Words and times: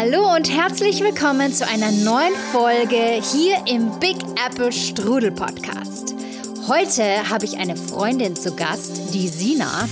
Hallo 0.00 0.32
und 0.32 0.48
herzlich 0.48 1.00
willkommen 1.00 1.52
zu 1.52 1.66
einer 1.66 1.90
neuen 1.90 2.32
Folge 2.52 3.20
hier 3.20 3.56
im 3.66 3.98
Big 3.98 4.16
Apple 4.46 4.70
Strudel 4.70 5.32
Podcast. 5.32 6.14
Heute 6.68 7.28
habe 7.28 7.44
ich 7.44 7.58
eine 7.58 7.74
Freundin 7.74 8.36
zu 8.36 8.54
Gast, 8.54 9.12
die 9.12 9.26
Sina. 9.26 9.88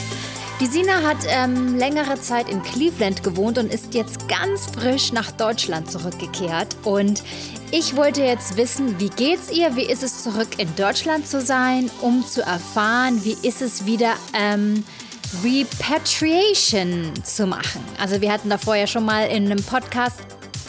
Die 0.60 0.66
Sina 0.66 1.02
hat 1.02 1.16
ähm, 1.26 1.76
längere 1.76 2.20
Zeit 2.20 2.48
in 2.48 2.62
Cleveland 2.62 3.24
gewohnt 3.24 3.58
und 3.58 3.74
ist 3.74 3.94
jetzt 3.94 4.28
ganz 4.28 4.66
frisch 4.66 5.12
nach 5.12 5.32
Deutschland 5.32 5.90
zurückgekehrt. 5.90 6.76
Und 6.84 7.24
ich 7.72 7.96
wollte 7.96 8.22
jetzt 8.22 8.56
wissen, 8.56 9.00
wie 9.00 9.10
geht's 9.10 9.50
ihr? 9.50 9.74
Wie 9.74 9.86
ist 9.86 10.04
es 10.04 10.22
zurück 10.22 10.50
in 10.58 10.72
Deutschland 10.76 11.26
zu 11.26 11.40
sein, 11.40 11.90
um 12.00 12.24
zu 12.24 12.42
erfahren, 12.42 13.24
wie 13.24 13.36
ist 13.42 13.60
es 13.60 13.86
wieder 13.86 14.12
ähm, 14.34 14.84
Repatriation 15.44 17.12
zu 17.22 17.46
machen. 17.46 17.84
Also 17.98 18.20
wir 18.20 18.32
hatten 18.32 18.50
da 18.50 18.58
vorher 18.58 18.86
schon 18.86 19.04
mal 19.04 19.26
in 19.28 19.46
einem 19.46 19.62
Podcast 19.62 20.20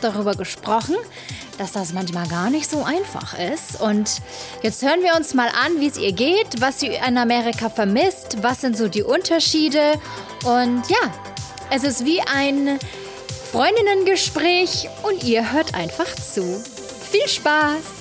darüber 0.01 0.35
gesprochen, 0.35 0.95
dass 1.57 1.71
das 1.71 1.93
manchmal 1.93 2.27
gar 2.27 2.49
nicht 2.49 2.69
so 2.69 2.83
einfach 2.83 3.37
ist. 3.37 3.81
Und 3.81 4.21
jetzt 4.61 4.83
hören 4.83 5.01
wir 5.01 5.15
uns 5.15 5.33
mal 5.33 5.49
an, 5.49 5.79
wie 5.79 5.87
es 5.87 5.97
ihr 5.97 6.11
geht, 6.11 6.61
was 6.61 6.79
sie 6.79 6.87
in 6.87 7.17
Amerika 7.17 7.69
vermisst, 7.69 8.37
was 8.41 8.61
sind 8.61 8.77
so 8.77 8.87
die 8.87 9.03
Unterschiede. 9.03 9.93
Und 10.45 10.83
ja, 10.89 11.11
es 11.71 11.83
ist 11.83 12.05
wie 12.05 12.21
ein 12.21 12.79
Freundinnengespräch 13.51 14.89
und 15.03 15.23
ihr 15.23 15.51
hört 15.51 15.73
einfach 15.73 16.13
zu. 16.15 16.63
Viel 17.11 17.27
Spaß! 17.27 17.96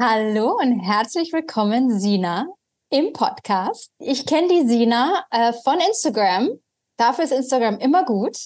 Hallo 0.00 0.56
und 0.58 0.80
herzlich 0.80 1.32
willkommen, 1.32 2.00
Sina, 2.00 2.48
im 2.90 3.12
Podcast. 3.12 3.92
Ich 4.00 4.26
kenne 4.26 4.48
die 4.48 4.66
Sina 4.66 5.24
äh, 5.30 5.52
von 5.62 5.78
Instagram. 5.78 6.50
Dafür 6.96 7.26
ist 7.26 7.30
Instagram 7.30 7.78
immer 7.78 8.04
gut. 8.04 8.36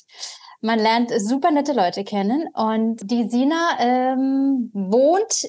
Man 0.61 0.79
lernt 0.79 1.11
super 1.17 1.51
nette 1.51 1.73
Leute 1.73 2.05
kennen 2.05 2.49
und 2.53 2.99
die 3.11 3.31
Sina 3.31 3.79
ähm, 3.79 4.71
wohnt, 4.75 5.49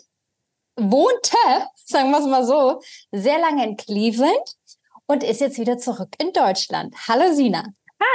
wohnte, 0.77 1.67
sagen 1.75 2.11
wir 2.11 2.19
es 2.19 2.27
mal 2.27 2.45
so, 2.45 2.79
sehr 3.11 3.39
lange 3.39 3.65
in 3.65 3.75
Cleveland 3.75 4.55
und 5.05 5.21
ist 5.21 5.41
jetzt 5.41 5.59
wieder 5.59 5.79
zurück 5.79 6.15
in 6.17 6.31
Deutschland. 6.31 6.95
Hallo 7.09 7.33
Sina. 7.33 7.65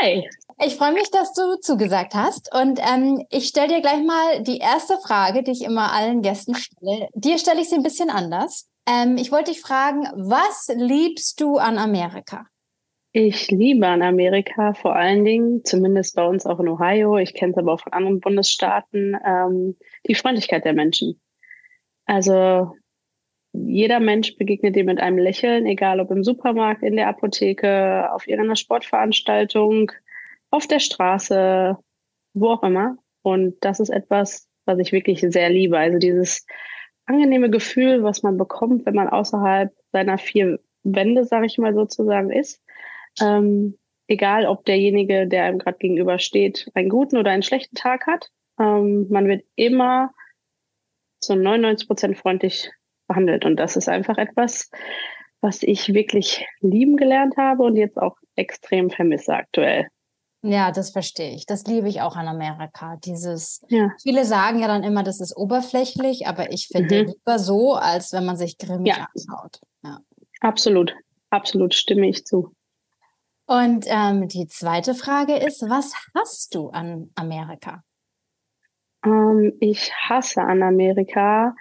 Hi. 0.01 0.27
Ich 0.63 0.77
freue 0.77 0.93
mich, 0.93 1.11
dass 1.11 1.33
du 1.33 1.57
zugesagt 1.61 2.15
hast. 2.15 2.55
Und 2.55 2.79
ähm, 2.81 3.25
ich 3.31 3.47
stelle 3.47 3.69
dir 3.69 3.81
gleich 3.81 4.03
mal 4.05 4.43
die 4.43 4.59
erste 4.59 4.99
Frage, 4.99 5.43
die 5.43 5.51
ich 5.51 5.63
immer 5.63 5.93
allen 5.93 6.23
Gästen 6.23 6.55
stelle. 6.55 7.09
Dir 7.15 7.39
stelle 7.39 7.61
ich 7.61 7.69
sie 7.69 7.77
ein 7.77 7.83
bisschen 7.83 8.11
anders. 8.11 8.69
Ähm, 8.89 9.17
ich 9.17 9.33
wollte 9.33 9.51
dich 9.51 9.61
fragen, 9.61 10.03
was 10.15 10.71
liebst 10.75 11.41
du 11.41 11.57
an 11.57 11.79
Amerika? 11.79 12.47
Ich 13.13 13.51
liebe 13.51 13.87
an 13.87 14.03
Amerika 14.03 14.75
vor 14.75 14.97
allen 14.97 15.25
Dingen, 15.25 15.65
zumindest 15.65 16.17
bei 16.17 16.27
uns 16.27 16.47
auch 16.47 16.59
in 16.59 16.69
Ohio, 16.69 17.17
ich 17.17 17.33
kenne 17.33 17.53
es 17.53 17.59
aber 17.59 17.73
auch 17.73 17.81
von 17.81 17.93
anderen 17.93 18.19
Bundesstaaten, 18.19 19.17
ähm, 19.25 19.77
die 20.09 20.17
Freundlichkeit 20.17 20.65
der 20.65 20.73
Menschen. 20.73 21.21
Also 22.07 22.73
jeder 23.53 24.01
Mensch 24.01 24.37
begegnet 24.37 24.75
dir 24.75 24.83
mit 24.85 25.01
einem 25.01 25.19
Lächeln, 25.19 25.65
egal 25.65 26.01
ob 26.01 26.11
im 26.11 26.25
Supermarkt, 26.25 26.83
in 26.83 26.97
der 26.97 27.07
Apotheke, 27.07 28.13
auf 28.13 28.27
irgendeiner 28.27 28.57
Sportveranstaltung, 28.57 29.93
auf 30.55 30.69
der 30.69 30.79
Straße, 30.79 31.77
wo 32.33 32.51
auch 32.51 32.63
immer. 32.63 32.97
Und 33.23 33.57
das 33.61 33.81
ist 33.81 33.91
etwas, 33.91 34.49
was 34.67 34.79
ich 34.79 34.93
wirklich 34.93 35.21
sehr 35.21 35.51
liebe. 35.51 35.77
Also 35.77 35.99
dieses 35.99 36.47
angenehme 37.07 37.51
Gefühl, 37.51 38.05
was 38.05 38.23
man 38.23 38.39
bekommt, 38.39 38.87
wenn 38.87 38.95
man 38.95 39.09
außerhalb 39.09 39.73
seiner 39.91 40.17
vier 40.17 40.61
Wände, 40.85 41.25
sage 41.25 41.47
ich 41.47 41.59
mal 41.59 41.75
sozusagen, 41.75 42.31
ist. 42.31 42.63
Ähm, 43.21 43.77
egal, 44.07 44.47
ob 44.47 44.65
derjenige, 44.65 45.27
der 45.27 45.45
einem 45.45 45.59
gerade 45.59 45.79
gegenüber 45.79 46.21
steht, 46.21 46.71
einen 46.75 46.89
guten 46.89 47.17
oder 47.17 47.33
einen 47.33 47.43
schlechten 47.43 47.75
Tag 47.75 48.07
hat. 48.07 48.31
Ähm, 48.61 49.09
man 49.11 49.27
wird 49.27 49.45
immer 49.57 50.15
zu 51.21 51.35
99 51.35 51.89
Prozent 51.89 52.17
freundlich 52.17 52.71
behandelt. 53.09 53.45
Und 53.45 53.57
das 53.57 53.75
ist 53.75 53.89
einfach 53.89 54.19
etwas, 54.19 54.71
was 55.41 55.65
ich 55.65 55.95
wirklich 55.95 56.47
lieben 56.61 56.97
gelernt 56.97 57.37
habe 57.37 57.65
und 57.65 57.75
jetzt 57.75 57.99
auch 57.99 58.17
extrem 58.37 58.91
vermisse 58.91 59.35
aktuell. 59.35 59.89
Ja, 60.47 60.73
das 60.73 60.91
verstehe 60.91 61.35
ich. 61.35 61.47
Das 61.47 61.65
liebe 61.65 61.89
ich 61.89 62.03
auch 62.03 62.17
an 62.17 62.29
Amerika. 62.29 62.97
Dieses, 62.97 63.65
ja. 63.71 63.91
viele 64.03 64.27
sagen 64.27 64.59
ja 64.59 64.69
dann 64.69 64.83
immer, 64.83 65.03
das 65.03 65.21
ist 65.21 65.35
oberflächlich, 65.35 66.27
aber 66.27 66.53
ich 66.53 66.69
finde 66.69 67.03
mhm. 67.03 67.09
lieber 67.13 67.39
so, 67.39 67.73
als 67.73 68.13
wenn 68.13 68.27
man 68.27 68.37
sich 68.37 68.59
grimmig 68.59 68.95
ja. 68.95 69.09
anschaut. 69.15 69.61
Ja. 69.83 70.01
Absolut, 70.41 70.95
absolut 71.31 71.73
stimme 71.73 72.07
ich 72.11 72.27
zu. 72.27 72.55
Und 73.47 73.87
ähm, 73.89 74.29
die 74.29 74.47
zweite 74.47 74.95
Frage 74.95 75.37
ist, 75.37 75.63
was 75.63 75.95
hast 76.15 76.55
du 76.55 76.69
an 76.69 77.11
Amerika? 77.15 77.83
Ähm, 79.03 79.55
ich 79.61 79.93
hasse 79.95 80.43
an 80.43 80.63
Amerika, 80.63 81.55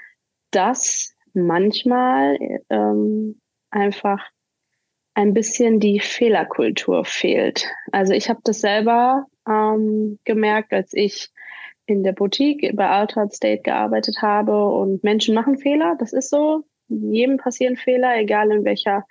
dass 0.52 1.14
manchmal 1.34 2.38
ähm, 2.70 3.40
einfach 3.70 4.20
ein 5.14 5.34
bisschen 5.34 5.80
die 5.80 6.00
Fehlerkultur 6.00 7.06
fehlt. 7.06 7.68
Also 7.92 8.14
ich 8.14 8.30
habe 8.30 8.40
das 8.44 8.62
selber 8.62 9.28
ähm, 9.48 10.20
gemerkt, 10.24 10.74
als 10.74 10.94
ich 10.94 11.30
in 11.86 12.04
der 12.04 12.14
Boutique 12.14 12.76
bei 12.76 12.88
Altered 12.88 13.34
State 13.34 13.62
gearbeitet 13.64 14.22
habe 14.22 14.66
und 14.66 15.04
Menschen 15.04 15.36
machen 15.36 15.58
Fehler. 15.58 15.96
Das 16.00 16.14
ist 16.14 16.30
so. 16.30 16.64
Jedem 16.88 17.38
passieren 17.38 17.76
Fehler, 17.76 18.18
egal 18.18 18.52
in 18.52 18.66
welcher 18.66 19.06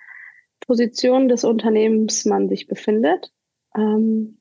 Position 0.65 1.27
des 1.27 1.43
Unternehmens 1.43 2.25
man 2.25 2.49
sich 2.49 2.67
befindet. 2.67 3.31
Ähm, 3.75 4.39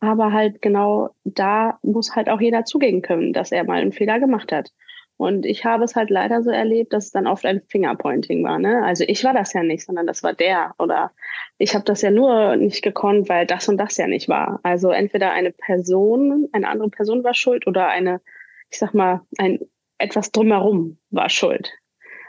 aber 0.00 0.32
halt 0.32 0.62
genau 0.62 1.10
da 1.24 1.78
muss 1.82 2.16
halt 2.16 2.28
auch 2.28 2.40
jeder 2.40 2.64
zugehen 2.64 3.02
können, 3.02 3.32
dass 3.32 3.52
er 3.52 3.64
mal 3.64 3.80
einen 3.80 3.92
Fehler 3.92 4.18
gemacht 4.18 4.50
hat. 4.50 4.72
Und 5.20 5.44
ich 5.44 5.66
habe 5.66 5.84
es 5.84 5.96
halt 5.96 6.08
leider 6.08 6.42
so 6.42 6.48
erlebt, 6.48 6.94
dass 6.94 7.04
es 7.04 7.10
dann 7.10 7.26
oft 7.26 7.44
ein 7.44 7.60
Fingerpointing 7.68 8.42
war. 8.42 8.58
Ne? 8.58 8.82
Also 8.82 9.04
ich 9.06 9.22
war 9.22 9.34
das 9.34 9.52
ja 9.52 9.62
nicht, 9.62 9.84
sondern 9.84 10.06
das 10.06 10.22
war 10.22 10.32
der. 10.32 10.74
Oder 10.78 11.12
ich 11.58 11.74
habe 11.74 11.84
das 11.84 12.00
ja 12.00 12.10
nur 12.10 12.56
nicht 12.56 12.80
gekonnt, 12.80 13.28
weil 13.28 13.44
das 13.44 13.68
und 13.68 13.76
das 13.76 13.98
ja 13.98 14.06
nicht 14.06 14.30
war. 14.30 14.60
Also 14.62 14.88
entweder 14.88 15.32
eine 15.32 15.52
Person, 15.52 16.48
eine 16.52 16.66
andere 16.66 16.88
Person 16.88 17.22
war 17.22 17.34
schuld 17.34 17.66
oder 17.66 17.88
eine, 17.88 18.22
ich 18.70 18.78
sag 18.78 18.94
mal, 18.94 19.20
ein 19.36 19.58
etwas 19.98 20.32
drumherum 20.32 20.96
war 21.10 21.28
schuld. 21.28 21.70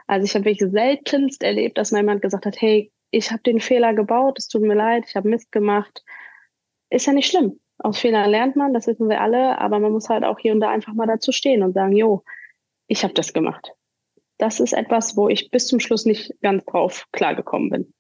Also 0.05 0.25
ich 0.25 0.35
habe 0.35 0.43
wirklich 0.43 0.69
seltenst 0.69 1.43
erlebt, 1.43 1.77
dass 1.77 1.93
mir 1.93 1.99
jemand 1.99 2.21
gesagt 2.21 2.45
hat, 2.45 2.59
hey, 2.59 2.91
ich 3.09 3.31
habe 3.31 3.41
den 3.41 3.61
Fehler 3.61 3.93
gebaut, 3.93 4.37
es 4.37 4.49
tut 4.49 4.63
mir 4.63 4.75
leid, 4.75 5.05
ich 5.07 5.15
habe 5.15 5.29
Mist 5.29 5.53
gemacht. 5.53 6.03
Ist 6.89 7.07
ja 7.07 7.13
nicht 7.13 7.31
schlimm. 7.31 7.57
Aus 7.77 7.99
Fehlern 7.99 8.29
lernt 8.29 8.57
man, 8.57 8.73
das 8.73 8.85
wissen 8.85 9.07
wir 9.07 9.21
alle, 9.21 9.59
aber 9.59 9.79
man 9.79 9.93
muss 9.93 10.09
halt 10.09 10.25
auch 10.25 10.39
hier 10.39 10.51
und 10.51 10.59
da 10.59 10.69
einfach 10.69 10.93
mal 10.93 11.07
dazu 11.07 11.31
stehen 11.31 11.63
und 11.63 11.71
sagen, 11.71 11.95
jo, 11.95 12.25
ich 12.91 13.03
habe 13.05 13.13
das 13.13 13.31
gemacht. 13.31 13.71
Das 14.37 14.59
ist 14.59 14.73
etwas, 14.73 15.15
wo 15.15 15.29
ich 15.29 15.49
bis 15.49 15.67
zum 15.67 15.79
Schluss 15.79 16.05
nicht 16.05 16.33
ganz 16.41 16.65
drauf 16.65 17.07
klargekommen 17.13 17.69
bin. 17.69 17.93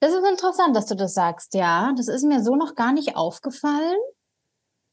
Das 0.00 0.12
ist 0.14 0.26
interessant, 0.26 0.74
dass 0.74 0.86
du 0.86 0.94
das 0.94 1.12
sagst. 1.12 1.54
Ja, 1.54 1.92
das 1.94 2.08
ist 2.08 2.24
mir 2.24 2.42
so 2.42 2.56
noch 2.56 2.74
gar 2.74 2.94
nicht 2.94 3.16
aufgefallen. 3.16 3.98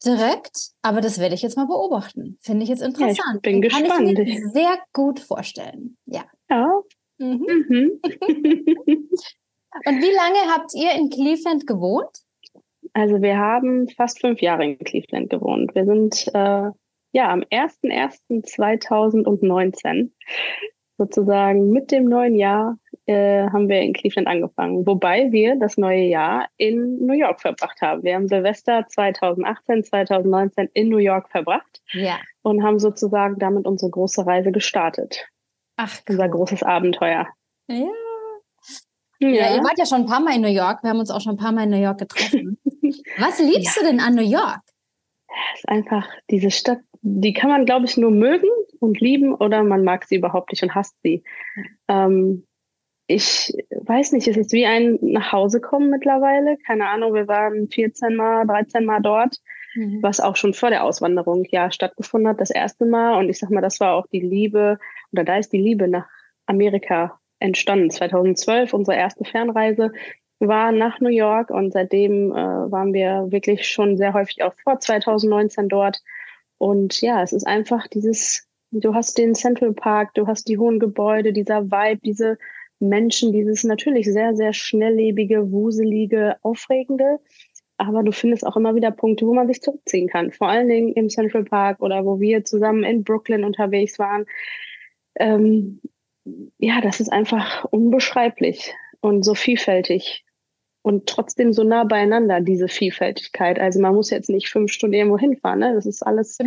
Direkt, 0.04 0.72
aber 0.82 1.00
das 1.00 1.20
werde 1.20 1.34
ich 1.34 1.44
jetzt 1.44 1.56
mal 1.56 1.68
beobachten. 1.68 2.38
Finde 2.42 2.64
ich 2.64 2.70
jetzt 2.70 2.82
interessant. 2.82 3.18
Ja, 3.18 3.36
ich 3.36 3.42
bin 3.42 3.54
Den 3.54 3.62
gespannt. 3.62 3.88
Kann 3.88 4.08
ich 4.08 4.18
mir 4.18 4.50
sehr 4.50 4.78
gut 4.92 5.22
vorstellen. 5.22 5.98
Ja. 6.06 6.26
Ja. 6.50 6.82
Mhm. 7.20 7.46
Mhm. 7.70 8.02
Und 9.86 10.02
wie 10.02 10.16
lange 10.16 10.54
habt 10.54 10.74
ihr 10.74 10.92
in 10.92 11.10
Cleveland 11.10 11.66
gewohnt? 11.66 12.10
Also 12.92 13.22
wir 13.22 13.38
haben 13.38 13.88
fast 13.90 14.20
fünf 14.20 14.42
Jahre 14.42 14.66
in 14.66 14.78
Cleveland 14.80 15.30
gewohnt. 15.30 15.74
Wir 15.74 15.86
sind 15.86 16.28
äh, 16.34 16.72
ja, 17.16 17.32
am 17.32 17.42
01.01.2019, 17.44 20.12
sozusagen 20.98 21.70
mit 21.72 21.92
dem 21.92 22.10
neuen 22.10 22.36
Jahr, 22.36 22.78
äh, 23.06 23.50
haben 23.50 23.70
wir 23.70 23.80
in 23.80 23.94
Cleveland 23.94 24.28
angefangen. 24.28 24.86
Wobei 24.86 25.32
wir 25.32 25.56
das 25.56 25.78
neue 25.78 26.04
Jahr 26.04 26.50
in 26.58 26.98
New 27.06 27.14
York 27.14 27.40
verbracht 27.40 27.82
haben. 27.82 28.04
Wir 28.04 28.16
haben 28.16 28.28
Silvester 28.28 28.86
2018, 28.90 29.86
2019 29.86 30.68
in 30.74 30.90
New 30.90 30.98
York 30.98 31.30
verbracht. 31.30 31.82
Ja. 31.94 32.20
Und 32.42 32.64
haben 32.64 32.80
sozusagen 32.80 33.40
damit 33.40 33.66
unsere 33.66 33.92
große 33.92 34.26
Reise 34.26 34.52
gestartet. 34.52 35.26
Ach, 35.78 35.98
cool. 36.10 36.16
Unser 36.16 36.28
großes 36.28 36.64
Abenteuer. 36.64 37.30
Ja. 37.70 37.88
Ja. 39.20 39.30
ja, 39.30 39.56
ihr 39.56 39.64
wart 39.64 39.78
ja 39.78 39.86
schon 39.86 40.02
ein 40.02 40.08
paar 40.08 40.20
Mal 40.20 40.36
in 40.36 40.42
New 40.42 40.50
York. 40.50 40.84
Wir 40.84 40.90
haben 40.90 41.00
uns 41.00 41.12
auch 41.12 41.22
schon 41.22 41.36
ein 41.36 41.38
paar 41.38 41.54
Mal 41.54 41.64
in 41.64 41.70
New 41.70 41.82
York 41.82 42.00
getroffen. 42.00 42.58
Was 43.18 43.40
liebst 43.40 43.78
ja. 43.78 43.84
du 43.84 43.88
denn 43.88 44.02
an 44.02 44.16
New 44.16 44.22
York? 44.22 44.60
Es 45.54 45.60
ist 45.60 45.70
einfach 45.70 46.08
diese 46.30 46.52
Stadt, 46.52 46.80
die 47.08 47.34
kann 47.34 47.52
man, 47.52 47.66
glaube 47.66 47.86
ich, 47.86 47.98
nur 47.98 48.10
mögen 48.10 48.50
und 48.80 49.00
lieben 49.00 49.36
oder 49.36 49.64
man 49.64 49.84
mag 49.84 50.06
sie 50.06 50.16
überhaupt 50.16 50.52
nicht 50.52 50.64
und 50.64 50.74
hasst 50.74 50.96
sie. 51.04 51.24
Ähm, 51.88 52.48
ich 53.06 53.54
weiß 53.70 54.14
nicht, 54.14 54.28
es 54.28 54.38
ist 54.38 54.52
wie 54.54 54.66
ein 54.66 54.98
nach 55.02 55.32
Hause 55.32 55.62
kommen 55.62 55.92
mittlerweile. 55.92 56.58
Keine 56.66 56.90
Ahnung, 56.90 57.14
wir 57.14 57.28
waren 57.28 57.70
14 57.70 58.16
Mal, 58.16 58.48
13 58.48 58.84
Mal 58.84 59.02
dort, 59.02 59.38
mhm. 59.76 60.02
was 60.02 60.20
auch 60.20 60.36
schon 60.36 60.56
vor 60.56 60.72
der 60.72 60.84
Auswanderung 60.84 61.46
ja 61.52 61.72
stattgefunden 61.72 62.28
hat, 62.28 62.42
das 62.42 62.50
erste 62.50 62.86
Mal. 62.86 63.20
Und 63.20 63.30
ich 63.30 63.38
sag 63.38 63.52
mal, 63.52 63.62
das 63.62 63.80
war 63.80 63.94
auch 63.94 64.08
die 64.08 64.22
Liebe, 64.22 64.80
oder 65.12 65.24
da 65.24 65.38
ist 65.38 65.54
die 65.54 65.62
Liebe 65.62 65.88
nach 65.88 66.08
Amerika 66.48 67.20
entstanden. 67.38 67.92
2012, 67.92 68.74
unsere 68.74 68.98
erste 68.98 69.26
Fernreise 69.26 69.92
war 70.40 70.72
nach 70.72 71.00
New 71.00 71.10
York 71.10 71.52
und 71.52 71.72
seitdem 71.72 72.32
äh, 72.32 72.36
waren 72.36 72.94
wir 72.94 73.28
wirklich 73.30 73.68
schon 73.68 73.96
sehr 73.96 74.16
häufig 74.16 74.42
auch 74.42 74.56
vor 74.64 74.80
2019 74.80 75.70
dort. 75.70 76.02
Und 76.58 77.02
ja, 77.02 77.22
es 77.22 77.34
ist 77.34 77.46
einfach 77.46 77.88
dieses, 77.88 78.48
du 78.72 78.94
hast 78.94 79.18
den 79.18 79.36
Central 79.36 79.74
Park, 79.74 80.14
du 80.14 80.28
hast 80.28 80.48
die 80.48 80.58
hohen 80.58 80.80
Gebäude, 80.80 81.34
dieser 81.34 81.66
Vibe, 81.66 82.02
diese 82.04 82.38
Menschen, 82.80 83.32
dieses 83.32 83.64
natürlich 83.64 84.06
sehr, 84.12 84.36
sehr 84.36 84.54
schnelllebige, 84.54 85.52
wuselige, 85.52 86.38
aufregende. 86.42 87.20
Aber 87.78 88.04
du 88.04 88.12
findest 88.12 88.46
auch 88.46 88.56
immer 88.56 88.76
wieder 88.76 88.92
Punkte, 88.92 89.26
wo 89.28 89.34
man 89.34 89.48
sich 89.48 89.62
zurückziehen 89.62 90.08
kann. 90.08 90.32
Vor 90.32 90.48
allen 90.48 90.70
Dingen 90.70 90.94
im 90.94 91.10
Central 91.10 91.44
Park 91.44 91.82
oder 91.82 92.06
wo 92.06 92.20
wir 92.20 92.46
zusammen 92.46 92.84
in 92.84 93.04
Brooklyn 93.04 93.44
unterwegs 93.44 94.00
waren. 94.00 94.26
Ähm, 95.16 95.82
ja, 96.58 96.82
das 96.82 97.02
ist 97.02 97.12
einfach 97.12 97.66
unbeschreiblich 97.66 98.74
und 99.02 99.24
so 99.24 99.36
vielfältig 99.36 100.25
und 100.86 101.08
trotzdem 101.08 101.52
so 101.52 101.64
nah 101.64 101.84
beieinander, 101.84 102.42
diese 102.42 102.68
Vielfältigkeit. 102.68 103.58
Also 103.60 103.82
man 103.82 103.96
muss 103.96 104.12
jetzt 104.12 104.30
nicht 104.30 104.50
fünf 104.50 104.72
Stunden 104.72 104.94
irgendwo 104.94 105.18
hinfahren. 105.18 105.58
Ne? 105.60 105.74
Das 105.74 105.88
ist 105.88 106.04
alles 106.04 106.38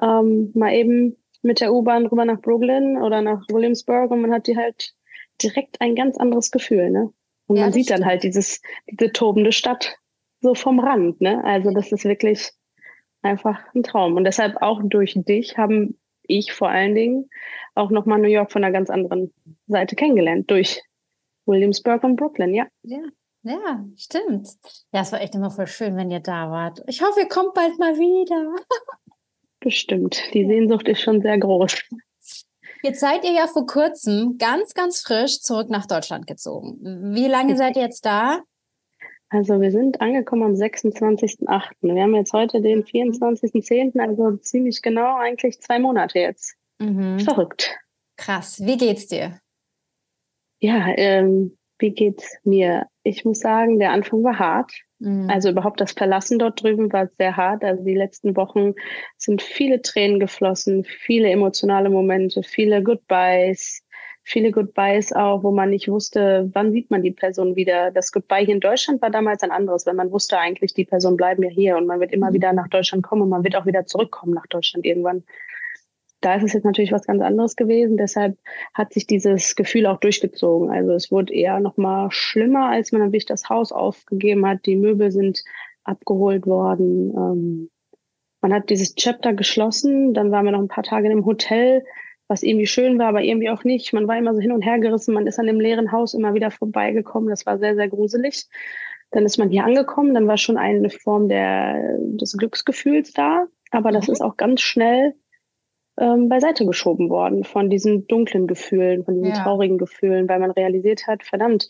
ähm, 0.00 0.50
mal 0.54 0.72
eben 0.72 1.18
mit 1.42 1.60
der 1.60 1.70
U-Bahn 1.70 2.06
rüber 2.06 2.24
nach 2.24 2.40
Brooklyn 2.40 2.96
oder 2.96 3.20
nach 3.20 3.46
Williamsburg 3.50 4.10
und 4.10 4.22
man 4.22 4.32
hat 4.32 4.46
die 4.46 4.56
halt 4.56 4.94
direkt 5.42 5.82
ein 5.82 5.94
ganz 5.94 6.16
anderes 6.16 6.50
Gefühl. 6.50 6.90
Ne? 6.90 7.12
Und 7.46 7.56
ja, 7.56 7.64
man 7.64 7.72
sieht 7.74 7.84
stimmt. 7.84 8.00
dann 8.00 8.06
halt 8.06 8.22
dieses, 8.22 8.62
diese 8.90 9.12
tobende 9.12 9.52
Stadt 9.52 9.98
so 10.40 10.54
vom 10.54 10.80
Rand. 10.80 11.20
Ne? 11.20 11.44
Also 11.44 11.70
das 11.70 11.92
ist 11.92 12.06
wirklich 12.06 12.52
einfach 13.20 13.60
ein 13.74 13.82
Traum. 13.82 14.16
Und 14.16 14.24
deshalb 14.24 14.62
auch 14.62 14.80
durch 14.82 15.12
dich 15.14 15.58
haben 15.58 15.98
ich 16.22 16.54
vor 16.54 16.70
allen 16.70 16.94
Dingen 16.94 17.28
auch 17.74 17.90
nochmal 17.90 18.18
New 18.18 18.28
York 18.28 18.50
von 18.50 18.64
einer 18.64 18.72
ganz 18.72 18.88
anderen 18.88 19.30
Seite 19.66 19.94
kennengelernt, 19.94 20.50
durch 20.50 20.80
Williamsburg 21.44 22.02
und 22.02 22.16
Brooklyn, 22.16 22.54
ja. 22.54 22.66
Ja, 22.82 23.02
ja, 23.44 23.84
stimmt. 23.96 24.48
Ja, 24.92 25.02
es 25.02 25.12
war 25.12 25.20
echt 25.20 25.34
immer 25.34 25.50
voll 25.50 25.66
schön, 25.66 25.96
wenn 25.96 26.10
ihr 26.10 26.20
da 26.20 26.50
wart. 26.50 26.82
Ich 26.86 27.02
hoffe, 27.02 27.20
ihr 27.20 27.28
kommt 27.28 27.54
bald 27.54 27.78
mal 27.78 27.96
wieder. 27.96 28.56
Bestimmt. 29.60 30.22
Die 30.34 30.46
Sehnsucht 30.46 30.88
ist 30.88 31.00
schon 31.00 31.22
sehr 31.22 31.38
groß. 31.38 31.82
Jetzt 32.82 33.00
seid 33.00 33.24
ihr 33.24 33.32
ja 33.32 33.46
vor 33.46 33.66
kurzem 33.66 34.36
ganz, 34.36 34.74
ganz 34.74 35.00
frisch 35.00 35.40
zurück 35.40 35.70
nach 35.70 35.86
Deutschland 35.86 36.26
gezogen. 36.26 37.14
Wie 37.14 37.28
lange 37.28 37.56
seid 37.56 37.76
ihr 37.76 37.82
jetzt 37.82 38.04
da? 38.04 38.42
Also 39.30 39.60
wir 39.60 39.70
sind 39.72 40.00
angekommen 40.00 40.42
am 40.42 40.52
26.08. 40.52 41.70
Wir 41.80 42.02
haben 42.02 42.14
jetzt 42.14 42.32
heute 42.32 42.60
den 42.60 42.84
24.10., 42.84 43.98
also 43.98 44.36
ziemlich 44.36 44.82
genau 44.82 45.16
eigentlich 45.16 45.60
zwei 45.60 45.78
Monate 45.78 46.18
jetzt. 46.18 46.56
Mhm. 46.78 47.20
Verrückt. 47.20 47.76
Krass. 48.16 48.64
Wie 48.64 48.76
geht's 48.76 49.06
dir? 49.06 49.40
Ja, 50.60 50.86
ähm, 50.96 51.56
wie 51.84 51.90
geht's 51.90 52.38
mir? 52.44 52.86
Ich 53.02 53.26
muss 53.26 53.40
sagen, 53.40 53.78
der 53.78 53.90
Anfang 53.90 54.24
war 54.24 54.38
hart. 54.38 54.72
Mhm. 55.00 55.28
Also 55.28 55.50
überhaupt 55.50 55.82
das 55.82 55.92
Verlassen 55.92 56.38
dort 56.38 56.62
drüben 56.62 56.90
war 56.94 57.08
sehr 57.08 57.36
hart. 57.36 57.62
Also 57.62 57.84
die 57.84 57.94
letzten 57.94 58.36
Wochen 58.36 58.72
sind 59.18 59.42
viele 59.42 59.82
Tränen 59.82 60.18
geflossen, 60.18 60.84
viele 60.84 61.28
emotionale 61.28 61.90
Momente, 61.90 62.42
viele 62.42 62.82
Goodbyes, 62.82 63.82
viele 64.22 64.50
Goodbyes 64.50 65.12
auch, 65.12 65.42
wo 65.42 65.50
man 65.50 65.68
nicht 65.68 65.88
wusste, 65.88 66.48
wann 66.54 66.72
sieht 66.72 66.90
man 66.90 67.02
die 67.02 67.10
Person 67.10 67.54
wieder. 67.54 67.90
Das 67.90 68.12
Goodbye 68.12 68.46
hier 68.46 68.54
in 68.54 68.60
Deutschland 68.60 69.02
war 69.02 69.10
damals 69.10 69.42
ein 69.42 69.50
anderes, 69.50 69.84
weil 69.84 69.92
man 69.92 70.10
wusste 70.10 70.38
eigentlich, 70.38 70.72
die 70.72 70.86
Person 70.86 71.18
bleiben 71.18 71.42
ja 71.42 71.50
hier 71.50 71.76
und 71.76 71.84
man 71.86 72.00
wird 72.00 72.12
immer 72.12 72.30
mhm. 72.30 72.34
wieder 72.34 72.54
nach 72.54 72.68
Deutschland 72.68 73.02
kommen 73.02 73.20
und 73.20 73.28
man 73.28 73.44
wird 73.44 73.56
auch 73.56 73.66
wieder 73.66 73.84
zurückkommen 73.84 74.32
nach 74.32 74.46
Deutschland 74.46 74.86
irgendwann. 74.86 75.22
Da 76.24 76.36
ist 76.36 76.42
es 76.42 76.54
jetzt 76.54 76.64
natürlich 76.64 76.90
was 76.90 77.06
ganz 77.06 77.20
anderes 77.20 77.54
gewesen. 77.54 77.98
Deshalb 77.98 78.38
hat 78.72 78.94
sich 78.94 79.06
dieses 79.06 79.56
Gefühl 79.56 79.84
auch 79.84 79.98
durchgezogen. 79.98 80.70
Also 80.70 80.92
es 80.92 81.12
wurde 81.12 81.34
eher 81.34 81.60
noch 81.60 81.76
mal 81.76 82.10
schlimmer, 82.10 82.70
als 82.70 82.92
man 82.92 83.02
natürlich 83.02 83.26
das 83.26 83.50
Haus 83.50 83.72
aufgegeben 83.72 84.46
hat. 84.46 84.64
Die 84.64 84.76
Möbel 84.76 85.10
sind 85.10 85.44
abgeholt 85.82 86.46
worden. 86.46 87.10
Ähm, 87.14 87.70
man 88.40 88.54
hat 88.54 88.70
dieses 88.70 88.94
Chapter 88.94 89.34
geschlossen. 89.34 90.14
Dann 90.14 90.30
waren 90.30 90.46
wir 90.46 90.52
noch 90.52 90.60
ein 90.60 90.68
paar 90.68 90.82
Tage 90.82 91.04
in 91.04 91.12
einem 91.12 91.26
Hotel, 91.26 91.84
was 92.26 92.42
irgendwie 92.42 92.66
schön 92.66 92.98
war, 92.98 93.08
aber 93.08 93.20
irgendwie 93.20 93.50
auch 93.50 93.64
nicht. 93.64 93.92
Man 93.92 94.08
war 94.08 94.16
immer 94.16 94.32
so 94.32 94.40
hin 94.40 94.52
und 94.52 94.62
her 94.62 94.78
gerissen. 94.78 95.12
Man 95.12 95.26
ist 95.26 95.38
an 95.38 95.46
dem 95.46 95.60
leeren 95.60 95.92
Haus 95.92 96.14
immer 96.14 96.32
wieder 96.32 96.50
vorbeigekommen. 96.50 97.28
Das 97.28 97.44
war 97.44 97.58
sehr, 97.58 97.74
sehr 97.74 97.88
gruselig. 97.88 98.46
Dann 99.10 99.26
ist 99.26 99.36
man 99.36 99.50
hier 99.50 99.64
angekommen. 99.64 100.14
Dann 100.14 100.26
war 100.26 100.38
schon 100.38 100.56
eine 100.56 100.88
Form 100.88 101.28
der, 101.28 101.98
des 101.98 102.34
Glücksgefühls 102.38 103.12
da. 103.12 103.44
Aber 103.72 103.92
das 103.92 104.06
mhm. 104.06 104.14
ist 104.14 104.22
auch 104.22 104.38
ganz 104.38 104.62
schnell 104.62 105.14
ähm, 105.98 106.28
beiseite 106.28 106.66
geschoben 106.66 107.08
worden 107.08 107.44
von 107.44 107.70
diesen 107.70 108.06
dunklen 108.06 108.46
Gefühlen, 108.46 109.04
von 109.04 109.14
diesen 109.14 109.30
ja. 109.30 109.42
traurigen 109.42 109.78
Gefühlen, 109.78 110.28
weil 110.28 110.40
man 110.40 110.50
realisiert 110.50 111.06
hat, 111.06 111.22
verdammt, 111.22 111.68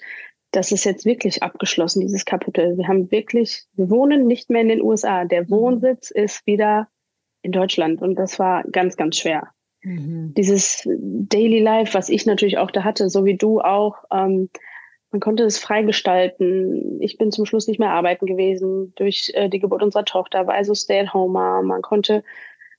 das 0.50 0.72
ist 0.72 0.84
jetzt 0.84 1.04
wirklich 1.04 1.42
abgeschlossen, 1.42 2.00
dieses 2.00 2.24
Kapitel. 2.24 2.78
Wir 2.78 2.86
haben 2.86 3.10
wirklich, 3.10 3.64
wir 3.74 3.90
wohnen 3.90 4.26
nicht 4.26 4.50
mehr 4.50 4.62
in 4.62 4.68
den 4.68 4.82
USA. 4.82 5.24
Der 5.24 5.42
mhm. 5.42 5.50
Wohnsitz 5.50 6.10
ist 6.10 6.46
wieder 6.46 6.88
in 7.42 7.52
Deutschland 7.52 8.00
und 8.00 8.14
das 8.14 8.38
war 8.38 8.64
ganz, 8.70 8.96
ganz 8.96 9.18
schwer. 9.18 9.48
Mhm. 9.82 10.32
Dieses 10.36 10.88
Daily 10.88 11.60
Life, 11.60 11.94
was 11.94 12.08
ich 12.08 12.24
natürlich 12.24 12.58
auch 12.58 12.70
da 12.70 12.84
hatte, 12.84 13.10
so 13.10 13.24
wie 13.24 13.36
du 13.36 13.60
auch, 13.60 14.04
ähm, 14.12 14.48
man 15.10 15.20
konnte 15.20 15.44
es 15.44 15.58
freigestalten. 15.58 17.00
Ich 17.00 17.18
bin 17.18 17.30
zum 17.30 17.46
Schluss 17.46 17.68
nicht 17.68 17.78
mehr 17.78 17.90
arbeiten 17.90 18.26
gewesen 18.26 18.92
durch 18.96 19.30
äh, 19.34 19.48
die 19.48 19.60
Geburt 19.60 19.82
unserer 19.82 20.04
Tochter, 20.04 20.46
war 20.46 20.54
also 20.54 20.74
Stay-at-Homer. 20.74 21.62
Man 21.62 21.82
konnte 21.82 22.24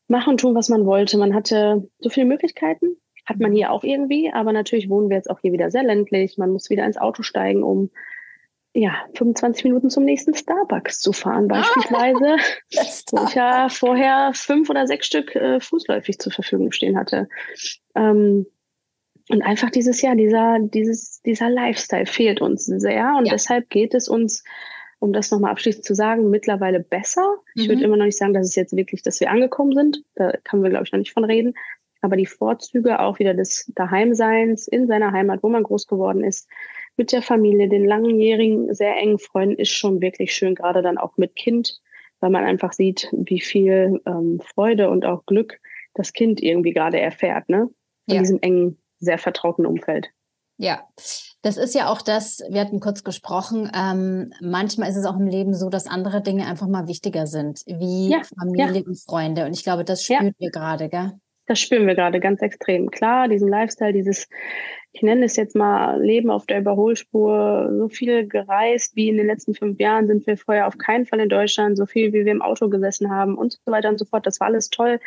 machen, 0.08 0.38
tun, 0.38 0.56
was 0.56 0.70
man 0.70 0.86
wollte. 0.86 1.18
Man 1.18 1.34
hatte 1.34 1.88
so 2.00 2.10
viele 2.10 2.26
Möglichkeiten, 2.26 2.98
hat 3.26 3.40
man 3.40 3.52
hier 3.52 3.72
auch 3.72 3.84
irgendwie, 3.84 4.32
aber 4.32 4.54
natürlich 4.54 4.90
wohnen 4.90 5.10
wir 5.10 5.18
jetzt 5.18 5.30
auch 5.30 5.40
hier 5.40 5.52
wieder 5.52 5.72
sehr 5.72 5.84
ländlich. 5.84 6.38
Man 6.38 6.52
muss 6.52 6.70
wieder 6.70 6.86
ins 6.86 6.98
Auto 6.98 7.24
steigen, 7.24 7.64
um 7.64 7.90
ja, 8.78 8.94
25 9.16 9.64
Minuten 9.64 9.90
zum 9.90 10.04
nächsten 10.04 10.34
Starbucks 10.34 11.00
zu 11.00 11.14
fahren, 11.14 11.50
ah, 11.50 11.56
beispielsweise. 11.56 12.36
wo 13.12 13.26
ich 13.26 13.34
ja 13.34 13.70
vorher 13.70 14.32
fünf 14.34 14.70
oder 14.70 14.86
sechs 14.86 15.08
Stück 15.08 15.34
äh, 15.34 15.62
fußläufig 15.62 16.20
zur 16.20 16.34
Verfügung 16.34 16.74
stehen 16.74 16.98
hatte. 16.98 17.30
Ähm, 17.96 18.46
und 19.30 19.42
einfach 19.42 19.70
dieses 19.70 20.02
Jahr, 20.02 20.16
dieser, 20.16 20.60
dieses, 20.60 21.22
dieser 21.22 21.50
Lifestyle 21.50 22.06
fehlt 22.06 22.42
uns 22.42 22.66
sehr. 22.66 23.16
Und 23.18 23.26
ja. 23.26 23.32
deshalb 23.32 23.70
geht 23.70 23.94
es 23.94 24.10
uns 24.10 24.44
um 25.06 25.14
das 25.14 25.30
nochmal 25.30 25.52
abschließend 25.52 25.86
zu 25.86 25.94
sagen, 25.94 26.32
mittlerweile 26.32 26.80
besser. 26.80 27.38
Ich 27.54 27.68
mhm. 27.68 27.74
würde 27.74 27.84
immer 27.84 27.98
noch 27.98 28.06
nicht 28.06 28.18
sagen, 28.18 28.34
dass 28.34 28.48
es 28.48 28.56
jetzt 28.56 28.76
wirklich, 28.76 29.04
dass 29.04 29.20
wir 29.20 29.30
angekommen 29.30 29.74
sind. 29.74 30.04
Da 30.16 30.34
können 30.44 30.64
wir, 30.64 30.72
glaube 30.72 30.86
ich, 30.86 30.92
noch 30.92 30.98
nicht 31.00 31.14
von 31.14 31.24
reden. 31.24 31.54
Aber 32.02 32.18
die 32.18 32.26
Vorzüge 32.26 33.00
auch 33.00 33.20
wieder 33.20 33.36
des 33.36 33.72
Daheimseins 33.76 34.68
in 34.68 34.88
seiner 34.88 35.12
Heimat, 35.12 35.44
wo 35.44 35.50
man 35.50 35.64
groß 35.64 35.86
geworden 35.86 36.24
ist, 36.24 36.50
mit 36.98 37.12
der 37.12 37.22
Familie, 37.22 37.70
den 37.70 37.86
langjährigen, 37.86 38.74
sehr 38.74 38.98
engen 38.98 39.20
Freunden, 39.20 39.58
ist 39.58 39.72
schon 39.72 40.02
wirklich 40.02 40.34
schön, 40.34 40.56
gerade 40.56 40.82
dann 40.82 40.98
auch 40.98 41.18
mit 41.18 41.36
Kind, 41.36 41.80
weil 42.20 42.32
man 42.32 42.44
einfach 42.44 42.74
sieht, 42.74 43.10
wie 43.12 43.40
viel 43.40 44.02
ähm, 44.08 44.40
Freude 44.44 44.90
und 44.90 45.06
auch 45.06 45.26
Glück 45.28 45.60
das 45.94 46.14
Kind 46.14 46.42
irgendwie 46.42 46.74
gerade 46.74 47.00
erfährt, 47.00 47.48
ne? 47.48 47.70
In 48.08 48.16
ja. 48.16 48.20
diesem 48.22 48.40
engen, 48.42 48.78
sehr 49.00 49.20
vertrauten 49.20 49.66
Umfeld. 49.66 50.10
Ja, 50.58 50.88
das 51.42 51.58
ist 51.58 51.76
ja 51.76 51.90
auch 51.90 52.02
das, 52.02 52.42
wir 52.50 52.62
hatten 52.62 52.80
kurz 52.80 53.04
gesprochen, 53.04 53.70
ähm, 53.76 54.32
manchmal 54.42 54.90
ist 54.90 54.96
es 54.96 55.06
auch 55.06 55.18
im 55.18 55.28
Leben 55.28 55.54
so, 55.54 55.70
dass 55.70 55.86
andere 55.86 56.22
Dinge 56.22 56.48
einfach 56.48 56.68
mal 56.68 56.88
wichtiger 56.88 57.28
sind, 57.28 57.62
wie 57.66 58.12
ja, 58.12 58.22
Familie 58.40 58.82
ja. 58.82 58.88
und 58.88 58.98
Freunde. 58.98 59.46
Und 59.46 59.54
ich 59.54 59.64
glaube, 59.64 59.84
das 59.84 60.04
spüren 60.04 60.28
ja. 60.28 60.34
wir 60.38 60.52
gerade, 60.52 60.90
gell? 60.90 61.12
Das 61.48 61.60
spüren 61.60 61.86
wir 61.86 61.94
gerade 61.94 62.20
ganz 62.20 62.42
extrem. 62.42 62.90
Klar, 62.90 63.28
diesen 63.28 63.50
Lifestyle, 63.50 63.94
dieses, 63.94 64.28
ich 64.94 65.04
nenne 65.04 65.26
es 65.26 65.36
jetzt 65.36 65.56
mal 65.56 66.02
Leben 66.02 66.32
auf 66.32 66.46
der 66.48 66.60
Überholspur, 66.60 67.70
so 67.78 67.90
viel 67.90 68.28
gereist 68.28 68.96
wie 68.96 69.10
in 69.10 69.18
den 69.18 69.28
letzten 69.28 69.54
fünf 69.54 69.80
Jahren 69.80 70.08
sind 70.08 70.26
wir 70.26 70.38
vorher 70.38 70.68
auf 70.68 70.78
keinen 70.78 71.06
Fall 71.06 71.20
in 71.20 71.30
Deutschland, 71.30 71.78
so 71.78 71.86
viel 71.86 72.14
wie 72.14 72.26
wir 72.26 72.32
im 72.32 72.42
Auto 72.42 72.70
gesessen 72.70 73.12
haben 73.12 73.38
und 73.38 73.60
so 73.64 73.72
weiter 73.72 73.90
und 73.90 74.00
so 74.00 74.06
fort. 74.06 74.26
Das 74.26 74.40
war 74.40 74.48
alles 74.48 74.70
toll. 74.70 75.00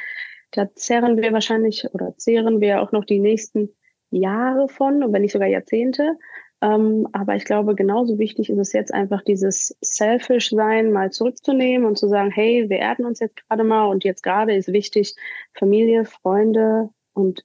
Da 0.53 0.73
zehren 0.75 1.21
wir 1.21 1.33
wahrscheinlich 1.33 1.87
oder 1.93 2.15
zehren 2.17 2.61
wir 2.61 2.83
auch 2.83 2.93
noch 2.93 3.05
die 3.05 3.19
nächsten 3.19 3.71
Jahre 4.11 4.69
von, 4.69 5.13
wenn 5.13 5.23
nicht 5.23 5.33
sogar 5.33 5.49
Jahrzehnte. 5.49 6.17
Ähm, 6.61 7.07
aber 7.13 7.37
ich 7.37 7.45
glaube, 7.45 7.75
genauso 7.75 8.19
wichtig 8.19 8.51
ist 8.51 8.59
es 8.59 8.73
jetzt 8.73 8.93
einfach 8.93 9.23
dieses 9.23 9.77
Selfish-Sein 9.81 10.91
mal 10.91 11.11
zurückzunehmen 11.11 11.87
und 11.87 11.97
zu 11.97 12.09
sagen, 12.09 12.31
hey, 12.33 12.69
wir 12.69 12.79
erden 12.79 13.07
uns 13.07 13.21
jetzt 13.21 13.37
gerade 13.47 13.63
mal 13.63 13.87
und 13.87 14.05
jetzt 14.05 14.23
gerade 14.23 14.55
ist 14.55 14.73
wichtig 14.73 15.15
Familie, 15.55 16.05
Freunde 16.05 16.91
und 17.13 17.45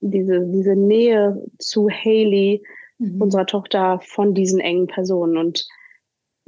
diese, 0.00 0.46
diese 0.46 0.74
Nähe 0.74 1.44
zu 1.58 1.88
Haley, 1.88 2.62
mhm. 2.98 3.22
unserer 3.22 3.46
Tochter, 3.46 4.00
von 4.00 4.34
diesen 4.34 4.58
engen 4.58 4.88
Personen. 4.88 5.36
Und 5.36 5.68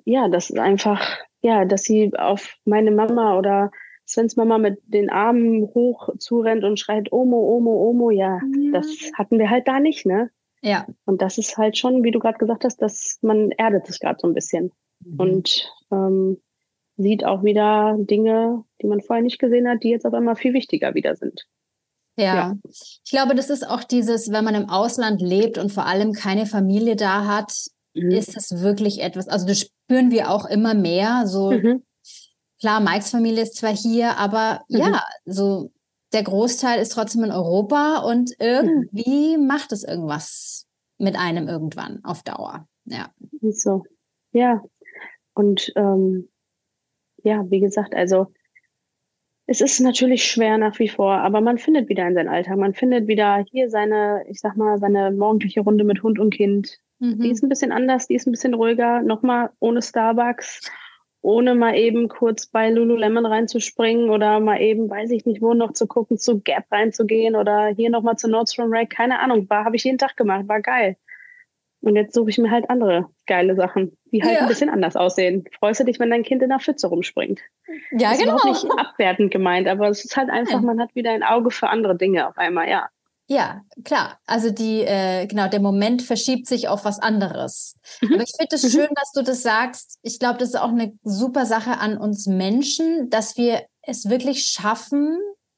ja, 0.04 0.28
das 0.28 0.50
ist 0.50 0.58
einfach, 0.58 1.18
ja, 1.40 1.64
dass 1.64 1.82
sie 1.82 2.12
auf 2.16 2.56
meine 2.64 2.90
Mama 2.90 3.38
oder 3.38 3.70
Svens 4.10 4.36
Mama 4.36 4.58
mit 4.58 4.80
den 4.86 5.10
Armen 5.10 5.62
hoch 5.74 6.08
zurennt 6.18 6.64
und 6.64 6.78
schreit 6.78 7.12
Omo, 7.12 7.56
Omo, 7.56 7.88
Omo, 7.88 8.10
ja, 8.10 8.40
ja. 8.58 8.72
das 8.72 8.86
hatten 9.14 9.38
wir 9.38 9.50
halt 9.50 9.68
da 9.68 9.80
nicht, 9.80 10.06
ne? 10.06 10.30
Ja. 10.62 10.86
Und 11.06 11.22
das 11.22 11.38
ist 11.38 11.56
halt 11.56 11.78
schon, 11.78 12.02
wie 12.02 12.10
du 12.10 12.18
gerade 12.18 12.38
gesagt 12.38 12.64
hast, 12.64 12.82
dass 12.82 13.18
man 13.22 13.50
erdet 13.52 13.86
sich 13.86 14.00
gerade 14.00 14.18
so 14.20 14.28
ein 14.28 14.34
bisschen 14.34 14.72
mhm. 15.04 15.20
und 15.20 15.72
ähm, 15.90 16.40
sieht 16.96 17.24
auch 17.24 17.42
wieder 17.42 17.96
Dinge, 17.98 18.64
die 18.82 18.86
man 18.86 19.00
vorher 19.00 19.22
nicht 19.22 19.38
gesehen 19.38 19.68
hat, 19.68 19.82
die 19.82 19.90
jetzt 19.90 20.04
auf 20.04 20.12
einmal 20.12 20.36
viel 20.36 20.52
wichtiger 20.52 20.94
wieder 20.94 21.16
sind. 21.16 21.46
Ja. 22.16 22.34
ja. 22.34 22.56
ich 22.64 23.10
glaube, 23.10 23.34
das 23.34 23.48
ist 23.48 23.66
auch 23.66 23.84
dieses, 23.84 24.30
wenn 24.30 24.44
man 24.44 24.54
im 24.54 24.68
Ausland 24.68 25.22
lebt 25.22 25.56
und 25.56 25.72
vor 25.72 25.86
allem 25.86 26.12
keine 26.12 26.44
Familie 26.44 26.96
da 26.96 27.24
hat, 27.26 27.52
mhm. 27.94 28.10
ist 28.10 28.36
es 28.36 28.60
wirklich 28.60 29.00
etwas, 29.00 29.28
also 29.28 29.46
das 29.46 29.60
spüren 29.60 30.10
wir 30.10 30.30
auch 30.30 30.44
immer 30.44 30.74
mehr, 30.74 31.26
so 31.26 31.52
mhm. 31.52 31.82
Klar, 32.60 32.80
Mikes 32.80 33.10
Familie 33.10 33.42
ist 33.42 33.56
zwar 33.56 33.74
hier, 33.74 34.16
aber 34.16 34.62
mhm. 34.68 34.78
ja, 34.78 35.02
so 35.24 35.72
der 36.12 36.22
Großteil 36.22 36.80
ist 36.80 36.92
trotzdem 36.92 37.24
in 37.24 37.30
Europa 37.30 37.98
und 37.98 38.32
irgendwie 38.38 39.36
mhm. 39.36 39.46
macht 39.46 39.72
es 39.72 39.84
irgendwas 39.84 40.66
mit 40.98 41.16
einem 41.16 41.48
irgendwann 41.48 42.00
auf 42.04 42.22
Dauer. 42.22 42.66
Ja. 42.84 43.10
So, 43.40 43.84
ja. 44.32 44.62
Und 45.34 45.72
ähm, 45.76 46.28
ja, 47.22 47.48
wie 47.50 47.60
gesagt, 47.60 47.94
also 47.94 48.32
es 49.46 49.60
ist 49.60 49.80
natürlich 49.80 50.24
schwer 50.24 50.58
nach 50.58 50.78
wie 50.78 50.88
vor, 50.88 51.12
aber 51.12 51.40
man 51.40 51.58
findet 51.58 51.88
wieder 51.88 52.06
in 52.06 52.14
seinen 52.14 52.28
Alltag. 52.28 52.56
Man 52.56 52.74
findet 52.74 53.08
wieder 53.08 53.44
hier 53.50 53.68
seine, 53.68 54.24
ich 54.28 54.40
sag 54.40 54.56
mal, 54.56 54.78
seine 54.78 55.10
morgendliche 55.10 55.62
Runde 55.62 55.84
mit 55.84 56.02
Hund 56.02 56.18
und 56.18 56.32
Kind. 56.32 56.78
Mhm. 56.98 57.20
Die 57.20 57.30
ist 57.30 57.42
ein 57.42 57.48
bisschen 57.48 57.72
anders, 57.72 58.06
die 58.06 58.14
ist 58.14 58.26
ein 58.26 58.32
bisschen 58.32 58.54
ruhiger. 58.54 59.02
Nochmal 59.02 59.50
ohne 59.58 59.82
Starbucks, 59.82 60.70
ohne 61.22 61.54
mal 61.54 61.76
eben 61.76 62.08
kurz 62.08 62.46
bei 62.46 62.70
Lululemon 62.70 63.26
reinzuspringen 63.26 64.10
oder 64.10 64.40
mal 64.40 64.60
eben, 64.60 64.88
weiß 64.88 65.10
ich 65.10 65.26
nicht 65.26 65.42
wo, 65.42 65.54
noch 65.54 65.72
zu 65.72 65.86
gucken, 65.86 66.16
zu 66.18 66.40
Gap 66.40 66.64
reinzugehen 66.70 67.36
oder 67.36 67.66
hier 67.68 67.90
nochmal 67.90 68.16
zu 68.16 68.28
Nordstrom 68.28 68.72
Rack. 68.72 68.90
Keine 68.90 69.18
Ahnung, 69.20 69.48
war, 69.50 69.64
habe 69.64 69.76
ich 69.76 69.84
jeden 69.84 69.98
Tag 69.98 70.16
gemacht, 70.16 70.48
war 70.48 70.60
geil. 70.60 70.96
Und 71.82 71.96
jetzt 71.96 72.14
suche 72.14 72.30
ich 72.30 72.38
mir 72.38 72.50
halt 72.50 72.68
andere 72.68 73.06
geile 73.26 73.54
Sachen, 73.54 73.96
die 74.12 74.22
halt 74.22 74.34
ja. 74.34 74.40
ein 74.42 74.48
bisschen 74.48 74.68
anders 74.68 74.96
aussehen. 74.96 75.44
Freust 75.58 75.80
du 75.80 75.84
dich, 75.84 75.98
wenn 75.98 76.10
dein 76.10 76.22
Kind 76.22 76.42
in 76.42 76.50
der 76.50 76.58
Pfütze 76.58 76.88
rumspringt? 76.88 77.40
Ja, 77.92 78.10
das 78.10 78.18
genau. 78.18 78.36
Ist 78.36 78.44
nicht 78.44 78.78
abwertend 78.78 79.30
gemeint, 79.30 79.66
aber 79.66 79.88
es 79.88 80.04
ist 80.04 80.16
halt 80.16 80.28
einfach, 80.28 80.60
man 80.60 80.80
hat 80.80 80.94
wieder 80.94 81.10
ein 81.10 81.22
Auge 81.22 81.50
für 81.50 81.68
andere 81.68 81.96
Dinge 81.96 82.28
auf 82.28 82.36
einmal, 82.36 82.68
ja. 82.68 82.88
Ja, 83.30 83.62
klar. 83.84 84.18
Also 84.26 84.50
die, 84.50 84.80
äh, 84.80 85.28
genau, 85.28 85.48
der 85.48 85.60
Moment 85.60 86.02
verschiebt 86.02 86.48
sich 86.48 86.66
auf 86.66 86.84
was 86.84 86.98
anderes. 86.98 87.78
Mhm. 88.00 88.14
Aber 88.14 88.24
ich 88.24 88.32
finde 88.36 88.56
es 88.56 88.64
mhm. 88.64 88.68
schön, 88.70 88.88
dass 88.96 89.12
du 89.12 89.22
das 89.22 89.44
sagst. 89.44 90.00
Ich 90.02 90.18
glaube, 90.18 90.38
das 90.38 90.48
ist 90.48 90.60
auch 90.60 90.70
eine 90.70 90.98
super 91.04 91.46
Sache 91.46 91.78
an 91.78 91.96
uns 91.96 92.26
Menschen, 92.26 93.08
dass 93.08 93.36
wir 93.36 93.62
es 93.82 94.10
wirklich 94.10 94.46
schaffen, 94.46 95.16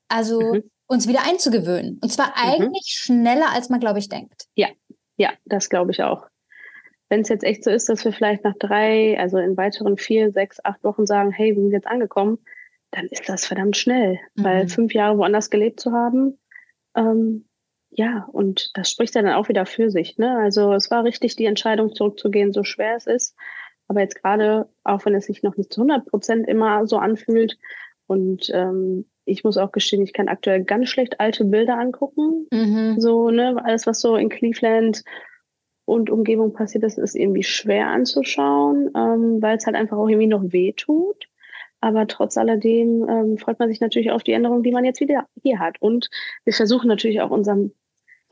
also 0.08 0.38
mhm. 0.38 0.70
uns 0.86 1.08
wieder 1.08 1.26
einzugewöhnen. 1.26 1.98
Und 2.02 2.12
zwar 2.12 2.26
mhm. 2.26 2.32
eigentlich 2.34 2.88
schneller, 2.88 3.50
als 3.54 3.70
man, 3.70 3.80
glaube 3.80 4.00
ich, 4.00 4.10
denkt. 4.10 4.44
Ja, 4.54 4.68
ja, 5.16 5.30
das 5.46 5.70
glaube 5.70 5.92
ich 5.92 6.02
auch. 6.02 6.26
Wenn 7.08 7.22
es 7.22 7.30
jetzt 7.30 7.44
echt 7.44 7.64
so 7.64 7.70
ist, 7.70 7.88
dass 7.88 8.04
wir 8.04 8.12
vielleicht 8.12 8.44
nach 8.44 8.56
drei, 8.58 9.18
also 9.18 9.38
in 9.38 9.56
weiteren 9.56 9.96
vier, 9.96 10.30
sechs, 10.30 10.62
acht 10.62 10.84
Wochen 10.84 11.06
sagen, 11.06 11.32
hey, 11.32 11.56
wir 11.56 11.62
sind 11.62 11.72
jetzt 11.72 11.86
angekommen, 11.86 12.38
dann 12.90 13.06
ist 13.06 13.30
das 13.30 13.46
verdammt 13.46 13.78
schnell. 13.78 14.20
Mhm. 14.34 14.44
Weil 14.44 14.68
fünf 14.68 14.92
Jahre 14.92 15.16
woanders 15.16 15.48
gelebt 15.48 15.80
zu 15.80 15.92
haben, 15.92 16.38
ähm, 16.94 17.46
ja, 17.94 18.26
und 18.32 18.70
das 18.74 18.90
spricht 18.90 19.14
ja 19.14 19.22
dann 19.22 19.34
auch 19.34 19.48
wieder 19.48 19.66
für 19.66 19.90
sich. 19.90 20.18
Ne? 20.18 20.38
Also 20.38 20.72
es 20.72 20.90
war 20.90 21.04
richtig, 21.04 21.36
die 21.36 21.44
Entscheidung 21.44 21.94
zurückzugehen, 21.94 22.52
so 22.52 22.64
schwer 22.64 22.96
es 22.96 23.06
ist. 23.06 23.36
Aber 23.88 24.00
jetzt 24.00 24.22
gerade, 24.22 24.68
auch 24.84 25.04
wenn 25.04 25.14
es 25.14 25.26
sich 25.26 25.42
noch 25.42 25.56
nicht 25.56 25.72
zu 25.72 25.82
100 25.82 26.06
Prozent 26.06 26.48
immer 26.48 26.86
so 26.86 26.96
anfühlt, 26.96 27.58
und 28.12 28.50
ähm, 28.52 29.06
ich 29.24 29.42
muss 29.42 29.56
auch 29.56 29.72
gestehen, 29.72 30.02
ich 30.02 30.12
kann 30.12 30.28
aktuell 30.28 30.64
ganz 30.64 30.88
schlecht 30.88 31.20
alte 31.20 31.44
Bilder 31.44 31.78
angucken. 31.78 32.46
Mhm. 32.50 33.00
So, 33.00 33.30
ne, 33.30 33.56
alles, 33.64 33.86
was 33.86 34.00
so 34.00 34.16
in 34.16 34.28
Cleveland 34.28 35.02
und 35.86 36.10
Umgebung 36.10 36.52
passiert 36.52 36.84
ist, 36.84 36.98
ist 36.98 37.14
irgendwie 37.14 37.42
schwer 37.42 37.86
anzuschauen, 37.88 38.90
ähm, 38.94 39.40
weil 39.40 39.56
es 39.56 39.66
halt 39.66 39.76
einfach 39.76 39.96
auch 39.96 40.08
irgendwie 40.08 40.26
noch 40.26 40.42
weh 40.44 40.72
tut. 40.72 41.26
Aber 41.80 42.06
trotz 42.06 42.36
alledem 42.36 43.08
ähm, 43.08 43.38
freut 43.38 43.58
man 43.58 43.68
sich 43.68 43.80
natürlich 43.80 44.10
auf 44.10 44.22
die 44.22 44.32
Änderungen, 44.32 44.62
die 44.62 44.72
man 44.72 44.84
jetzt 44.84 45.00
wieder 45.00 45.26
hier 45.42 45.58
hat. 45.58 45.80
Und 45.80 46.10
wir 46.44 46.52
versuchen 46.52 46.88
natürlich 46.88 47.20
auch 47.22 47.30
unseren 47.30 47.72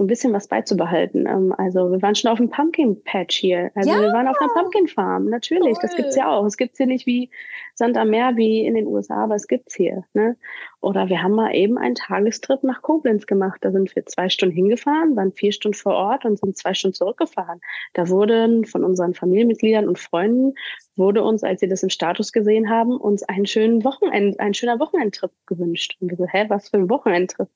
so 0.00 0.04
ein 0.04 0.06
bisschen 0.06 0.32
was 0.32 0.48
beizubehalten. 0.48 1.26
Ähm, 1.26 1.54
also 1.58 1.92
wir 1.92 2.00
waren 2.00 2.14
schon 2.14 2.30
auf 2.30 2.38
dem 2.38 2.48
Pumpkin 2.48 3.04
Patch 3.04 3.36
hier. 3.36 3.70
Also 3.74 3.90
ja. 3.90 4.00
wir 4.00 4.08
waren 4.14 4.28
auf 4.28 4.40
einer 4.40 4.50
Pumpkin 4.54 4.88
Farm. 4.88 5.26
Natürlich, 5.26 5.76
cool. 5.76 5.78
das 5.82 5.94
gibt's 5.94 6.16
ja 6.16 6.30
auch. 6.30 6.46
Es 6.46 6.56
gibt's 6.56 6.78
hier 6.78 6.86
nicht 6.86 7.06
wie 7.06 7.28
Sand 7.74 7.98
am 7.98 8.08
Meer 8.08 8.34
wie 8.34 8.64
in 8.64 8.76
den 8.76 8.86
USA, 8.86 9.24
aber 9.24 9.34
es 9.34 9.46
gibt's 9.46 9.74
hier. 9.74 10.04
Ne? 10.14 10.38
Oder 10.80 11.10
wir 11.10 11.22
haben 11.22 11.34
mal 11.34 11.54
eben 11.54 11.76
einen 11.76 11.96
Tagestrip 11.96 12.62
nach 12.62 12.80
Koblenz 12.80 13.26
gemacht. 13.26 13.58
Da 13.60 13.72
sind 13.72 13.94
wir 13.94 14.06
zwei 14.06 14.30
Stunden 14.30 14.54
hingefahren, 14.54 15.16
waren 15.16 15.32
vier 15.32 15.52
Stunden 15.52 15.76
vor 15.76 15.92
Ort 15.92 16.24
und 16.24 16.38
sind 16.38 16.56
zwei 16.56 16.72
Stunden 16.72 16.94
zurückgefahren. 16.94 17.60
Da 17.92 18.08
wurden 18.08 18.64
von 18.64 18.84
unseren 18.84 19.12
Familienmitgliedern 19.12 19.86
und 19.86 19.98
Freunden 19.98 20.54
wurde 20.96 21.22
uns, 21.22 21.44
als 21.44 21.60
sie 21.60 21.68
das 21.68 21.82
im 21.82 21.90
Status 21.90 22.32
gesehen 22.32 22.70
haben, 22.70 22.96
uns 22.96 23.22
einen 23.24 23.44
schönen 23.44 23.84
Wochenend, 23.84 24.40
ein 24.40 24.54
schöner 24.54 24.80
Wochenendtrip 24.80 25.32
gewünscht. 25.44 25.98
Und 26.00 26.08
wir 26.08 26.16
so, 26.16 26.26
hä, 26.26 26.46
was 26.48 26.70
für 26.70 26.78
ein 26.78 26.88
Wochenendtrip? 26.88 27.50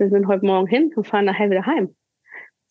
Wir 0.00 0.08
sind 0.08 0.26
heute 0.26 0.46
Morgen 0.46 0.66
hin 0.66 0.92
und 0.96 1.06
fahren 1.06 1.26
nachher 1.26 1.50
wieder 1.50 1.66
heim. 1.66 1.94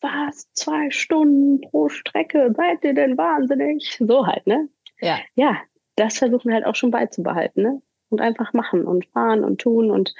Was? 0.00 0.52
Zwei 0.52 0.90
Stunden 0.90 1.60
pro 1.60 1.88
Strecke? 1.88 2.52
Seid 2.56 2.84
ihr 2.84 2.94
denn 2.94 3.16
wahnsinnig? 3.16 3.96
So 4.00 4.26
halt, 4.26 4.46
ne? 4.46 4.68
Ja. 5.00 5.18
Ja, 5.36 5.56
das 5.96 6.18
versuchen 6.18 6.48
wir 6.48 6.54
halt 6.54 6.66
auch 6.66 6.74
schon 6.74 6.90
beizubehalten, 6.90 7.62
ne? 7.62 7.82
Und 8.08 8.20
einfach 8.20 8.52
machen 8.52 8.84
und 8.84 9.06
fahren 9.06 9.44
und 9.44 9.60
tun 9.60 9.90
und 9.90 10.14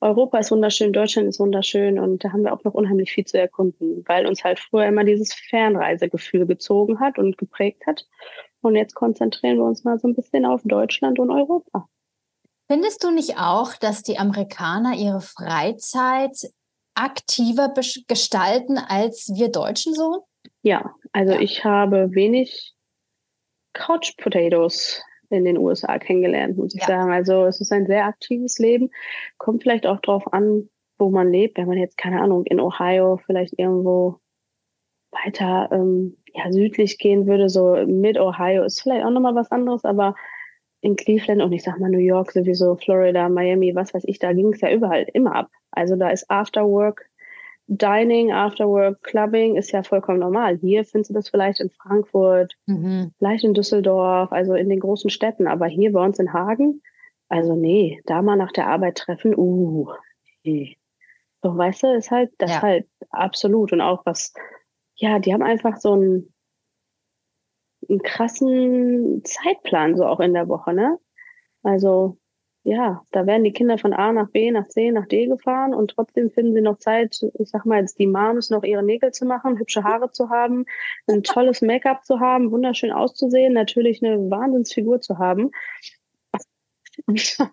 Europa 0.00 0.38
ist 0.38 0.50
wunderschön, 0.50 0.92
Deutschland 0.92 1.28
ist 1.28 1.40
wunderschön 1.40 1.98
und 1.98 2.24
da 2.24 2.32
haben 2.32 2.42
wir 2.42 2.52
auch 2.52 2.64
noch 2.64 2.74
unheimlich 2.74 3.12
viel 3.12 3.24
zu 3.24 3.38
erkunden, 3.38 4.02
weil 4.06 4.26
uns 4.26 4.44
halt 4.44 4.58
früher 4.58 4.86
immer 4.86 5.04
dieses 5.04 5.32
Fernreisegefühl 5.32 6.46
gezogen 6.46 7.00
hat 7.00 7.18
und 7.18 7.38
geprägt 7.38 7.86
hat. 7.86 8.06
Und 8.60 8.76
jetzt 8.76 8.94
konzentrieren 8.94 9.58
wir 9.58 9.64
uns 9.64 9.84
mal 9.84 9.98
so 9.98 10.08
ein 10.08 10.14
bisschen 10.14 10.44
auf 10.46 10.62
Deutschland 10.64 11.18
und 11.18 11.30
Europa. 11.30 11.88
Findest 12.66 13.04
du 13.04 13.10
nicht 13.10 13.38
auch, 13.38 13.74
dass 13.74 14.02
die 14.02 14.18
Amerikaner 14.18 14.94
ihre 14.94 15.20
Freizeit 15.20 16.50
aktiver 16.94 17.72
gestalten 18.08 18.78
als 18.78 19.32
wir 19.34 19.50
Deutschen 19.50 19.94
so? 19.94 20.26
Ja, 20.62 20.94
also 21.12 21.34
ja. 21.34 21.40
ich 21.40 21.64
habe 21.64 22.14
wenig 22.14 22.74
Couch 23.74 24.16
Potatoes 24.16 25.02
in 25.30 25.44
den 25.44 25.58
USA 25.58 25.98
kennengelernt, 25.98 26.56
muss 26.56 26.74
ich 26.74 26.80
ja. 26.82 26.86
sagen. 26.86 27.12
Also 27.12 27.44
es 27.44 27.60
ist 27.60 27.72
ein 27.72 27.86
sehr 27.86 28.06
aktives 28.06 28.58
Leben. 28.58 28.90
Kommt 29.38 29.62
vielleicht 29.62 29.86
auch 29.86 30.00
drauf 30.00 30.32
an, 30.32 30.68
wo 30.98 31.10
man 31.10 31.30
lebt. 31.30 31.58
Wenn 31.58 31.68
man 31.68 31.78
jetzt, 31.78 31.98
keine 31.98 32.20
Ahnung, 32.20 32.46
in 32.46 32.60
Ohio 32.60 33.20
vielleicht 33.26 33.58
irgendwo 33.58 34.20
weiter 35.10 35.68
ähm, 35.72 36.16
ja, 36.32 36.50
südlich 36.50 36.98
gehen 36.98 37.26
würde, 37.26 37.48
so 37.48 37.76
mit 37.86 38.18
Ohio 38.18 38.64
ist 38.64 38.80
vielleicht 38.80 39.04
auch 39.04 39.10
nochmal 39.10 39.34
was 39.34 39.50
anderes, 39.50 39.84
aber 39.84 40.14
in 40.84 40.96
Cleveland 40.96 41.40
und 41.40 41.52
ich 41.52 41.62
sag 41.62 41.80
mal 41.80 41.90
New 41.90 41.98
York 41.98 42.30
sowieso, 42.30 42.76
Florida, 42.76 43.30
Miami, 43.30 43.74
was 43.74 43.94
weiß 43.94 44.04
ich, 44.04 44.18
da 44.18 44.34
ging 44.34 44.52
es 44.52 44.60
ja 44.60 44.70
überall 44.70 45.06
immer 45.14 45.34
ab. 45.34 45.50
Also 45.70 45.96
da 45.96 46.10
ist 46.10 46.30
Afterwork, 46.30 47.08
Dining, 47.66 48.32
Afterwork, 48.32 49.02
Clubbing 49.02 49.56
ist 49.56 49.72
ja 49.72 49.82
vollkommen 49.82 50.18
normal. 50.18 50.58
Hier 50.58 50.84
findest 50.84 51.08
du 51.08 51.14
das 51.14 51.30
vielleicht 51.30 51.60
in 51.60 51.70
Frankfurt, 51.70 52.52
mhm. 52.66 53.12
vielleicht 53.16 53.44
in 53.44 53.54
Düsseldorf, 53.54 54.30
also 54.30 54.52
in 54.52 54.68
den 54.68 54.80
großen 54.80 55.08
Städten, 55.08 55.46
aber 55.46 55.66
hier 55.66 55.90
bei 55.90 56.04
uns 56.04 56.18
in 56.18 56.34
Hagen, 56.34 56.82
also 57.30 57.56
nee, 57.56 58.02
da 58.04 58.20
mal 58.20 58.36
nach 58.36 58.52
der 58.52 58.66
Arbeit 58.66 58.98
treffen, 58.98 59.34
uh, 59.34 59.88
nee. 60.44 60.76
So, 61.42 61.56
weißt 61.56 61.82
du, 61.82 61.94
ist 61.94 62.10
halt, 62.10 62.30
das 62.36 62.50
ja. 62.50 62.62
halt 62.62 62.86
absolut 63.08 63.72
und 63.72 63.80
auch 63.80 64.04
was, 64.04 64.34
ja, 64.96 65.18
die 65.18 65.32
haben 65.32 65.42
einfach 65.42 65.78
so 65.78 65.96
ein, 65.96 66.33
einen 67.88 68.02
krassen 68.02 69.22
Zeitplan 69.24 69.96
so 69.96 70.04
auch 70.06 70.20
in 70.20 70.34
der 70.34 70.48
Woche, 70.48 70.72
ne? 70.72 70.98
Also 71.62 72.18
ja, 72.66 73.02
da 73.10 73.26
werden 73.26 73.44
die 73.44 73.52
Kinder 73.52 73.76
von 73.76 73.92
A 73.92 74.10
nach 74.12 74.30
B, 74.30 74.50
nach 74.50 74.66
C, 74.68 74.90
nach 74.90 75.06
D 75.06 75.26
gefahren 75.26 75.74
und 75.74 75.90
trotzdem 75.90 76.30
finden 76.30 76.54
sie 76.54 76.62
noch 76.62 76.78
Zeit, 76.78 77.20
ich 77.38 77.50
sag 77.50 77.66
mal 77.66 77.80
jetzt 77.80 77.98
die 77.98 78.06
Moms 78.06 78.48
noch 78.48 78.62
ihre 78.62 78.82
Nägel 78.82 79.12
zu 79.12 79.26
machen, 79.26 79.58
hübsche 79.58 79.84
Haare 79.84 80.10
zu 80.10 80.30
haben, 80.30 80.64
ein 81.06 81.22
tolles 81.22 81.60
Make-up 81.60 82.06
zu 82.06 82.20
haben, 82.20 82.50
wunderschön 82.50 82.90
auszusehen, 82.90 83.52
natürlich 83.52 84.02
eine 84.02 84.18
Wahnsinnsfigur 84.30 85.02
zu 85.02 85.18
haben. 85.18 85.50
Und 87.06 87.38
dann 87.38 87.50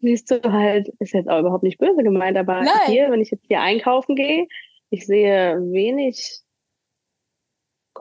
siehst 0.00 0.30
du 0.30 0.40
halt, 0.50 0.88
ist 0.98 1.12
jetzt 1.12 1.28
auch 1.28 1.40
überhaupt 1.40 1.64
nicht 1.64 1.78
böse 1.78 2.02
gemeint, 2.02 2.38
aber 2.38 2.62
Nein. 2.62 2.72
hier, 2.86 3.10
wenn 3.10 3.20
ich 3.20 3.30
jetzt 3.30 3.44
hier 3.46 3.60
einkaufen 3.60 4.16
gehe, 4.16 4.46
ich 4.88 5.04
sehe 5.04 5.58
wenig 5.60 6.40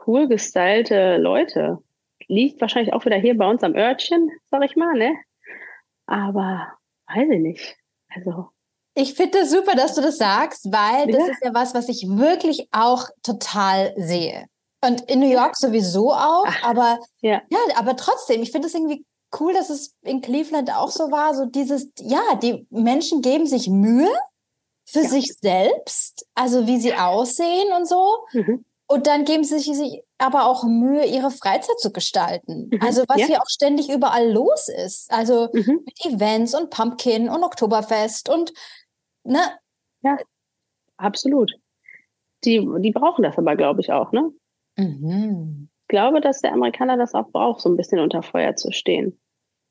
cool 0.07 0.27
gestylte 0.27 1.17
Leute. 1.17 1.79
Liegt 2.27 2.59
wahrscheinlich 2.61 2.93
auch 2.93 3.05
wieder 3.05 3.17
hier 3.17 3.37
bei 3.37 3.47
uns 3.49 3.63
am 3.63 3.75
Örtchen, 3.75 4.31
sag 4.49 4.63
ich 4.63 4.75
mal, 4.75 4.93
ne? 4.93 5.15
Aber 6.07 6.67
weiß 7.07 7.29
ich 7.29 7.39
nicht. 7.39 7.77
Also. 8.09 8.49
Ich 8.95 9.13
finde 9.13 9.39
es 9.39 9.51
super, 9.51 9.75
dass 9.75 9.93
du 9.93 10.01
das 10.01 10.17
sagst, 10.17 10.65
weil 10.71 11.07
das 11.07 11.27
ja. 11.27 11.31
ist 11.31 11.43
ja 11.43 11.53
was, 11.53 11.73
was 11.75 11.87
ich 11.87 12.07
wirklich 12.09 12.67
auch 12.71 13.07
total 13.21 13.93
sehe. 13.97 14.45
Und 14.83 15.01
in 15.09 15.19
New 15.19 15.29
York 15.29 15.55
sowieso 15.55 16.11
auch, 16.11 16.45
Ach, 16.47 16.63
aber 16.63 16.99
ja. 17.21 17.41
ja, 17.49 17.59
aber 17.75 17.95
trotzdem, 17.95 18.41
ich 18.41 18.51
finde 18.51 18.67
es 18.67 18.73
irgendwie 18.73 19.05
cool, 19.39 19.53
dass 19.53 19.69
es 19.69 19.93
in 20.01 20.21
Cleveland 20.21 20.73
auch 20.73 20.89
so 20.89 21.11
war, 21.11 21.33
so 21.35 21.45
dieses, 21.45 21.91
ja, 21.99 22.35
die 22.41 22.65
Menschen 22.69 23.21
geben 23.21 23.45
sich 23.45 23.69
Mühe 23.69 24.09
für 24.85 25.01
ja. 25.01 25.09
sich 25.09 25.33
selbst, 25.41 26.25
also 26.33 26.65
wie 26.65 26.79
sie 26.79 26.93
aussehen 26.93 27.73
und 27.73 27.87
so. 27.87 28.25
Mhm. 28.31 28.65
Und 28.89 29.05
dann 29.05 29.25
geben 29.25 29.43
sie 29.43 29.59
sich 29.59 30.03
aber 30.17 30.45
auch 30.45 30.63
Mühe, 30.63 31.05
ihre 31.05 31.29
Freizeit 31.29 31.77
zu 31.79 31.91
gestalten. 31.91 32.69
Mhm, 32.71 32.79
also 32.81 33.03
was 33.07 33.19
ja. 33.19 33.25
hier 33.27 33.41
auch 33.41 33.49
ständig 33.49 33.89
überall 33.89 34.31
los 34.31 34.69
ist. 34.69 35.11
Also 35.11 35.49
mhm. 35.51 35.81
mit 35.85 36.05
Events 36.05 36.55
und 36.55 36.69
Pumpkin 36.69 37.27
und 37.29 37.43
Oktoberfest 37.43 38.29
und 38.29 38.53
ne, 39.23 39.41
ja. 40.01 40.17
absolut. 40.95 41.51
Die, 42.45 42.65
die 42.79 42.91
brauchen 42.91 43.23
das 43.23 43.37
aber, 43.37 43.55
glaube 43.55 43.81
ich, 43.81 43.91
auch, 43.91 44.11
ne? 44.11 44.31
Mhm. 44.77 45.69
Ich 45.81 45.87
glaube, 45.89 46.21
dass 46.21 46.41
der 46.41 46.53
Amerikaner 46.53 46.97
das 46.97 47.13
auch 47.13 47.29
braucht, 47.29 47.61
so 47.61 47.69
ein 47.69 47.77
bisschen 47.77 47.99
unter 47.99 48.23
Feuer 48.23 48.55
zu 48.55 48.71
stehen. 48.71 49.19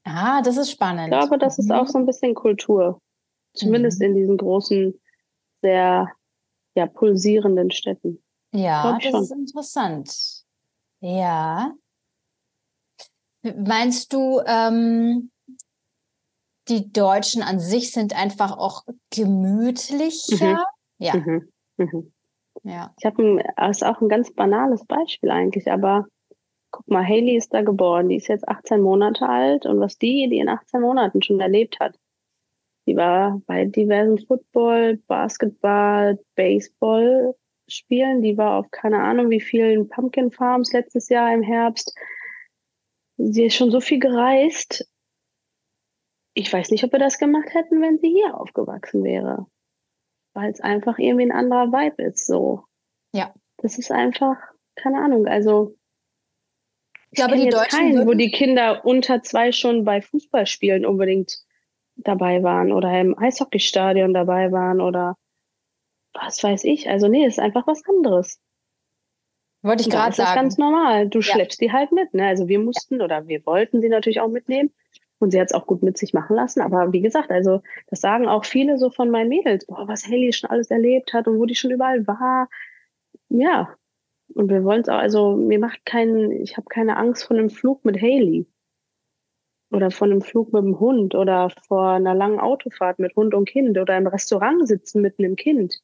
Ah, 0.04 0.42
das 0.42 0.56
ist 0.56 0.70
spannend. 0.70 1.12
Ich 1.12 1.18
glaube, 1.18 1.38
das 1.38 1.56
mhm. 1.56 1.64
ist 1.64 1.70
auch 1.70 1.86
so 1.86 1.98
ein 1.98 2.06
bisschen 2.06 2.34
Kultur. 2.34 3.00
Zumindest 3.54 4.00
mhm. 4.00 4.06
in 4.06 4.14
diesen 4.14 4.36
großen, 4.36 5.00
sehr 5.62 6.12
ja, 6.74 6.86
pulsierenden 6.86 7.70
Städten. 7.70 8.22
Ja, 8.52 8.98
das 9.02 9.22
ist 9.22 9.32
interessant. 9.32 10.44
Ja. 11.00 11.72
Meinst 13.42 14.12
du, 14.12 14.40
ähm, 14.44 15.30
die 16.68 16.92
Deutschen 16.92 17.42
an 17.42 17.60
sich 17.60 17.92
sind 17.92 18.16
einfach 18.16 18.56
auch 18.56 18.84
gemütlicher? 19.14 20.58
Mhm. 20.58 20.64
Ja. 20.98 21.16
Mhm. 21.16 21.52
Mhm. 21.76 22.12
ja. 22.64 22.94
Ich 22.98 23.06
habe 23.06 23.42
ist 23.70 23.84
auch 23.84 24.00
ein 24.00 24.08
ganz 24.08 24.32
banales 24.32 24.84
Beispiel 24.86 25.30
eigentlich, 25.30 25.70
aber 25.70 26.06
guck 26.70 26.88
mal, 26.88 27.04
Haley 27.04 27.36
ist 27.36 27.54
da 27.54 27.62
geboren, 27.62 28.08
die 28.08 28.16
ist 28.16 28.28
jetzt 28.28 28.48
18 28.48 28.80
Monate 28.80 29.28
alt 29.28 29.66
und 29.66 29.80
was 29.80 29.98
die, 29.98 30.28
die 30.28 30.38
in 30.38 30.48
18 30.48 30.80
Monaten 30.80 31.22
schon 31.22 31.40
erlebt 31.40 31.78
hat. 31.78 31.96
Die 32.86 32.96
war 32.96 33.40
bei 33.46 33.64
diversen 33.64 34.18
Football, 34.18 34.98
Basketball, 35.06 36.18
Baseball 36.34 37.34
spielen. 37.68 38.22
Die 38.22 38.36
war 38.36 38.58
auf 38.58 38.70
keine 38.70 39.02
Ahnung 39.02 39.30
wie 39.30 39.40
vielen 39.40 39.88
Pumpkin 39.88 40.30
Farms 40.30 40.72
letztes 40.72 41.08
Jahr 41.08 41.32
im 41.32 41.42
Herbst. 41.42 41.94
Sie 43.16 43.44
ist 43.44 43.54
schon 43.54 43.70
so 43.70 43.80
viel 43.80 43.98
gereist. 43.98 44.88
Ich 46.34 46.52
weiß 46.52 46.70
nicht, 46.70 46.84
ob 46.84 46.92
wir 46.92 46.98
das 46.98 47.18
gemacht 47.18 47.54
hätten, 47.54 47.80
wenn 47.80 47.98
sie 47.98 48.10
hier 48.10 48.38
aufgewachsen 48.38 49.02
wäre. 49.04 49.46
Weil 50.34 50.50
es 50.50 50.60
einfach 50.60 50.98
irgendwie 50.98 51.24
ein 51.24 51.32
anderer 51.32 51.72
Vibe 51.72 52.02
ist, 52.02 52.26
so. 52.26 52.64
Ja. 53.12 53.32
Das 53.56 53.78
ist 53.78 53.90
einfach, 53.90 54.36
keine 54.74 54.98
Ahnung, 54.98 55.26
also. 55.26 55.76
Ich 57.10 57.16
glaube, 57.16 57.36
die 57.36 57.48
Deutschen. 57.48 57.78
Keinen, 57.78 58.06
wo 58.06 58.12
die 58.12 58.30
Kinder 58.30 58.84
unter 58.84 59.22
zwei 59.22 59.50
schon 59.52 59.84
bei 59.84 60.02
Fußballspielen 60.02 60.84
unbedingt 60.84 61.38
dabei 61.96 62.42
waren 62.42 62.72
oder 62.72 63.00
im 63.00 63.18
Eishockeystadion 63.18 64.12
dabei 64.12 64.52
waren 64.52 64.82
oder 64.82 65.16
was 66.20 66.42
weiß 66.42 66.64
ich. 66.64 66.88
Also 66.88 67.08
nee, 67.08 67.26
ist 67.26 67.38
einfach 67.38 67.66
was 67.66 67.82
anderes. 67.88 68.40
Wollte 69.62 69.82
ich 69.82 69.90
gerade 69.90 70.14
sagen. 70.14 70.26
Das 70.26 70.28
ist 70.28 70.34
ganz 70.34 70.58
normal. 70.58 71.08
Du 71.08 71.18
ja. 71.18 71.22
schleppst 71.24 71.60
die 71.60 71.72
halt 71.72 71.92
mit. 71.92 72.14
Ne? 72.14 72.26
Also 72.26 72.48
wir 72.48 72.58
mussten 72.58 73.02
oder 73.02 73.26
wir 73.26 73.44
wollten 73.46 73.80
sie 73.80 73.88
natürlich 73.88 74.20
auch 74.20 74.28
mitnehmen. 74.28 74.70
Und 75.18 75.30
sie 75.30 75.40
hat 75.40 75.48
es 75.48 75.54
auch 75.54 75.66
gut 75.66 75.82
mit 75.82 75.96
sich 75.96 76.12
machen 76.12 76.36
lassen. 76.36 76.60
Aber 76.60 76.92
wie 76.92 77.00
gesagt, 77.00 77.30
also 77.30 77.62
das 77.88 78.00
sagen 78.00 78.28
auch 78.28 78.44
viele 78.44 78.78
so 78.78 78.90
von 78.90 79.10
meinen 79.10 79.28
Mädels, 79.28 79.66
boah, 79.66 79.88
was 79.88 80.06
Haley 80.06 80.32
schon 80.32 80.50
alles 80.50 80.70
erlebt 80.70 81.14
hat 81.14 81.26
und 81.26 81.38
wo 81.38 81.46
die 81.46 81.54
schon 81.54 81.70
überall 81.70 82.06
war. 82.06 82.48
Ja. 83.28 83.74
Und 84.34 84.50
wir 84.50 84.62
wollen 84.64 84.82
es 84.82 84.88
auch, 84.88 84.98
also 84.98 85.36
mir 85.36 85.58
macht 85.58 85.86
keinen, 85.86 86.32
ich 86.32 86.56
habe 86.56 86.66
keine 86.68 86.96
Angst 86.96 87.24
vor 87.24 87.36
einem 87.36 87.48
Flug 87.48 87.84
mit 87.84 88.00
Haley. 88.00 88.46
Oder 89.72 89.90
von 89.90 90.12
einem 90.12 90.22
Flug 90.22 90.52
mit 90.52 90.62
dem 90.62 90.78
Hund 90.78 91.14
oder 91.14 91.50
vor 91.66 91.88
einer 91.88 92.14
langen 92.14 92.38
Autofahrt 92.38 93.00
mit 93.00 93.16
Hund 93.16 93.34
und 93.34 93.48
Kind 93.48 93.78
oder 93.78 93.96
im 93.96 94.06
Restaurant 94.06 94.68
sitzen 94.68 95.02
mit 95.02 95.18
einem 95.18 95.34
Kind 95.34 95.82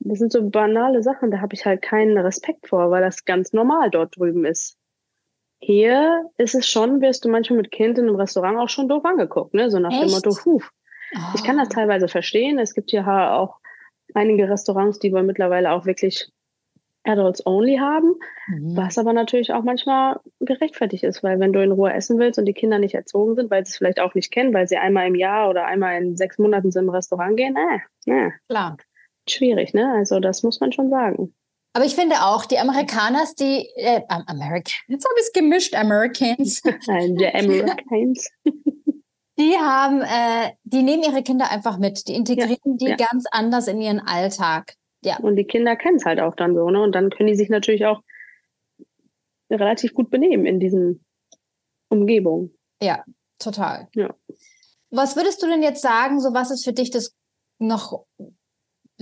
das 0.00 0.18
sind 0.18 0.32
so 0.32 0.48
banale 0.48 1.02
Sachen, 1.02 1.30
da 1.30 1.40
habe 1.40 1.54
ich 1.54 1.64
halt 1.64 1.82
keinen 1.82 2.16
Respekt 2.18 2.66
vor, 2.68 2.90
weil 2.90 3.02
das 3.02 3.24
ganz 3.24 3.52
normal 3.52 3.90
dort 3.90 4.16
drüben 4.16 4.44
ist. 4.44 4.76
Hier 5.58 6.24
ist 6.38 6.54
es 6.54 6.66
schon, 6.66 7.02
wirst 7.02 7.24
du 7.24 7.28
manchmal 7.28 7.58
mit 7.58 7.70
Kind 7.70 7.98
in 7.98 8.08
einem 8.08 8.16
Restaurant 8.16 8.58
auch 8.58 8.70
schon 8.70 8.88
doof 8.88 9.04
angeguckt, 9.04 9.52
ne? 9.52 9.70
So 9.70 9.78
nach 9.78 9.92
Echt? 9.92 10.02
dem 10.02 10.10
Motto, 10.10 10.30
huf. 10.46 10.70
Oh. 11.14 11.18
Ich 11.34 11.44
kann 11.44 11.58
das 11.58 11.68
teilweise 11.68 12.08
verstehen. 12.08 12.58
Es 12.58 12.72
gibt 12.72 12.90
hier 12.90 13.06
auch 13.06 13.58
einige 14.14 14.48
Restaurants, 14.48 14.98
die 14.98 15.12
wir 15.12 15.22
mittlerweile 15.22 15.72
auch 15.72 15.84
wirklich 15.84 16.30
Adults 17.04 17.44
only 17.46 17.76
haben, 17.76 18.14
mhm. 18.48 18.76
was 18.76 18.96
aber 18.96 19.12
natürlich 19.12 19.52
auch 19.52 19.62
manchmal 19.62 20.18
gerechtfertigt 20.40 21.04
ist, 21.04 21.22
weil 21.22 21.40
wenn 21.40 21.52
du 21.52 21.62
in 21.62 21.72
Ruhe 21.72 21.92
essen 21.92 22.18
willst 22.18 22.38
und 22.38 22.46
die 22.46 22.54
Kinder 22.54 22.78
nicht 22.78 22.94
erzogen 22.94 23.34
sind, 23.34 23.50
weil 23.50 23.64
sie 23.64 23.70
es 23.70 23.76
vielleicht 23.76 24.00
auch 24.00 24.14
nicht 24.14 24.30
kennen, 24.30 24.54
weil 24.54 24.68
sie 24.68 24.76
einmal 24.76 25.06
im 25.06 25.14
Jahr 25.14 25.50
oder 25.50 25.66
einmal 25.66 26.00
in 26.00 26.16
sechs 26.16 26.38
Monaten 26.38 26.70
so 26.70 26.80
im 26.80 26.90
Restaurant 26.90 27.36
gehen, 27.36 27.56
äh, 27.56 28.10
äh. 28.10 28.30
Klar 28.48 28.76
schwierig, 29.32 29.74
ne? 29.74 29.92
Also 29.92 30.20
das 30.20 30.42
muss 30.42 30.60
man 30.60 30.72
schon 30.72 30.90
sagen. 30.90 31.34
Aber 31.72 31.84
ich 31.84 31.94
finde 31.94 32.16
auch, 32.16 32.46
die 32.46 32.58
Amerikaners, 32.58 33.34
die 33.34 33.68
äh, 33.76 34.02
Americans, 34.08 34.82
jetzt 34.88 35.04
habe 35.04 35.14
ich 35.18 35.26
es 35.26 35.32
gemischt, 35.32 35.74
Americans. 35.74 36.62
die 36.62 37.26
Americans. 37.34 38.28
Die 39.38 39.56
haben, 39.56 40.02
äh, 40.02 40.52
die 40.64 40.82
nehmen 40.82 41.02
ihre 41.02 41.22
Kinder 41.22 41.50
einfach 41.50 41.78
mit, 41.78 42.08
die 42.08 42.14
integrieren 42.14 42.58
ja, 42.64 42.76
die 42.76 42.86
ja. 42.86 42.96
ganz 42.96 43.24
anders 43.30 43.68
in 43.68 43.80
ihren 43.80 44.00
Alltag. 44.00 44.74
Ja. 45.02 45.18
Und 45.20 45.36
die 45.36 45.44
Kinder 45.44 45.76
kennen 45.76 45.96
es 45.96 46.04
halt 46.04 46.20
auch 46.20 46.34
dann 46.34 46.54
so, 46.54 46.68
ne? 46.68 46.82
Und 46.82 46.94
dann 46.94 47.10
können 47.10 47.28
die 47.28 47.36
sich 47.36 47.48
natürlich 47.48 47.86
auch 47.86 48.02
relativ 49.50 49.94
gut 49.94 50.10
benehmen 50.10 50.44
in 50.44 50.60
diesen 50.60 51.04
Umgebungen. 51.88 52.54
Ja, 52.82 53.04
total. 53.38 53.88
Ja. 53.94 54.14
Was 54.90 55.16
würdest 55.16 55.42
du 55.42 55.46
denn 55.46 55.62
jetzt 55.62 55.82
sagen, 55.82 56.20
so 56.20 56.34
was 56.34 56.50
ist 56.50 56.64
für 56.64 56.72
dich 56.72 56.90
das 56.90 57.14
noch 57.58 58.04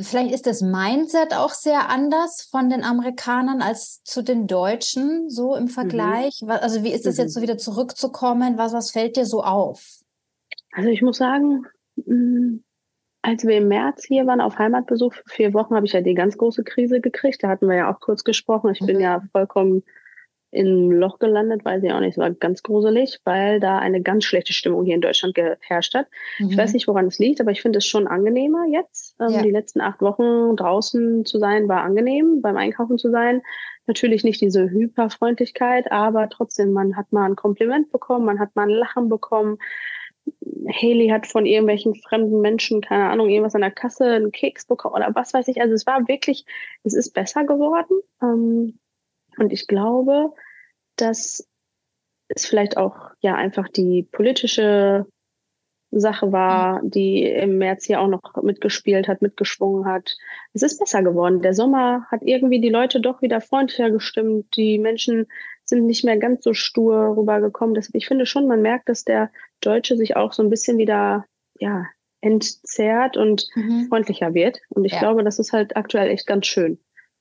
Vielleicht 0.00 0.32
ist 0.32 0.46
das 0.46 0.62
Mindset 0.62 1.34
auch 1.34 1.50
sehr 1.50 1.88
anders 1.88 2.42
von 2.42 2.70
den 2.70 2.84
Amerikanern 2.84 3.62
als 3.62 4.02
zu 4.04 4.22
den 4.22 4.46
Deutschen, 4.46 5.28
so 5.28 5.56
im 5.56 5.64
mhm. 5.64 5.68
Vergleich. 5.68 6.40
Mhm. 6.42 6.50
Also 6.50 6.84
wie 6.84 6.92
ist 6.92 7.04
es 7.04 7.16
mhm. 7.16 7.24
jetzt 7.24 7.34
so 7.34 7.42
wieder 7.42 7.58
zurückzukommen? 7.58 8.58
Was, 8.58 8.72
was 8.72 8.92
fällt 8.92 9.16
dir 9.16 9.24
so 9.24 9.42
auf? 9.42 9.98
Also 10.72 10.88
ich 10.90 11.02
muss 11.02 11.18
sagen, 11.18 11.66
mm, 11.96 12.58
als 13.22 13.44
wir 13.44 13.56
im 13.56 13.66
März 13.66 14.04
hier 14.04 14.26
waren 14.26 14.40
auf 14.40 14.56
Heimatbesuch 14.56 15.14
für 15.14 15.24
vier 15.26 15.54
Wochen, 15.54 15.74
habe 15.74 15.86
ich 15.86 15.92
ja 15.92 16.00
die 16.00 16.14
ganz 16.14 16.38
große 16.38 16.62
Krise 16.62 17.00
gekriegt. 17.00 17.42
Da 17.42 17.48
hatten 17.48 17.68
wir 17.68 17.76
ja 17.76 17.92
auch 17.92 17.98
kurz 17.98 18.22
gesprochen. 18.22 18.70
Ich 18.70 18.80
mhm. 18.80 18.86
bin 18.86 19.00
ja 19.00 19.22
vollkommen 19.32 19.82
im 20.50 20.90
Loch 20.90 21.18
gelandet, 21.18 21.64
weiß 21.64 21.82
ich 21.82 21.92
auch 21.92 22.00
nicht. 22.00 22.12
Es 22.12 22.18
war 22.18 22.30
ganz 22.30 22.62
gruselig, 22.62 23.18
weil 23.24 23.60
da 23.60 23.78
eine 23.78 24.00
ganz 24.00 24.24
schlechte 24.24 24.52
Stimmung 24.52 24.84
hier 24.84 24.94
in 24.94 25.00
Deutschland 25.00 25.34
geherrscht 25.34 25.94
hat. 25.94 26.06
Mhm. 26.38 26.50
Ich 26.50 26.56
weiß 26.56 26.72
nicht, 26.72 26.88
woran 26.88 27.06
es 27.06 27.18
liegt, 27.18 27.40
aber 27.40 27.50
ich 27.50 27.60
finde 27.60 27.78
es 27.78 27.86
schon 27.86 28.06
angenehmer 28.06 28.64
jetzt. 28.72 29.16
Ähm, 29.20 29.30
ja. 29.30 29.42
Die 29.42 29.50
letzten 29.50 29.80
acht 29.80 30.00
Wochen 30.00 30.56
draußen 30.56 31.24
zu 31.26 31.38
sein, 31.38 31.68
war 31.68 31.82
angenehm, 31.82 32.40
beim 32.40 32.56
Einkaufen 32.56 32.96
zu 32.96 33.10
sein. 33.10 33.42
Natürlich 33.86 34.24
nicht 34.24 34.40
diese 34.40 34.70
Hyperfreundlichkeit, 34.70 35.92
aber 35.92 36.28
trotzdem, 36.28 36.72
man 36.72 36.96
hat 36.96 37.12
mal 37.12 37.26
ein 37.26 37.36
Kompliment 37.36 37.90
bekommen, 37.90 38.24
man 38.24 38.38
hat 38.38 38.54
mal 38.54 38.64
ein 38.64 38.70
Lachen 38.70 39.08
bekommen. 39.08 39.58
Haley 40.70 41.08
hat 41.08 41.26
von 41.26 41.46
irgendwelchen 41.46 41.94
fremden 41.94 42.40
Menschen, 42.40 42.80
keine 42.80 43.08
Ahnung, 43.08 43.28
irgendwas 43.28 43.54
an 43.54 43.62
der 43.62 43.70
Kasse, 43.70 44.04
einen 44.04 44.32
Keks 44.32 44.66
bekommen 44.66 44.94
oder 44.94 45.14
was 45.14 45.32
weiß 45.32 45.48
ich. 45.48 45.60
Also 45.60 45.74
es 45.74 45.86
war 45.86 46.06
wirklich, 46.08 46.44
es 46.84 46.94
ist 46.94 47.14
besser 47.14 47.44
geworden. 47.44 48.00
Ähm, 48.22 48.78
und 49.38 49.52
ich 49.52 49.66
glaube, 49.66 50.32
dass 50.96 51.48
es 52.28 52.46
vielleicht 52.46 52.76
auch 52.76 53.10
ja 53.20 53.34
einfach 53.34 53.68
die 53.68 54.02
politische 54.02 55.06
Sache 55.90 56.32
war, 56.32 56.82
mhm. 56.82 56.90
die 56.90 57.24
im 57.24 57.58
März 57.58 57.86
hier 57.86 58.00
auch 58.00 58.08
noch 58.08 58.42
mitgespielt 58.42 59.08
hat, 59.08 59.22
mitgeschwungen 59.22 59.86
hat. 59.86 60.16
Es 60.52 60.62
ist 60.62 60.78
besser 60.78 61.02
geworden. 61.02 61.40
Der 61.40 61.54
Sommer 61.54 62.06
hat 62.10 62.20
irgendwie 62.22 62.60
die 62.60 62.68
Leute 62.68 63.00
doch 63.00 63.22
wieder 63.22 63.40
freundlicher 63.40 63.90
gestimmt. 63.90 64.54
Die 64.56 64.78
Menschen 64.78 65.26
sind 65.64 65.86
nicht 65.86 66.04
mehr 66.04 66.18
ganz 66.18 66.44
so 66.44 66.52
stur 66.52 67.16
rübergekommen. 67.16 67.80
ich 67.92 68.06
finde 68.06 68.26
schon, 68.26 68.46
man 68.46 68.62
merkt, 68.62 68.88
dass 68.88 69.04
der 69.04 69.30
Deutsche 69.60 69.96
sich 69.96 70.16
auch 70.16 70.32
so 70.32 70.42
ein 70.42 70.50
bisschen 70.50 70.78
wieder, 70.78 71.24
ja, 71.58 71.86
entzerrt 72.20 73.16
und 73.16 73.46
mhm. 73.54 73.86
freundlicher 73.88 74.34
wird. 74.34 74.60
Und 74.70 74.84
ich 74.84 74.92
ja. 74.92 74.98
glaube, 74.98 75.22
das 75.24 75.38
ist 75.38 75.52
halt 75.52 75.76
aktuell 75.76 76.08
echt 76.08 76.26
ganz 76.26 76.46
schön. 76.46 76.78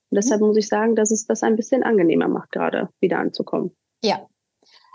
Und 0.10 0.16
deshalb 0.16 0.42
muss 0.42 0.58
ich 0.58 0.68
sagen, 0.68 0.96
dass 0.96 1.12
es 1.12 1.26
das 1.26 1.44
ein 1.44 1.56
bisschen 1.56 1.84
angenehmer 1.84 2.28
macht, 2.28 2.52
gerade 2.52 2.90
wieder 3.00 3.20
anzukommen. 3.20 3.76
Ja. 4.04 4.26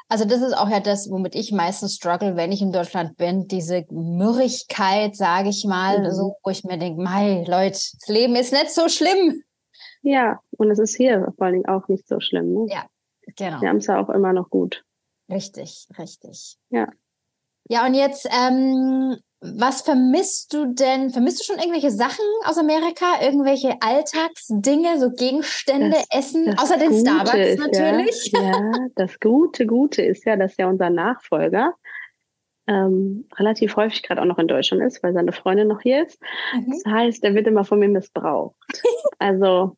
Also 0.09 0.27
das 0.27 0.42
ist 0.42 0.53
auch 0.55 0.68
ja 0.68 0.81
das, 0.81 1.11
womit 1.11 1.35
ich 1.35 1.53
meistens 1.53 1.94
struggle, 1.94 2.37
wenn 2.37 2.53
ich 2.53 2.61
in 2.61 2.72
Deutschland 2.72 3.16
bin, 3.16 3.48
diese 3.48 3.87
Mürrigkeit, 3.90 5.16
sage 5.16 5.48
ich 5.48 5.64
mal, 5.64 6.01
mhm. 6.01 6.11
so, 6.11 6.37
wo 6.44 6.51
ich 6.51 6.64
mir 6.64 6.79
denke, 6.79 7.01
mei, 7.01 7.44
Leute, 7.48 7.70
das 7.72 8.09
Leben 8.09 8.37
ist 8.37 8.53
nicht 8.53 8.70
so 8.70 8.88
schlimm. 8.88 9.42
Ja, 10.03 10.40
und 10.59 10.70
es 10.70 10.79
ist 10.79 10.96
hier 10.96 11.33
vor 11.37 11.46
allen 11.46 11.55
Dingen 11.55 11.68
auch 11.68 11.88
nicht 11.88 12.07
so 12.07 12.20
schlimm. 12.20 12.53
Ne? 12.53 12.66
Ja, 12.68 12.85
genau. 13.37 13.61
Wir 13.61 13.68
haben 13.68 13.79
es 13.79 13.87
ja 13.87 14.01
auch 14.01 14.11
immer 14.11 14.33
noch 14.33 14.51
gut. 14.51 14.85
Richtig, 15.31 15.88
richtig. 15.98 16.59
Ja. 16.70 16.88
Ja, 17.68 17.87
und 17.87 17.94
jetzt 17.94 18.29
ähm, 18.31 19.16
was 19.44 19.83
vermisst 19.83 20.55
du 20.55 20.72
denn? 20.72 21.11
Vermisst 21.11 21.40
du 21.40 21.44
schon 21.44 21.59
irgendwelche 21.59 21.90
Sachen 21.90 22.24
aus 22.44 22.59
Amerika? 22.59 23.20
Irgendwelche 23.20 23.74
Alltagsdinge, 23.81 25.00
so 25.00 25.11
Gegenstände, 25.11 25.96
das, 26.11 26.26
Essen? 26.26 26.46
Das 26.46 26.61
außer 26.61 26.78
den 26.78 26.94
Starbucks 26.94 27.35
ist, 27.35 27.59
natürlich. 27.59 28.33
Ja, 28.33 28.42
ja, 28.42 28.72
das 28.94 29.18
Gute, 29.18 29.66
Gute 29.66 30.02
ist 30.02 30.24
ja, 30.24 30.37
dass 30.37 30.57
ja 30.59 30.68
unser 30.68 30.90
Nachfolger 30.90 31.74
ähm, 32.68 33.26
relativ 33.37 33.74
häufig 33.74 34.05
gerade 34.05 34.22
auch 34.22 34.26
noch 34.26 34.38
in 34.38 34.46
Deutschland 34.46 34.83
ist, 34.85 35.02
weil 35.02 35.12
seine 35.12 35.33
Freundin 35.33 35.68
noch 35.68 35.81
hier 35.81 36.07
ist. 36.07 36.20
Mhm. 36.55 36.70
Das 36.70 36.92
heißt, 36.92 37.24
er 37.24 37.35
wird 37.35 37.48
immer 37.48 37.64
von 37.64 37.81
mir 37.81 37.88
missbraucht. 37.88 38.55
also 39.18 39.76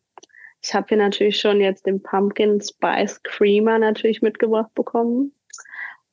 ich 0.62 0.74
habe 0.74 0.87
hier 0.88 0.98
natürlich 0.98 1.40
schon 1.40 1.61
jetzt 1.61 1.87
den 1.87 2.03
Pumpkin 2.03 2.61
Spice 2.61 3.22
Creamer 3.22 3.79
natürlich 3.79 4.20
mitgebracht 4.20 4.74
bekommen. 4.74 5.33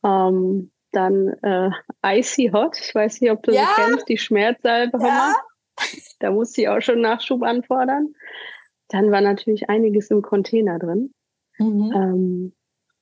Ähm, 0.06 0.72
dann 0.92 1.30
äh, 1.42 1.70
Icy 2.04 2.52
Hot, 2.54 2.78
ich 2.80 2.94
weiß 2.94 3.22
nicht, 3.22 3.32
ob 3.32 3.44
du 3.44 3.54
ja. 3.54 3.62
sie 3.62 3.82
kennst, 3.82 4.10
die 4.10 4.18
Schmerzsalbe. 4.18 4.98
Ja. 5.02 5.36
Da 6.20 6.32
musste 6.32 6.62
ich 6.62 6.70
auch 6.70 6.82
schon 6.82 7.02
Nachschub 7.02 7.44
anfordern. 7.44 8.14
Dann 8.90 9.12
war 9.12 9.22
natürlich 9.22 9.70
einiges 9.70 10.12
im 10.12 10.22
Container 10.22 10.78
drin, 10.80 11.14
mhm. 11.58 11.94
ähm, 11.96 12.54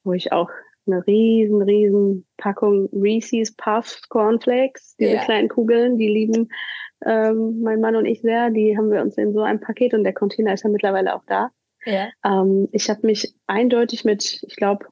wo 0.04 0.14
ich 0.14 0.32
auch 0.32 0.50
eine 0.86 1.06
riesen, 1.06 1.62
riesen 1.62 2.28
Packung 2.38 2.90
Reese's 2.94 3.56
Puffs 3.56 4.08
Cornflakes, 4.10 4.96
diese 4.98 5.14
yeah. 5.14 5.24
kleinen 5.26 5.50
Kugeln, 5.50 5.98
die 5.98 6.08
lieben 6.08 6.50
ähm, 7.06 7.62
mein 7.62 7.80
Mann 7.80 7.96
und 7.96 8.06
ich 8.06 8.22
sehr. 8.22 8.50
Die 8.50 8.78
haben 8.78 8.92
wir 8.92 9.02
uns 9.02 9.18
in 9.18 9.34
so 9.34 9.42
einem 9.42 9.60
Paket 9.60 9.94
und 9.94 10.04
der 10.04 10.14
Container 10.14 10.54
ist 10.54 10.64
ja 10.64 10.70
mittlerweile 10.70 11.16
auch 11.16 11.24
da. 11.26 11.50
Yeah. 11.86 12.10
Ähm, 12.26 12.68
ich 12.72 12.90
habe 12.90 13.06
mich 13.06 13.34
eindeutig 13.48 14.04
mit, 14.04 14.44
ich 14.46 14.56
glaube, 14.56 14.86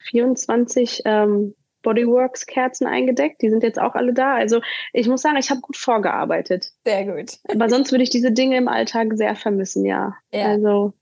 24 0.00 1.02
ähm, 1.04 1.54
Bodyworks 1.88 2.44
Kerzen 2.44 2.86
eingedeckt. 2.86 3.40
Die 3.40 3.48
sind 3.48 3.62
jetzt 3.62 3.80
auch 3.80 3.94
alle 3.94 4.12
da. 4.12 4.34
Also 4.34 4.60
ich 4.92 5.08
muss 5.08 5.22
sagen, 5.22 5.38
ich 5.38 5.48
habe 5.48 5.62
gut 5.62 5.78
vorgearbeitet. 5.78 6.70
Sehr 6.84 7.06
gut. 7.06 7.38
Aber 7.48 7.70
sonst 7.70 7.92
würde 7.92 8.04
ich 8.04 8.10
diese 8.10 8.30
Dinge 8.30 8.58
im 8.58 8.68
Alltag 8.68 9.14
sehr 9.14 9.34
vermissen, 9.34 9.86
ja. 9.86 10.14
ja. 10.30 10.44
Also 10.48 10.92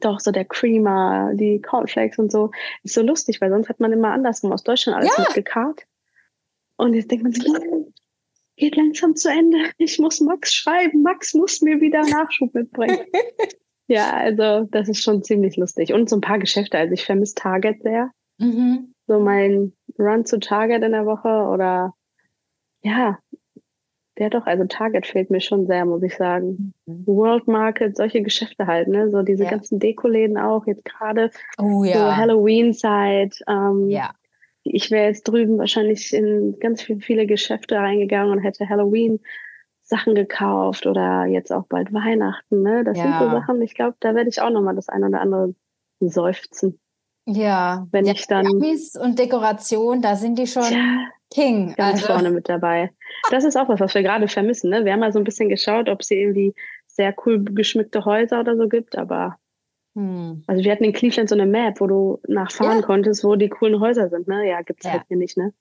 doch 0.00 0.20
so 0.20 0.30
der 0.30 0.44
Creamer, 0.44 1.32
die 1.32 1.62
Cornflakes 1.62 2.18
und 2.18 2.30
so. 2.30 2.50
Ist 2.82 2.94
so 2.94 3.00
lustig, 3.00 3.40
weil 3.40 3.48
sonst 3.48 3.70
hat 3.70 3.80
man 3.80 3.92
immer 3.92 4.10
andersrum 4.10 4.52
aus 4.52 4.62
Deutschland 4.62 4.98
alles 4.98 5.16
ja. 5.16 5.22
mitgekarrt. 5.22 5.86
Und 6.76 6.92
jetzt 6.92 7.10
denkt 7.10 7.22
man 7.22 7.32
sich, 7.32 7.46
geht 8.56 8.76
langsam 8.76 9.16
zu 9.16 9.30
Ende. 9.30 9.56
Ich 9.78 9.98
muss 9.98 10.20
Max 10.20 10.52
schreiben. 10.52 11.00
Max 11.00 11.32
muss 11.32 11.62
mir 11.62 11.80
wieder 11.80 12.02
Nachschub 12.02 12.52
mitbringen. 12.52 13.06
ja, 13.86 14.10
also 14.12 14.68
das 14.70 14.90
ist 14.90 15.02
schon 15.02 15.22
ziemlich 15.22 15.56
lustig. 15.56 15.94
Und 15.94 16.10
so 16.10 16.16
ein 16.16 16.20
paar 16.20 16.38
Geschäfte. 16.38 16.76
Also 16.76 16.92
ich 16.92 17.06
vermisse 17.06 17.36
Target 17.36 17.80
sehr. 17.82 18.10
Mhm. 18.36 18.93
So 19.06 19.20
mein 19.20 19.72
Run 19.98 20.24
zu 20.24 20.38
Target 20.38 20.82
in 20.82 20.92
der 20.92 21.06
Woche 21.06 21.28
oder 21.28 21.94
ja, 22.82 23.18
ja 24.18 24.28
doch, 24.28 24.46
also 24.46 24.64
Target 24.64 25.06
fehlt 25.06 25.30
mir 25.30 25.40
schon 25.40 25.66
sehr, 25.66 25.84
muss 25.84 26.02
ich 26.02 26.16
sagen. 26.16 26.74
Mhm. 26.86 27.06
World 27.06 27.48
Market, 27.48 27.96
solche 27.96 28.22
Geschäfte 28.22 28.66
halt, 28.66 28.88
ne? 28.88 29.10
So 29.10 29.22
diese 29.22 29.44
ja. 29.44 29.50
ganzen 29.50 29.78
Dekoläden 29.78 30.38
auch, 30.38 30.66
jetzt 30.66 30.84
gerade 30.84 31.30
oh, 31.58 31.84
ja. 31.84 31.94
so 31.94 32.16
Halloween-Zeit. 32.16 33.40
Ähm, 33.48 33.88
ja. 33.88 34.12
Ich 34.62 34.90
wäre 34.90 35.08
jetzt 35.08 35.24
drüben 35.24 35.58
wahrscheinlich 35.58 36.14
in 36.14 36.58
ganz 36.58 36.82
viele, 36.82 37.00
viele 37.00 37.26
Geschäfte 37.26 37.76
reingegangen 37.76 38.32
und 38.32 38.42
hätte 38.42 38.68
Halloween 38.68 39.20
Sachen 39.82 40.14
gekauft 40.14 40.86
oder 40.86 41.26
jetzt 41.26 41.52
auch 41.52 41.66
bald 41.66 41.92
Weihnachten, 41.92 42.62
ne? 42.62 42.84
Das 42.84 42.96
ja. 42.96 43.04
sind 43.04 43.18
so 43.18 43.36
Sachen, 43.36 43.60
ich 43.62 43.74
glaube, 43.74 43.96
da 44.00 44.14
werde 44.14 44.30
ich 44.30 44.40
auch 44.40 44.50
nochmal 44.50 44.74
das 44.74 44.88
eine 44.88 45.08
oder 45.08 45.20
andere 45.20 45.54
seufzen. 46.00 46.78
Ja, 47.26 47.86
wenn 47.90 48.04
ja, 48.04 48.12
ich 48.12 48.26
dann. 48.26 48.46
Amis 48.46 48.96
und 48.96 49.18
Dekoration, 49.18 50.02
da 50.02 50.16
sind 50.16 50.38
die 50.38 50.46
schon 50.46 50.70
ja, 50.70 51.08
King. 51.32 51.74
Ganz 51.74 52.02
also. 52.02 52.12
vorne 52.12 52.30
mit 52.30 52.48
dabei. 52.48 52.90
Das 53.30 53.44
ist 53.44 53.56
auch 53.56 53.68
was, 53.68 53.80
was 53.80 53.94
wir 53.94 54.02
gerade 54.02 54.28
vermissen. 54.28 54.70
Ne? 54.70 54.84
Wir 54.84 54.92
haben 54.92 55.00
mal 55.00 55.12
so 55.12 55.18
ein 55.18 55.24
bisschen 55.24 55.48
geschaut, 55.48 55.88
ob 55.88 56.02
es 56.02 56.10
irgendwie 56.10 56.54
sehr 56.86 57.14
cool 57.24 57.42
geschmückte 57.42 58.04
Häuser 58.04 58.40
oder 58.40 58.56
so 58.56 58.68
gibt, 58.68 58.96
aber 58.96 59.38
hm. 59.96 60.44
also 60.46 60.62
wir 60.62 60.72
hatten 60.72 60.84
in 60.84 60.92
Cleveland 60.92 61.28
so 61.28 61.34
eine 61.34 61.46
Map, 61.46 61.80
wo 61.80 61.86
du 61.86 62.20
nachfahren 62.28 62.80
ja. 62.80 62.86
konntest, 62.86 63.24
wo 63.24 63.36
die 63.36 63.48
coolen 63.48 63.80
Häuser 63.80 64.08
sind. 64.08 64.28
Ne? 64.28 64.48
Ja, 64.48 64.62
gibt 64.62 64.84
es 64.84 64.90
halt 64.90 65.02
hier 65.08 65.16
nicht, 65.16 65.36
ne? 65.36 65.52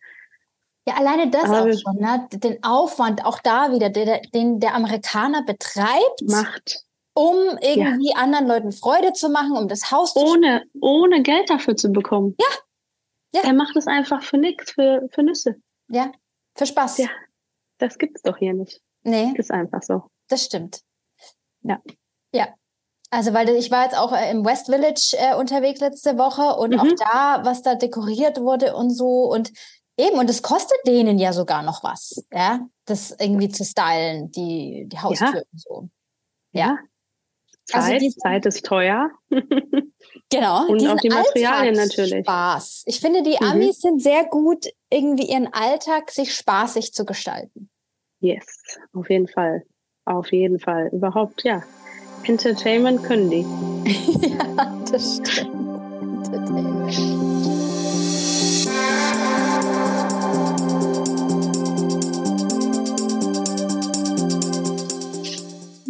Ja, 0.85 0.95
alleine 0.95 1.31
das 1.31 1.45
aber 1.45 1.71
auch 1.71 1.79
schon, 1.79 1.95
ne? 1.95 2.27
Den 2.33 2.61
Aufwand, 2.61 3.25
auch 3.25 3.39
da 3.39 3.71
wieder, 3.71 3.89
der, 3.89 4.21
den 4.33 4.59
der 4.59 4.75
Amerikaner 4.75 5.43
betreibt. 5.43 6.21
Macht 6.23 6.83
um 7.13 7.57
irgendwie 7.61 8.11
ja. 8.11 8.17
anderen 8.17 8.47
Leuten 8.47 8.71
Freude 8.71 9.13
zu 9.13 9.29
machen, 9.29 9.55
um 9.55 9.67
das 9.67 9.91
Haus 9.91 10.15
ohne, 10.15 10.63
zu 10.71 10.79
ohne 10.81 11.21
Geld 11.21 11.49
dafür 11.49 11.75
zu 11.75 11.91
bekommen. 11.91 12.35
Ja. 12.39 13.41
ja. 13.41 13.47
Er 13.47 13.53
macht 13.53 13.75
es 13.75 13.87
einfach 13.87 14.23
für 14.23 14.37
nichts, 14.37 14.71
für, 14.71 15.07
für 15.11 15.23
Nüsse. 15.23 15.55
Ja, 15.89 16.11
für 16.55 16.65
Spaß. 16.65 16.97
Ja, 16.97 17.09
das 17.77 17.97
gibt 17.97 18.17
es 18.17 18.21
doch 18.23 18.37
hier 18.37 18.53
nicht. 18.53 18.81
Nee. 19.03 19.33
Das 19.35 19.47
ist 19.47 19.51
einfach 19.51 19.83
so. 19.83 20.03
Das 20.29 20.43
stimmt. 20.45 20.81
Ja. 21.61 21.81
Ja. 22.33 22.47
Also, 23.11 23.33
weil 23.33 23.49
ich 23.49 23.69
war 23.69 23.83
jetzt 23.83 23.97
auch 23.97 24.11
äh, 24.11 24.31
im 24.31 24.43
West 24.43 24.65
Village 24.65 25.15
äh, 25.19 25.35
unterwegs 25.35 25.79
letzte 25.81 26.17
Woche 26.17 26.59
und 26.59 26.71
mhm. 26.71 26.79
auch 26.79 26.95
da, 26.97 27.45
was 27.45 27.61
da 27.61 27.75
dekoriert 27.75 28.39
wurde 28.39 28.75
und 28.75 28.89
so 28.89 29.31
und 29.31 29.51
eben, 29.97 30.17
und 30.17 30.29
es 30.31 30.41
kostet 30.41 30.79
denen 30.87 31.19
ja 31.19 31.31
sogar 31.31 31.61
noch 31.61 31.83
was, 31.83 32.25
ja, 32.31 32.61
das 32.85 33.15
irgendwie 33.19 33.49
zu 33.49 33.63
stylen, 33.65 34.31
die, 34.31 34.85
die 34.87 34.99
Haustür 34.99 35.27
ja. 35.27 35.41
und 35.51 35.61
so. 35.61 35.89
Ja. 36.53 36.69
Also 36.69 36.92
Zeit, 37.65 38.01
also 38.01 38.09
Zeit 38.09 38.45
ist 38.45 38.65
teuer. 38.65 39.09
Genau. 40.29 40.67
Und 40.67 40.87
auch 40.87 40.97
die 40.97 41.09
Materialien 41.09 41.75
natürlich. 41.75 42.25
Spaß. 42.25 42.83
Ich 42.87 42.99
finde, 42.99 43.21
die 43.21 43.37
mhm. 43.39 43.47
Amis 43.47 43.81
sind 43.81 44.01
sehr 44.01 44.25
gut, 44.25 44.65
irgendwie 44.89 45.29
ihren 45.29 45.53
Alltag 45.53 46.09
sich 46.09 46.33
spaßig 46.33 46.93
zu 46.93 47.05
gestalten. 47.05 47.69
Yes, 48.19 48.79
auf 48.93 49.09
jeden 49.09 49.27
Fall. 49.27 49.63
Auf 50.05 50.31
jeden 50.31 50.59
Fall. 50.59 50.89
Überhaupt, 50.91 51.43
ja. 51.43 51.61
Entertainment 52.25 53.03
können 53.03 53.29
die. 53.29 53.41
ja, 54.27 54.83
das 54.91 55.17
stimmt. 55.17 55.53
Entertainment. 56.25 57.22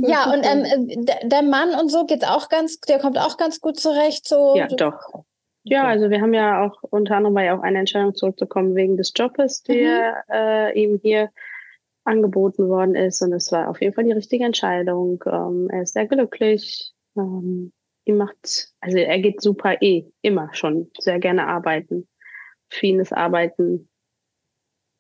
Ja, 0.10 0.32
und 0.32 0.44
ähm, 0.44 1.06
der 1.30 1.42
Mann 1.44 1.76
und 1.80 1.90
so 1.90 2.06
geht 2.06 2.28
auch 2.28 2.50
ganz, 2.50 2.80
der 2.82 3.00
kommt 3.00 3.18
auch 3.18 3.38
ganz 3.38 3.60
gut 3.60 3.80
zurecht. 3.80 4.28
So. 4.28 4.56
Ja, 4.56 4.68
doch. 4.68 5.24
Ja, 5.66 5.86
also 5.86 6.10
wir 6.10 6.22
haben 6.22 6.34
ja 6.34 6.66
auch 6.66 6.84
unter 6.84 7.16
anderem 7.16 7.36
war 7.36 7.44
ja 7.44 7.58
auch 7.58 7.64
eine 7.64 7.80
Entscheidung 7.80 8.16
zurückzukommen 8.16 8.76
wegen 8.76 8.98
des 8.98 9.14
Jobs, 9.16 9.64
der 9.64 10.24
mhm. 10.28 10.34
äh, 10.34 10.72
ihm 10.74 11.00
hier 11.02 11.30
angeboten 12.04 12.68
worden 12.68 12.96
ist. 12.96 13.22
Und 13.22 13.32
es 13.32 13.52
war 13.52 13.70
auf 13.70 13.82
jeden 13.82 13.94
Fall 13.94 14.04
die 14.04 14.12
richtige 14.12 14.44
Entscheidung. 14.44 15.24
Ähm, 15.26 15.70
er 15.72 15.84
ist 15.84 15.94
sehr 15.94 16.06
glücklich. 16.06 16.92
Ähm, 17.16 17.72
ihm 18.06 18.18
macht, 18.18 18.74
also 18.82 18.98
er 18.98 19.20
geht 19.20 19.42
super 19.42 19.82
eh, 19.82 20.06
immer 20.22 20.50
schon 20.54 20.92
sehr 21.00 21.20
gerne 21.20 21.48
arbeiten. 21.48 22.08
Ist 22.70 23.14
Arbeiten 23.14 23.88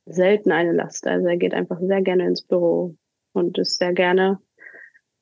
selten 0.05 0.51
eine 0.51 0.73
Last. 0.73 1.07
Also 1.07 1.27
er 1.27 1.37
geht 1.37 1.53
einfach 1.53 1.79
sehr 1.81 2.01
gerne 2.01 2.27
ins 2.27 2.43
Büro 2.43 2.95
und 3.33 3.57
ist 3.57 3.79
sehr 3.79 3.93
gerne 3.93 4.39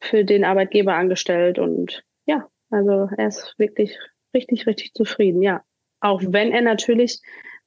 für 0.02 0.26
den 0.26 0.44
Arbeitgeber 0.44 0.96
angestellt 0.96 1.60
und 1.60 2.04
ja, 2.26 2.48
also 2.70 3.10
er 3.18 3.28
ist 3.28 3.56
wirklich 3.58 3.98
richtig, 4.34 4.66
richtig 4.68 4.94
zufrieden, 4.94 5.42
ja. 5.42 5.64
Auch 6.00 6.22
wenn 6.26 6.52
er 6.52 6.62
natürlich, 6.62 7.22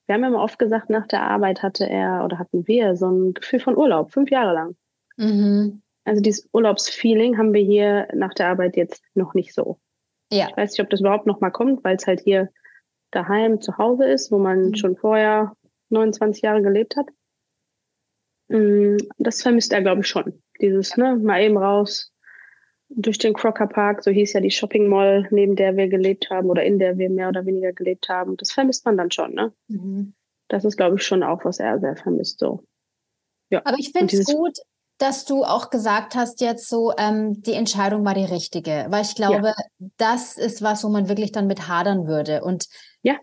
wir 0.06 0.14
haben 0.14 0.24
immer 0.24 0.42
oft 0.42 0.58
gesagt, 0.58 0.90
nach 0.90 1.06
der 1.06 1.22
Arbeit 1.22 1.62
hatte 1.62 1.88
er 1.88 2.24
oder 2.24 2.38
hatten 2.38 2.66
wir 2.66 2.96
so 2.96 3.08
ein 3.08 3.34
Gefühl 3.34 3.60
von 3.60 3.76
Urlaub, 3.76 4.12
fünf 4.12 4.30
Jahre 4.30 4.52
lang. 4.52 4.76
Mhm. 5.16 5.82
Also 6.04 6.20
dieses 6.20 6.48
Urlaubsfeeling 6.52 7.38
haben 7.38 7.54
wir 7.54 7.62
hier 7.62 8.08
nach 8.12 8.34
der 8.34 8.48
Arbeit 8.48 8.76
jetzt 8.76 9.02
noch 9.14 9.34
nicht 9.34 9.54
so. 9.54 9.78
Ja. 10.32 10.48
Ich 10.50 10.56
weiß 10.56 10.72
nicht, 10.72 10.80
ob 10.80 10.90
das 10.90 11.00
überhaupt 11.00 11.26
noch 11.26 11.40
mal 11.40 11.50
kommt, 11.50 11.84
weil 11.84 11.96
es 11.96 12.06
halt 12.06 12.20
hier 12.20 12.50
daheim 13.12 13.60
zu 13.60 13.78
Hause 13.78 14.04
ist, 14.06 14.32
wo 14.32 14.38
man 14.38 14.68
mhm. 14.68 14.74
schon 14.74 14.96
vorher 14.96 15.54
29 15.90 16.42
Jahre 16.42 16.62
gelebt 16.62 16.96
hat. 16.96 17.06
Mm, 18.48 18.96
das 19.18 19.42
vermisst 19.42 19.72
er, 19.72 19.82
glaube 19.82 20.00
ich, 20.00 20.08
schon. 20.08 20.42
Dieses, 20.60 20.96
ne, 20.96 21.16
mal 21.16 21.42
eben 21.42 21.56
raus, 21.56 22.12
durch 22.96 23.18
den 23.18 23.34
Crocker 23.34 23.66
Park, 23.66 24.02
so 24.02 24.10
hieß 24.10 24.32
ja 24.32 24.40
die 24.40 24.50
Shopping 24.50 24.88
Mall, 24.88 25.26
neben 25.30 25.56
der 25.56 25.76
wir 25.76 25.88
gelebt 25.88 26.30
haben 26.30 26.48
oder 26.48 26.64
in 26.64 26.78
der 26.78 26.98
wir 26.98 27.10
mehr 27.10 27.28
oder 27.28 27.46
weniger 27.46 27.72
gelebt 27.72 28.08
haben. 28.08 28.36
Das 28.36 28.52
vermisst 28.52 28.84
man 28.84 28.96
dann 28.96 29.10
schon, 29.10 29.34
ne? 29.34 29.52
Mhm. 29.68 30.14
Das 30.48 30.64
ist, 30.64 30.76
glaube 30.76 30.96
ich, 30.96 31.02
schon 31.02 31.22
auch, 31.22 31.44
was 31.44 31.58
er 31.58 31.80
sehr 31.80 31.96
vermisst, 31.96 32.38
so. 32.38 32.64
Ja. 33.50 33.62
Aber 33.64 33.78
ich 33.78 33.92
finde 33.92 34.16
es 34.16 34.26
gut, 34.26 34.58
dass 34.98 35.24
du 35.24 35.44
auch 35.44 35.70
gesagt 35.70 36.14
hast 36.14 36.40
jetzt 36.40 36.68
so, 36.68 36.92
ähm, 36.98 37.42
die 37.42 37.54
Entscheidung 37.54 38.04
war 38.04 38.14
die 38.14 38.24
richtige, 38.24 38.86
weil 38.88 39.02
ich 39.02 39.14
glaube, 39.14 39.48
ja. 39.48 39.88
das 39.96 40.36
ist 40.36 40.62
was, 40.62 40.84
wo 40.84 40.88
man 40.88 41.08
wirklich 41.08 41.32
dann 41.32 41.46
mit 41.46 41.68
hadern 41.68 42.06
würde. 42.06 42.42
Und 42.44 42.68
ja, 43.02 43.16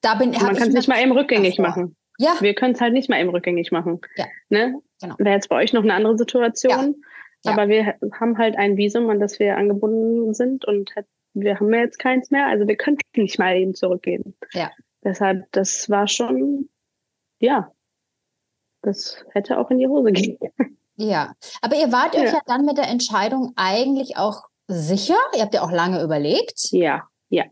da 0.00 0.14
bin 0.14 0.30
man 0.30 0.56
kann 0.56 0.68
es 0.68 0.74
nicht 0.74 0.88
mal 0.88 1.00
eben 1.00 1.12
rückgängig 1.12 1.56
davor. 1.56 1.70
machen. 1.70 1.96
Ja. 2.18 2.36
Wir 2.40 2.54
können 2.54 2.74
es 2.74 2.80
halt 2.80 2.92
nicht 2.92 3.08
mal 3.08 3.20
eben 3.20 3.30
rückgängig 3.30 3.70
machen. 3.72 4.00
Ja. 4.16 4.26
Ne? 4.48 4.80
Genau. 5.00 5.14
Wäre 5.18 5.36
jetzt 5.36 5.48
bei 5.48 5.56
euch 5.56 5.72
noch 5.72 5.82
eine 5.82 5.94
andere 5.94 6.18
Situation. 6.18 6.94
Ja. 7.00 7.07
Ja. 7.44 7.52
Aber 7.52 7.68
wir 7.68 7.94
haben 8.18 8.36
halt 8.38 8.56
ein 8.56 8.76
Visum, 8.76 9.08
an 9.10 9.20
das 9.20 9.38
wir 9.38 9.56
angebunden 9.56 10.34
sind 10.34 10.64
und 10.64 10.92
wir 11.34 11.60
haben 11.60 11.72
ja 11.72 11.80
jetzt 11.80 11.98
keins 11.98 12.30
mehr. 12.30 12.46
Also 12.46 12.66
wir 12.66 12.76
könnten 12.76 13.02
nicht 13.16 13.38
mal 13.38 13.56
eben 13.56 13.74
zurückgehen. 13.74 14.36
Ja. 14.52 14.70
Deshalb, 15.04 15.46
das 15.52 15.88
war 15.88 16.08
schon, 16.08 16.68
ja, 17.38 17.72
das 18.82 19.24
hätte 19.30 19.58
auch 19.58 19.70
in 19.70 19.78
die 19.78 19.86
Hose 19.86 20.12
gehen. 20.12 20.38
Ja, 20.96 21.34
aber 21.62 21.76
ihr 21.76 21.92
wart 21.92 22.16
ja. 22.16 22.22
euch 22.22 22.32
ja 22.32 22.40
dann 22.46 22.64
mit 22.64 22.76
der 22.76 22.88
Entscheidung 22.88 23.52
eigentlich 23.54 24.16
auch 24.16 24.48
sicher. 24.66 25.16
Ihr 25.34 25.42
habt 25.42 25.54
ja 25.54 25.62
auch 25.62 25.70
lange 25.70 26.02
überlegt. 26.02 26.72
Ja, 26.72 27.08
ja. 27.28 27.44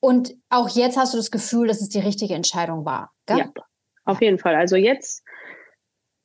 Und 0.00 0.36
auch 0.50 0.68
jetzt 0.68 0.98
hast 0.98 1.14
du 1.14 1.16
das 1.16 1.30
Gefühl, 1.30 1.68
dass 1.68 1.80
es 1.80 1.88
die 1.88 2.00
richtige 2.00 2.34
Entscheidung 2.34 2.84
war. 2.84 3.12
Gell? 3.24 3.38
Ja, 3.38 3.52
auf 4.04 4.20
jeden 4.20 4.38
Fall. 4.38 4.54
Also 4.54 4.76
jetzt 4.76 5.24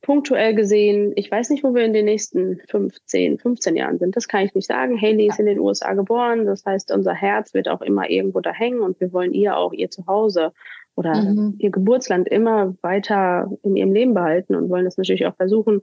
punktuell 0.01 0.55
gesehen, 0.55 1.13
ich 1.15 1.29
weiß 1.29 1.49
nicht, 1.49 1.63
wo 1.63 1.75
wir 1.75 1.85
in 1.85 1.93
den 1.93 2.05
nächsten 2.05 2.57
15, 2.69 3.37
15 3.37 3.75
Jahren 3.75 3.99
sind. 3.99 4.15
Das 4.15 4.27
kann 4.27 4.45
ich 4.45 4.55
nicht 4.55 4.67
sagen. 4.67 4.99
Haley 4.99 5.27
ist 5.27 5.39
in 5.39 5.45
den 5.45 5.59
USA 5.59 5.93
geboren. 5.93 6.45
Das 6.45 6.65
heißt, 6.65 6.91
unser 6.91 7.13
Herz 7.13 7.53
wird 7.53 7.67
auch 7.67 7.81
immer 7.81 8.09
irgendwo 8.09 8.39
da 8.39 8.51
hängen 8.51 8.81
und 8.81 8.99
wir 8.99 9.13
wollen 9.13 9.33
ihr 9.33 9.57
auch 9.57 9.73
ihr 9.73 9.91
Zuhause 9.91 10.53
oder 10.95 11.21
mhm. 11.21 11.55
ihr 11.59 11.69
Geburtsland 11.69 12.27
immer 12.27 12.75
weiter 12.81 13.49
in 13.63 13.75
ihrem 13.75 13.93
Leben 13.93 14.13
behalten 14.13 14.55
und 14.55 14.69
wollen 14.69 14.85
das 14.85 14.97
natürlich 14.97 15.25
auch 15.25 15.35
versuchen, 15.35 15.81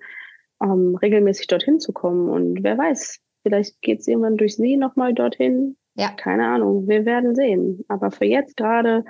ähm, 0.63 0.97
regelmäßig 0.97 1.47
dorthin 1.47 1.81
zu 1.81 1.93
kommen. 1.93 2.29
Und 2.29 2.63
wer 2.63 2.77
weiß, 2.77 3.21
vielleicht 3.43 3.81
geht 3.83 4.01
es 4.01 4.09
irgendwann 4.09 4.37
durch 4.37 4.57
sie 4.57 4.77
nochmal 4.77 5.15
dorthin. 5.15 5.77
Ja. 5.95 6.11
Keine 6.11 6.47
Ahnung, 6.47 6.89
wir 6.89 7.05
werden 7.05 7.35
sehen. 7.35 7.85
Aber 7.89 8.11
für 8.11 8.25
jetzt 8.25 8.57
gerade, 8.57 9.05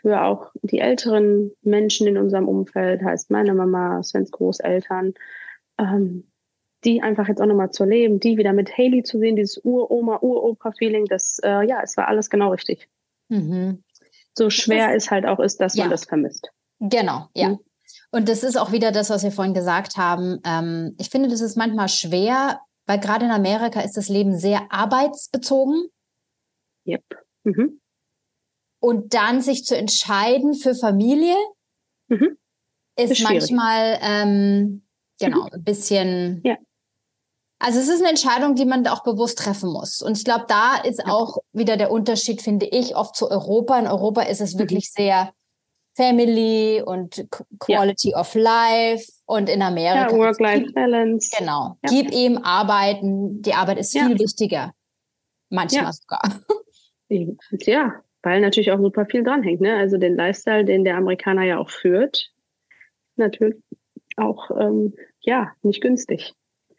für 0.00 0.22
auch 0.22 0.50
die 0.62 0.78
älteren 0.78 1.52
Menschen 1.62 2.06
in 2.06 2.18
unserem 2.18 2.48
Umfeld, 2.48 3.02
heißt 3.02 3.30
meine 3.30 3.54
Mama, 3.54 4.02
Svens 4.02 4.30
Großeltern, 4.30 5.14
ähm, 5.78 6.30
die 6.84 7.02
einfach 7.02 7.28
jetzt 7.28 7.40
auch 7.40 7.46
nochmal 7.46 7.70
zu 7.70 7.84
erleben, 7.84 8.20
die 8.20 8.38
wieder 8.38 8.52
mit 8.52 8.76
Haley 8.76 9.02
zu 9.02 9.18
sehen, 9.18 9.36
dieses 9.36 9.58
Uroma, 9.64 10.18
Uropa-Feeling, 10.22 11.06
das, 11.06 11.38
äh, 11.42 11.66
ja, 11.66 11.80
es 11.82 11.96
war 11.96 12.08
alles 12.08 12.30
genau 12.30 12.50
richtig. 12.50 12.88
Mhm. 13.28 13.82
So 14.36 14.50
schwer 14.50 14.94
ist, 14.94 15.04
es 15.04 15.10
halt 15.10 15.26
auch 15.26 15.40
ist, 15.40 15.60
dass 15.60 15.74
ja. 15.74 15.84
man 15.84 15.90
das 15.90 16.04
vermisst. 16.04 16.50
Genau, 16.78 17.28
ja. 17.34 17.50
Mhm. 17.50 17.58
Und 18.12 18.28
das 18.28 18.42
ist 18.42 18.56
auch 18.56 18.72
wieder 18.72 18.92
das, 18.92 19.10
was 19.10 19.22
wir 19.22 19.30
vorhin 19.30 19.54
gesagt 19.54 19.96
haben. 19.96 20.40
Ähm, 20.44 20.96
ich 20.98 21.10
finde, 21.10 21.28
das 21.28 21.40
ist 21.40 21.56
manchmal 21.56 21.88
schwer, 21.88 22.60
weil 22.86 22.98
gerade 22.98 23.26
in 23.26 23.30
Amerika 23.30 23.80
ist 23.80 23.96
das 23.96 24.08
Leben 24.08 24.36
sehr 24.36 24.62
arbeitsbezogen. 24.70 25.88
Yep. 26.86 27.04
Mhm. 27.44 27.80
Und 28.80 29.14
dann 29.14 29.42
sich 29.42 29.64
zu 29.64 29.76
entscheiden 29.76 30.54
für 30.54 30.74
Familie 30.74 31.36
mhm. 32.08 32.36
ist, 32.96 33.12
ist 33.12 33.22
manchmal 33.22 33.98
ähm, 34.00 34.82
genau 35.18 35.44
mhm. 35.44 35.50
ein 35.52 35.64
bisschen 35.64 36.40
ja. 36.44 36.56
Also 37.62 37.78
es 37.78 37.88
ist 37.88 38.00
eine 38.00 38.08
Entscheidung, 38.08 38.54
die 38.54 38.64
man 38.64 38.86
auch 38.86 39.02
bewusst 39.02 39.38
treffen 39.38 39.70
muss. 39.70 40.00
Und 40.00 40.16
ich 40.16 40.24
glaube, 40.24 40.46
da 40.48 40.76
ist 40.76 41.04
auch 41.04 41.36
wieder 41.52 41.76
der 41.76 41.90
Unterschied, 41.90 42.40
finde 42.40 42.64
ich, 42.64 42.96
oft 42.96 43.14
zu 43.14 43.30
Europa. 43.30 43.78
In 43.78 43.86
Europa 43.86 44.22
ist 44.22 44.40
es 44.40 44.54
mhm. 44.54 44.60
wirklich 44.60 44.90
sehr 44.90 45.34
Family 45.94 46.82
und 46.82 47.26
Quality 47.58 48.12
ja. 48.12 48.20
of 48.20 48.34
Life 48.34 49.12
und 49.26 49.50
in 49.50 49.60
Amerika. 49.60 50.10
Ja, 50.10 50.16
Work-Life-Balance. 50.16 51.36
Genau. 51.36 51.76
Ja. 51.82 51.90
Gib 51.90 52.12
ihm 52.12 52.38
Arbeiten. 52.38 53.42
Die 53.42 53.52
Arbeit 53.52 53.78
ist 53.78 53.92
viel 53.92 54.18
wichtiger. 54.18 54.72
Manchmal 55.50 55.92
sogar. 55.92 56.22
Ja, 57.10 58.02
weil 58.22 58.40
natürlich 58.40 58.72
auch 58.72 58.80
super 58.80 59.06
viel 59.06 59.22
dranhängt. 59.22 59.60
Ne? 59.60 59.76
Also 59.76 59.98
den 59.98 60.16
Lifestyle, 60.16 60.64
den 60.64 60.84
der 60.84 60.96
Amerikaner 60.96 61.44
ja 61.44 61.58
auch 61.58 61.70
führt, 61.70 62.32
natürlich 63.16 63.56
auch 64.16 64.50
ähm, 64.58 64.94
ja 65.20 65.52
nicht 65.62 65.80
günstig. 65.80 66.34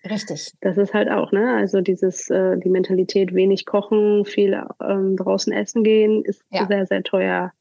Richtig. 0.10 0.54
Das 0.62 0.78
ist 0.78 0.94
halt 0.94 1.10
auch, 1.10 1.32
ne? 1.32 1.56
Also 1.56 1.82
dieses, 1.82 2.30
äh, 2.32 2.58
die 2.58 2.70
Mentalität, 2.70 3.36
wenig 3.36 3.68
kochen, 3.68 4.26
viel 4.26 4.60
ähm, 4.84 5.16
draußen 5.16 5.54
essen 5.54 5.84
gehen, 5.84 6.24
ist 6.26 6.44
ja. 6.50 6.66
sehr, 6.66 6.88
sehr 6.88 7.04
teuer. 7.04 7.54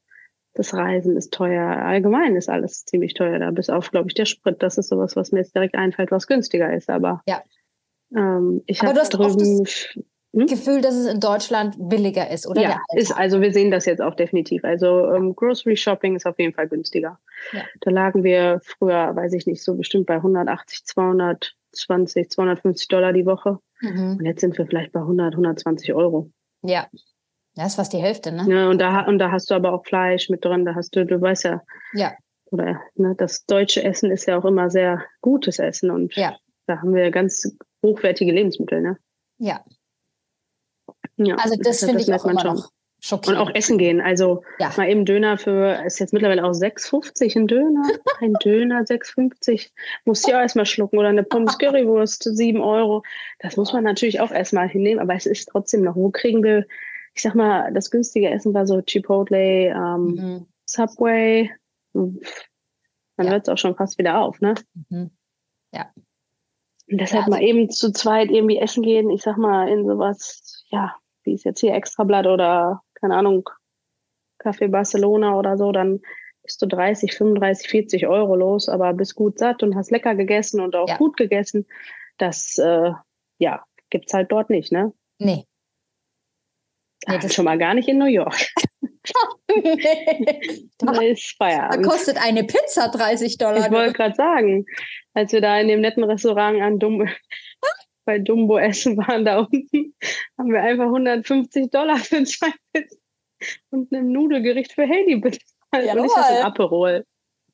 Das 0.53 0.73
Reisen 0.73 1.15
ist 1.15 1.31
teuer. 1.31 1.63
Allgemein 1.63 2.35
ist 2.35 2.49
alles 2.49 2.83
ziemlich 2.85 3.13
teuer 3.13 3.37
da, 3.39 3.51
bis 3.51 3.69
auf, 3.69 3.91
glaube 3.91 4.07
ich, 4.07 4.15
der 4.15 4.25
Sprit. 4.25 4.61
Das 4.63 4.77
ist 4.77 4.89
sowas, 4.89 5.15
was 5.15 5.31
mir 5.31 5.39
jetzt 5.39 5.55
direkt 5.55 5.75
einfällt, 5.75 6.11
was 6.11 6.27
günstiger 6.27 6.73
ist. 6.73 6.89
Aber 6.89 7.21
ja. 7.27 7.43
ähm, 8.15 8.63
ich 8.65 8.81
habe 8.81 8.99
drüben. 9.07 9.65
Hm? 10.33 10.47
Gefühl, 10.47 10.81
dass 10.81 10.95
es 10.95 11.07
in 11.07 11.19
Deutschland 11.19 11.75
billiger 11.77 12.29
ist, 12.29 12.47
oder? 12.47 12.61
Ja, 12.61 12.79
ist, 12.95 13.11
also 13.11 13.41
wir 13.41 13.51
sehen 13.51 13.71
das 13.71 13.85
jetzt 13.85 14.01
auch 14.01 14.15
definitiv. 14.15 14.63
Also 14.63 15.13
ähm, 15.13 15.35
Grocery 15.35 15.75
Shopping 15.75 16.15
ist 16.15 16.25
auf 16.25 16.39
jeden 16.39 16.53
Fall 16.53 16.67
günstiger. 16.67 17.19
Ja. 17.51 17.63
Da 17.81 17.91
lagen 17.91 18.23
wir 18.23 18.61
früher, 18.63 19.15
weiß 19.15 19.33
ich 19.33 19.45
nicht, 19.45 19.63
so 19.63 19.75
bestimmt 19.75 20.05
bei 20.05 20.15
180, 20.15 20.85
200 20.85 21.55
220, 21.73 22.29
250 22.29 22.87
Dollar 22.87 23.13
die 23.13 23.25
Woche. 23.25 23.59
Mhm. 23.81 24.17
Und 24.19 24.25
jetzt 24.25 24.41
sind 24.41 24.57
wir 24.57 24.65
vielleicht 24.65 24.91
bei 24.91 24.99
100, 24.99 25.33
120 25.33 25.93
Euro. 25.93 26.29
Ja. 26.61 26.87
Das 27.55 27.67
ist 27.67 27.75
fast 27.75 27.93
die 27.93 27.97
Hälfte, 27.97 28.31
ne? 28.31 28.45
Ja, 28.47 28.69
und 28.69 28.79
da, 28.79 29.01
und 29.01 29.19
da 29.19 29.31
hast 29.31 29.51
du 29.51 29.55
aber 29.55 29.73
auch 29.73 29.85
Fleisch 29.85 30.29
mit 30.29 30.45
drin. 30.45 30.65
Da 30.65 30.75
hast 30.75 30.95
du, 30.95 31.05
du 31.05 31.19
weißt 31.19 31.43
ja. 31.45 31.61
Ja. 31.93 32.13
Oder, 32.45 32.81
ne, 32.95 33.15
das 33.17 33.45
deutsche 33.45 33.83
Essen 33.83 34.11
ist 34.11 34.25
ja 34.25 34.37
auch 34.37 34.45
immer 34.45 34.69
sehr 34.69 35.03
gutes 35.21 35.59
Essen. 35.59 35.91
Und 35.91 36.15
ja. 36.15 36.37
da 36.67 36.77
haben 36.77 36.93
wir 36.93 37.11
ganz 37.11 37.57
hochwertige 37.83 38.31
Lebensmittel, 38.31 38.81
ne? 38.81 38.97
Ja. 39.37 39.63
Ja. 41.25 41.35
Also, 41.35 41.55
das, 41.57 41.79
das 41.79 41.89
finde 41.89 42.01
ich 42.01 42.13
auch 42.13 42.25
immer 42.25 42.43
noch 42.43 42.71
Schockierend. 43.03 43.41
Und 43.41 43.47
auch 43.47 43.55
essen 43.55 43.79
gehen. 43.79 43.99
Also 43.99 44.43
ja. 44.59 44.71
mal 44.77 44.87
eben 44.87 45.05
Döner 45.05 45.39
für, 45.39 45.83
ist 45.85 45.99
jetzt 45.99 46.13
mittlerweile 46.13 46.43
auch 46.45 46.51
6,50 46.51 47.35
ein 47.35 47.47
Döner. 47.47 47.81
Ein 48.19 48.33
Döner 48.43 48.81
6,50. 48.85 49.71
Muss 50.05 50.25
ja 50.27 50.39
erstmal 50.39 50.67
schlucken. 50.67 50.99
Oder 50.99 51.09
eine 51.09 51.23
Pommes 51.23 51.57
Currywurst 51.59 52.23
7 52.23 52.61
Euro. 52.61 53.03
Das 53.39 53.57
muss 53.57 53.73
man 53.73 53.83
natürlich 53.83 54.19
auch 54.19 54.29
erstmal 54.29 54.69
hinnehmen, 54.69 55.01
aber 55.01 55.15
es 55.15 55.25
ist 55.25 55.49
trotzdem 55.49 55.81
noch. 55.81 55.95
Wo 55.95 56.11
kriegen 56.11 56.43
wir, 56.43 56.67
ich 57.15 57.23
sag 57.23 57.33
mal, 57.33 57.73
das 57.73 57.89
günstige 57.89 58.29
Essen 58.29 58.53
war 58.53 58.67
so 58.67 58.83
Chipotle, 58.83 59.69
ähm, 59.69 60.05
mhm. 60.05 60.47
Subway. 60.67 61.49
Dann 61.93 62.19
ja. 63.19 63.31
hört 63.31 63.47
es 63.47 63.49
auch 63.49 63.57
schon 63.57 63.75
fast 63.75 63.97
wieder 63.97 64.19
auf, 64.19 64.39
ne? 64.41 64.53
Mhm. 64.89 65.09
Ja. 65.73 65.91
Und 66.87 67.01
deshalb 67.01 67.21
ja, 67.21 67.25
also 67.25 67.31
mal 67.31 67.41
eben 67.41 67.69
zu 67.71 67.91
zweit 67.91 68.29
irgendwie 68.29 68.59
essen 68.59 68.83
gehen, 68.83 69.09
ich 69.09 69.23
sag 69.23 69.37
mal, 69.37 69.67
in 69.69 69.87
sowas, 69.87 70.65
ja, 70.69 70.95
wie 71.23 71.33
ist 71.33 71.45
jetzt 71.45 71.59
hier 71.59 71.73
Extrablatt 71.73 72.27
oder 72.27 72.81
keine 72.95 73.15
Ahnung, 73.15 73.49
Café 74.39 74.67
Barcelona 74.67 75.37
oder 75.37 75.57
so, 75.57 75.71
dann 75.71 76.01
bist 76.43 76.61
du 76.61 76.65
30, 76.65 77.13
35, 77.13 77.69
40 77.69 78.07
Euro 78.07 78.35
los, 78.35 78.67
aber 78.67 78.93
bist 78.93 79.15
gut 79.15 79.37
satt 79.37 79.63
und 79.63 79.75
hast 79.75 79.91
lecker 79.91 80.15
gegessen 80.15 80.59
und 80.59 80.75
auch 80.75 80.87
ja. 80.87 80.97
gut 80.97 81.17
gegessen. 81.17 81.67
Das, 82.17 82.57
äh, 82.57 82.91
ja, 83.37 83.63
gibt's 83.89 84.13
halt 84.13 84.31
dort 84.31 84.49
nicht, 84.49 84.71
ne? 84.71 84.93
Nee. 85.19 85.45
nee 87.07 87.19
das 87.19 87.33
schon 87.33 87.45
mal 87.45 87.57
gar 87.57 87.73
nicht 87.73 87.87
in 87.87 87.99
New 87.99 88.05
York. 88.05 88.35
nee. 89.63 90.67
Da 90.79 91.01
ist 91.01 91.35
Feierabend. 91.37 91.85
Da 91.85 91.89
kostet 91.89 92.17
eine 92.17 92.43
Pizza 92.43 92.87
30 92.89 93.37
Dollar. 93.37 93.65
Ich 93.65 93.71
wollte 93.71 93.93
gerade 93.93 94.15
sagen, 94.15 94.65
als 95.13 95.31
wir 95.31 95.41
da 95.41 95.59
in 95.59 95.67
dem 95.67 95.81
netten 95.81 96.03
Restaurant 96.03 96.61
an 96.61 96.79
Dumm 96.79 97.07
bei 98.05 98.19
Dumbo 98.19 98.57
essen 98.57 98.97
waren 98.97 99.25
da 99.25 99.39
unten, 99.39 99.95
haben 100.37 100.51
wir 100.51 100.61
einfach 100.61 100.85
150 100.85 101.69
Dollar 101.69 101.97
für 101.97 102.23
zwei 102.23 102.51
Pizzen 102.73 102.99
und 103.69 103.91
ein 103.91 104.11
Nudelgericht 104.11 104.73
für 104.73 104.87
Haley 104.87 105.17
bezahlt. 105.17 105.43
Und 105.73 106.05
ich 106.05 106.15
hatte 106.15 106.37
ein 106.37 106.43
Aperol. 106.43 107.05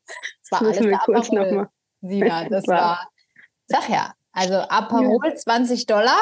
Das 0.05 0.51
war 0.51 0.61
alles 0.61 0.81
wir 0.81 0.97
kurz 0.99 1.31
nochmal. 1.31 1.69
Sina, 2.01 2.47
das 2.49 2.67
war, 2.67 2.79
war, 2.79 3.11
sag 3.67 3.89
ja, 3.89 4.13
also 4.31 4.55
Aperol 4.55 5.29
ja. 5.29 5.35
20 5.35 5.85
Dollar, 5.85 6.19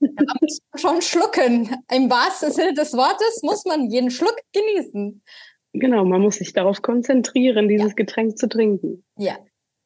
da 0.00 0.34
muss 0.40 0.60
man 0.70 0.80
schon 0.80 1.02
schlucken. 1.02 1.76
Im 1.90 2.10
wahrsten 2.10 2.52
Sinne 2.52 2.74
des 2.74 2.92
Wortes 2.94 3.42
muss 3.42 3.64
man 3.64 3.90
jeden 3.90 4.10
Schluck 4.10 4.36
genießen. 4.52 5.22
Genau, 5.74 6.04
man 6.04 6.20
muss 6.20 6.36
sich 6.36 6.52
darauf 6.52 6.82
konzentrieren, 6.82 7.68
dieses 7.68 7.92
ja. 7.92 7.94
Getränk 7.94 8.36
zu 8.36 8.48
trinken. 8.48 9.04
Ja, 9.16 9.38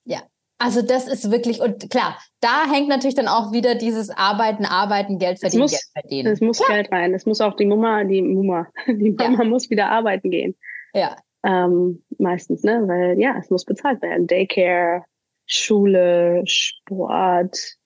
ja. 0.05 0.23
Also 0.59 0.81
das 0.81 1.07
ist 1.07 1.31
wirklich, 1.31 1.61
und 1.61 1.91
klar, 1.91 2.19
da 2.41 2.71
hängt 2.71 2.89
natürlich 2.89 3.15
dann 3.15 3.29
auch 3.29 3.53
wieder 3.53 3.75
dieses 3.75 4.09
Arbeiten, 4.11 4.65
Arbeiten, 4.65 5.19
Geld 5.19 5.39
verdienen, 5.39 5.63
muss, 5.63 5.73
Geld 5.73 5.85
verdienen. 5.93 6.33
Es 6.33 6.41
muss 6.41 6.67
Geld 6.67 6.91
rein. 6.91 7.13
Es 7.13 7.27
muss 7.27 7.41
auch 7.41 7.57
die 7.57 7.67
Mama, 7.67 8.05
die 8.05 8.23
Mama, 8.23 8.67
die 8.87 9.11
Mama 9.11 9.43
ja. 9.43 9.49
muss 9.49 9.69
wieder 9.69 9.91
arbeiten 9.91 10.31
gehen. 10.31 10.57
Ja. 10.95 11.17
Ähm, 11.45 12.03
meistens, 12.19 12.63
ne? 12.63 12.83
Weil 12.87 13.21
ja, 13.21 13.37
es 13.39 13.51
muss 13.51 13.65
bezahlt 13.65 14.01
werden. 14.01 14.27
Daycare, 14.27 15.05
Schule, 15.45 16.43
Sport, 16.47 17.77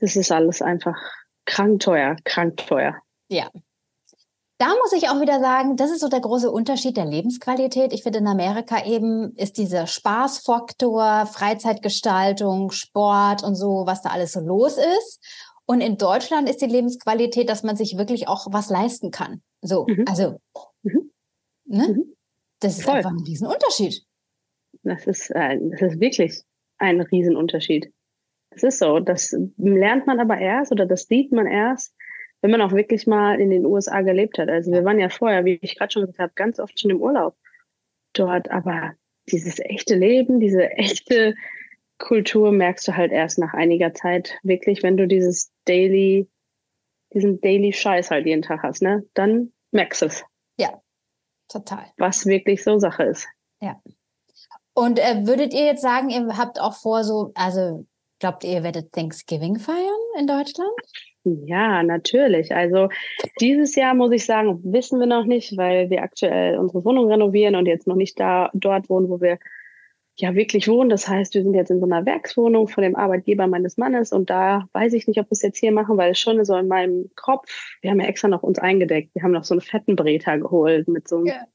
das 0.00 0.16
ist 0.16 0.32
alles 0.32 0.60
einfach 0.60 0.96
krank 1.44 1.80
teuer, 1.80 2.16
krank 2.24 2.56
teuer. 2.56 2.96
Ja, 3.28 3.50
da 4.58 4.68
muss 4.68 4.92
ich 4.92 5.08
auch 5.08 5.20
wieder 5.20 5.38
sagen, 5.38 5.76
das 5.76 5.92
ist 5.92 6.00
so 6.00 6.08
der 6.08 6.20
große 6.20 6.50
Unterschied 6.50 6.96
der 6.96 7.04
Lebensqualität. 7.04 7.92
Ich 7.92 8.02
finde, 8.02 8.18
in 8.18 8.26
Amerika 8.26 8.84
eben 8.84 9.34
ist 9.36 9.56
dieser 9.56 9.86
Spaßfaktor, 9.86 11.26
Freizeitgestaltung, 11.26 12.72
Sport 12.72 13.44
und 13.44 13.54
so, 13.54 13.84
was 13.86 14.02
da 14.02 14.10
alles 14.10 14.32
so 14.32 14.40
los 14.40 14.76
ist. 14.76 15.24
Und 15.64 15.80
in 15.80 15.96
Deutschland 15.96 16.48
ist 16.48 16.60
die 16.60 16.66
Lebensqualität, 16.66 17.48
dass 17.48 17.62
man 17.62 17.76
sich 17.76 17.96
wirklich 17.96 18.26
auch 18.26 18.48
was 18.50 18.68
leisten 18.68 19.12
kann. 19.12 19.42
So, 19.62 19.86
mhm. 19.86 20.04
also, 20.08 20.40
mhm. 20.82 21.12
Ne? 21.64 21.88
Mhm. 21.88 22.16
das 22.60 22.78
ist 22.78 22.84
Voll. 22.84 22.94
einfach 22.94 23.10
ein 23.10 23.22
Riesenunterschied. 23.24 24.02
Das 24.82 25.06
ist, 25.06 25.30
äh, 25.30 25.58
das 25.70 25.82
ist 25.82 26.00
wirklich 26.00 26.42
ein 26.78 27.00
Riesenunterschied. 27.00 27.92
Das 28.50 28.62
ist 28.62 28.78
so. 28.78 28.98
Das 28.98 29.36
lernt 29.56 30.06
man 30.06 30.18
aber 30.18 30.38
erst 30.38 30.72
oder 30.72 30.86
das 30.86 31.02
sieht 31.02 31.30
man 31.30 31.46
erst, 31.46 31.94
wenn 32.40 32.50
man 32.50 32.62
auch 32.62 32.72
wirklich 32.72 33.06
mal 33.06 33.40
in 33.40 33.50
den 33.50 33.66
USA 33.66 34.02
gelebt 34.02 34.38
hat. 34.38 34.48
Also 34.48 34.70
wir 34.70 34.84
waren 34.84 35.00
ja 35.00 35.08
vorher, 35.08 35.44
wie 35.44 35.58
ich 35.60 35.76
gerade 35.76 35.92
schon 35.92 36.02
gesagt 36.02 36.18
habe, 36.18 36.32
ganz 36.34 36.60
oft 36.60 36.78
schon 36.78 36.90
im 36.90 37.00
Urlaub 37.00 37.36
dort, 38.12 38.50
aber 38.50 38.92
dieses 39.30 39.58
echte 39.58 39.94
Leben, 39.94 40.40
diese 40.40 40.70
echte 40.70 41.34
Kultur 41.98 42.52
merkst 42.52 42.88
du 42.88 42.96
halt 42.96 43.12
erst 43.12 43.38
nach 43.38 43.54
einiger 43.54 43.92
Zeit 43.92 44.38
wirklich, 44.42 44.82
wenn 44.82 44.96
du 44.96 45.06
dieses 45.06 45.50
Daily, 45.64 46.28
diesen 47.12 47.40
Daily 47.40 47.72
Scheiß 47.72 48.10
halt 48.10 48.26
jeden 48.26 48.42
Tag 48.42 48.62
hast, 48.62 48.82
ne? 48.82 49.04
Dann 49.14 49.52
merkst 49.72 50.02
du 50.02 50.06
es. 50.06 50.24
Ja, 50.58 50.80
total. 51.48 51.86
Was 51.96 52.26
wirklich 52.26 52.62
so 52.62 52.78
Sache 52.78 53.04
ist. 53.04 53.26
Ja. 53.60 53.80
Und 54.74 55.00
äh, 55.00 55.26
würdet 55.26 55.52
ihr 55.52 55.64
jetzt 55.64 55.82
sagen, 55.82 56.08
ihr 56.08 56.38
habt 56.38 56.60
auch 56.60 56.76
vor, 56.76 57.02
so, 57.02 57.32
also 57.34 57.84
glaubt 58.20 58.44
ihr, 58.44 58.52
ihr 58.52 58.62
werdet 58.62 58.92
Thanksgiving 58.92 59.58
feiern 59.58 59.98
in 60.18 60.28
Deutschland? 60.28 60.70
Ja, 61.46 61.82
natürlich. 61.82 62.54
Also 62.54 62.88
dieses 63.40 63.74
Jahr 63.74 63.94
muss 63.94 64.12
ich 64.12 64.24
sagen, 64.24 64.60
wissen 64.64 65.00
wir 65.00 65.06
noch 65.06 65.24
nicht, 65.24 65.56
weil 65.56 65.90
wir 65.90 66.02
aktuell 66.02 66.58
unsere 66.58 66.84
Wohnung 66.84 67.10
renovieren 67.10 67.56
und 67.56 67.66
jetzt 67.66 67.86
noch 67.86 67.96
nicht 67.96 68.18
da 68.18 68.50
dort 68.54 68.88
wohnen, 68.88 69.08
wo 69.08 69.20
wir 69.20 69.38
ja 70.20 70.34
wirklich 70.34 70.68
wohnen. 70.68 70.90
Das 70.90 71.08
heißt, 71.08 71.34
wir 71.34 71.42
sind 71.42 71.54
jetzt 71.54 71.70
in 71.70 71.80
so 71.80 71.86
einer 71.86 72.04
Werkswohnung 72.04 72.68
von 72.68 72.82
dem 72.82 72.96
Arbeitgeber 72.96 73.46
meines 73.46 73.76
Mannes 73.76 74.12
und 74.12 74.30
da 74.30 74.68
weiß 74.72 74.92
ich 74.94 75.06
nicht, 75.06 75.18
ob 75.20 75.26
wir 75.26 75.32
es 75.32 75.42
jetzt 75.42 75.58
hier 75.58 75.72
machen, 75.72 75.96
weil 75.96 76.12
es 76.12 76.18
schon 76.18 76.44
so 76.44 76.56
in 76.56 76.68
meinem 76.68 77.10
Kopf, 77.14 77.76
wir 77.80 77.90
haben 77.90 78.00
ja 78.00 78.06
extra 78.06 78.28
noch 78.28 78.42
uns 78.42 78.58
eingedeckt. 78.58 79.14
Wir 79.14 79.22
haben 79.22 79.32
noch 79.32 79.44
so 79.44 79.54
einen 79.54 79.60
fetten 79.60 79.96
Breter 79.96 80.38
geholt 80.38 80.88
mit 80.88 81.08
so 81.08 81.18
einem 81.18 81.26
yeah. 81.26 81.46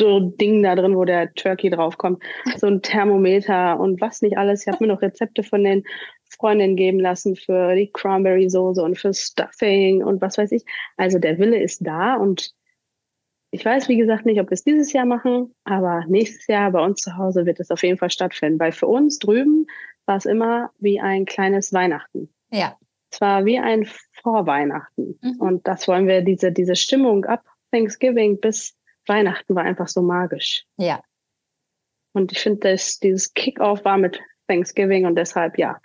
Ding 0.00 0.62
da 0.62 0.74
drin, 0.74 0.96
wo 0.96 1.04
der 1.04 1.32
Turkey 1.34 1.70
draufkommt. 1.70 2.22
So 2.56 2.66
ein 2.66 2.82
Thermometer 2.82 3.78
und 3.78 4.00
was 4.00 4.22
nicht 4.22 4.36
alles. 4.36 4.62
Ich 4.62 4.72
habe 4.72 4.84
mir 4.84 4.92
noch 4.92 5.02
Rezepte 5.02 5.42
von 5.42 5.62
den 5.62 5.84
Freundinnen 6.34 6.76
geben 6.76 7.00
lassen 7.00 7.36
für 7.36 7.74
die 7.74 7.90
Cranberry 7.92 8.48
Soße 8.48 8.82
und 8.82 8.98
für 8.98 9.12
Stuffing 9.14 10.02
und 10.02 10.20
was 10.20 10.38
weiß 10.38 10.52
ich. 10.52 10.64
Also 10.96 11.18
der 11.18 11.38
Wille 11.38 11.62
ist 11.62 11.86
da 11.86 12.14
und 12.16 12.54
ich 13.50 13.64
weiß, 13.64 13.88
wie 13.88 13.96
gesagt, 13.96 14.26
nicht, 14.26 14.40
ob 14.40 14.50
wir 14.50 14.54
es 14.54 14.64
dieses 14.64 14.92
Jahr 14.92 15.06
machen, 15.06 15.54
aber 15.62 16.04
nächstes 16.08 16.48
Jahr 16.48 16.72
bei 16.72 16.84
uns 16.84 17.02
zu 17.02 17.16
Hause 17.16 17.46
wird 17.46 17.60
es 17.60 17.70
auf 17.70 17.84
jeden 17.84 17.98
Fall 17.98 18.10
stattfinden, 18.10 18.58
weil 18.58 18.72
für 18.72 18.88
uns 18.88 19.20
drüben 19.20 19.66
war 20.06 20.16
es 20.16 20.26
immer 20.26 20.70
wie 20.80 21.00
ein 21.00 21.24
kleines 21.24 21.72
Weihnachten. 21.72 22.34
Ja. 22.50 22.76
Es 23.12 23.20
war 23.20 23.44
wie 23.44 23.60
ein 23.60 23.86
Vorweihnachten. 24.22 25.18
Mhm. 25.22 25.36
Und 25.38 25.68
das 25.68 25.86
wollen 25.86 26.08
wir, 26.08 26.22
diese, 26.22 26.50
diese 26.50 26.74
Stimmung 26.74 27.24
ab 27.26 27.44
Thanksgiving 27.70 28.40
bis 28.40 28.76
Weihnachten 29.06 29.54
war 29.54 29.62
einfach 29.62 29.86
so 29.86 30.02
magisch. 30.02 30.66
Ja. 30.76 31.00
Und 32.12 32.32
ich 32.32 32.40
finde, 32.40 32.70
dass 32.70 32.98
dieses 32.98 33.34
Kickoff 33.34 33.84
war 33.84 33.98
mit 33.98 34.20
Thanksgiving 34.48 35.06
und 35.06 35.16
deshalb 35.16 35.58
ja. 35.58 35.80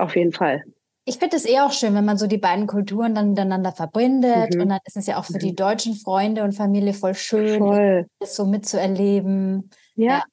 Auf 0.00 0.16
jeden 0.16 0.32
Fall. 0.32 0.64
Ich 1.04 1.18
finde 1.18 1.36
es 1.36 1.48
eh 1.48 1.60
auch 1.60 1.72
schön, 1.72 1.94
wenn 1.94 2.04
man 2.04 2.18
so 2.18 2.26
die 2.26 2.38
beiden 2.38 2.66
Kulturen 2.66 3.14
dann 3.14 3.30
miteinander 3.30 3.72
verbindet. 3.72 4.54
Mhm. 4.54 4.62
Und 4.62 4.68
dann 4.68 4.78
ist 4.84 4.96
es 4.96 5.06
ja 5.06 5.18
auch 5.18 5.24
für 5.24 5.34
mhm. 5.34 5.38
die 5.40 5.54
deutschen 5.54 5.94
Freunde 5.94 6.44
und 6.44 6.52
Familie 6.52 6.92
voll 6.92 7.14
schön, 7.14 7.58
voll. 7.58 8.06
das 8.18 8.36
so 8.36 8.46
mitzuerleben. 8.46 9.70
Ja. 9.94 10.06
ja. 10.06 10.24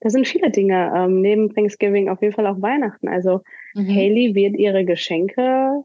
Da 0.00 0.08
sind 0.08 0.26
viele 0.26 0.50
Dinge. 0.50 0.92
Ähm, 0.96 1.20
neben 1.20 1.54
Thanksgiving 1.54 2.08
auf 2.08 2.22
jeden 2.22 2.34
Fall 2.34 2.46
auch 2.46 2.62
Weihnachten. 2.62 3.08
Also 3.08 3.42
mhm. 3.74 3.88
Haley 3.88 4.34
wird 4.34 4.56
ihre 4.56 4.84
Geschenke, 4.84 5.84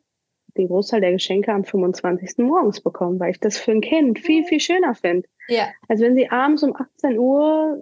den 0.55 0.67
Großteil 0.67 1.01
der 1.01 1.11
Geschenke 1.11 1.51
am 1.51 1.65
25. 1.65 2.37
morgens 2.37 2.81
bekommen, 2.81 3.19
weil 3.19 3.31
ich 3.31 3.39
das 3.39 3.57
für 3.57 3.71
ein 3.71 3.81
Kind 3.81 4.19
viel, 4.19 4.45
viel 4.45 4.61
schöner 4.61 4.95
finde. 4.95 5.27
Ja. 5.49 5.67
Also 5.89 6.05
wenn 6.05 6.15
sie 6.15 6.29
abends 6.29 6.63
um 6.63 6.75
18 6.75 7.19
Uhr, 7.19 7.77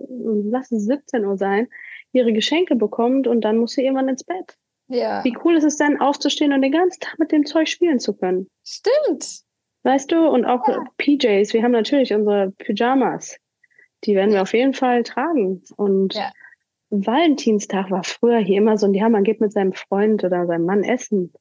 lass 0.49 0.71
es 0.71 0.85
17 0.85 1.25
Uhr 1.25 1.37
sein, 1.37 1.67
ihre 2.11 2.33
Geschenke 2.33 2.75
bekommt 2.75 3.27
und 3.27 3.41
dann 3.41 3.57
muss 3.57 3.73
sie 3.73 3.83
irgendwann 3.83 4.09
ins 4.09 4.23
Bett. 4.23 4.57
Ja. 4.93 5.23
Wie 5.23 5.35
cool 5.43 5.55
ist 5.55 5.63
es 5.63 5.77
dann, 5.77 5.99
aufzustehen 5.99 6.53
und 6.53 6.61
den 6.61 6.71
ganzen 6.71 6.99
Tag 6.99 7.17
mit 7.17 7.31
dem 7.31 7.45
Zeug 7.45 7.67
spielen 7.67 7.99
zu 7.99 8.13
können? 8.13 8.47
Stimmt. 8.63 9.41
Weißt 9.81 10.11
du, 10.11 10.27
und 10.29 10.45
auch 10.45 10.67
ja. 10.67 10.83
PJs, 10.97 11.51
wir 11.53 11.63
haben 11.63 11.71
natürlich 11.71 12.13
unsere 12.13 12.51
Pyjamas. 12.51 13.37
Die 14.03 14.15
werden 14.15 14.33
wir 14.33 14.43
auf 14.43 14.53
jeden 14.53 14.73
Fall 14.73 15.01
tragen. 15.03 15.63
Und 15.75 16.13
ja. 16.13 16.31
Valentinstag 16.91 17.89
war 17.89 18.03
früher 18.03 18.37
hier 18.37 18.59
immer 18.59 18.77
so, 18.77 18.85
und 18.85 18.93
ja, 18.93 19.09
man 19.09 19.23
geht 19.23 19.41
mit 19.41 19.51
seinem 19.51 19.73
Freund 19.73 20.23
oder 20.23 20.45
seinem 20.45 20.65
Mann 20.65 20.83
essen. 20.83 21.33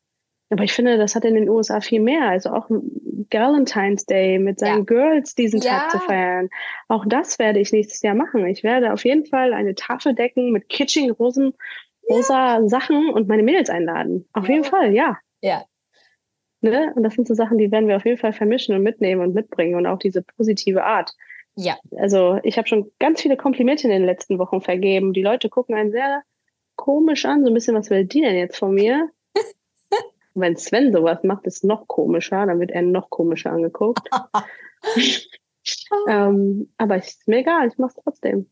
Aber 0.48 0.64
ich 0.64 0.72
finde, 0.72 0.96
das 0.96 1.14
hat 1.14 1.24
in 1.24 1.34
den 1.34 1.48
USA 1.48 1.80
viel 1.80 2.00
mehr. 2.00 2.28
Also 2.28 2.50
auch 2.50 2.68
Valentine's 2.70 4.06
Day 4.06 4.38
mit 4.38 4.60
seinen 4.60 4.78
ja. 4.78 4.84
Girls 4.84 5.34
diesen 5.34 5.60
Tag 5.60 5.90
zu 5.90 5.98
feiern. 5.98 6.48
Auch 6.88 7.04
das 7.06 7.38
werde 7.38 7.60
ich 7.60 7.72
nächstes 7.72 8.00
Jahr 8.02 8.14
machen. 8.14 8.46
Ich 8.46 8.62
werde 8.62 8.92
auf 8.92 9.04
jeden 9.04 9.26
Fall 9.26 9.52
eine 9.52 9.74
Tafel 9.74 10.14
decken 10.14 10.52
mit 10.52 10.68
kitschigen 10.68 11.10
Rosen 11.10 11.54
rosa. 12.08 12.66
Sachen 12.68 13.10
und 13.10 13.28
meine 13.28 13.42
Mädels 13.42 13.70
einladen. 13.70 14.28
Auf 14.32 14.48
jeden 14.48 14.64
Fall, 14.64 14.92
ja. 14.94 15.18
Ja. 15.40 15.64
Ne? 16.60 16.92
Und 16.94 17.02
das 17.02 17.14
sind 17.14 17.26
so 17.26 17.34
Sachen, 17.34 17.58
die 17.58 17.70
werden 17.72 17.88
wir 17.88 17.96
auf 17.96 18.04
jeden 18.04 18.18
Fall 18.18 18.32
vermischen 18.32 18.74
und 18.74 18.82
mitnehmen 18.82 19.20
und 19.20 19.34
mitbringen 19.34 19.74
und 19.74 19.86
auch 19.86 19.98
diese 19.98 20.22
positive 20.22 20.84
Art. 20.84 21.12
Ja. 21.56 21.76
Also 21.96 22.38
ich 22.44 22.56
habe 22.56 22.68
schon 22.68 22.90
ganz 22.98 23.20
viele 23.20 23.36
Komplimente 23.36 23.84
in 23.84 23.90
den 23.90 24.04
letzten 24.04 24.38
Wochen 24.38 24.60
vergeben. 24.60 25.12
Die 25.12 25.22
Leute 25.22 25.48
gucken 25.48 25.74
einen 25.74 25.90
sehr 25.90 26.22
komisch 26.76 27.24
an, 27.24 27.42
so 27.42 27.50
ein 27.50 27.54
bisschen, 27.54 27.76
was 27.76 27.90
will 27.90 28.04
die 28.04 28.22
denn 28.22 28.36
jetzt 28.36 28.56
von 28.56 28.74
mir? 28.74 29.10
Wenn 30.34 30.56
Sven 30.56 30.92
sowas 30.92 31.22
macht, 31.24 31.46
ist 31.46 31.64
noch 31.64 31.88
komischer, 31.88 32.46
dann 32.46 32.60
wird 32.60 32.70
er 32.70 32.82
noch 32.82 33.10
komischer 33.10 33.50
angeguckt. 33.50 34.08
ähm, 36.08 36.72
aber 36.78 36.96
ist 36.96 37.26
mir 37.28 37.38
egal, 37.38 37.68
ich 37.68 37.78
mache 37.78 37.94
es 37.96 38.02
trotzdem. 38.02 38.50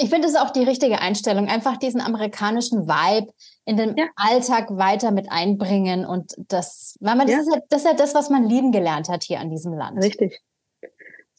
Ich 0.00 0.10
finde 0.10 0.28
es 0.28 0.36
auch 0.36 0.50
die 0.50 0.64
richtige 0.64 1.00
Einstellung, 1.00 1.48
einfach 1.48 1.76
diesen 1.76 2.00
amerikanischen 2.00 2.86
Vibe 2.86 3.32
in 3.64 3.76
den 3.76 3.96
ja. 3.96 4.06
Alltag 4.16 4.70
weiter 4.70 5.10
mit 5.10 5.30
einbringen 5.30 6.04
und 6.04 6.34
das, 6.48 6.96
weil 7.00 7.16
man, 7.16 7.26
das, 7.26 7.36
ja. 7.36 7.40
ist 7.40 7.54
ja, 7.54 7.60
das 7.68 7.80
ist 7.80 7.86
ja 7.86 7.94
das, 7.94 8.14
was 8.14 8.30
man 8.30 8.48
lieben 8.48 8.72
gelernt 8.72 9.08
hat 9.08 9.24
hier 9.24 9.40
an 9.40 9.50
diesem 9.50 9.74
Land. 9.74 10.02
Richtig. 10.02 10.40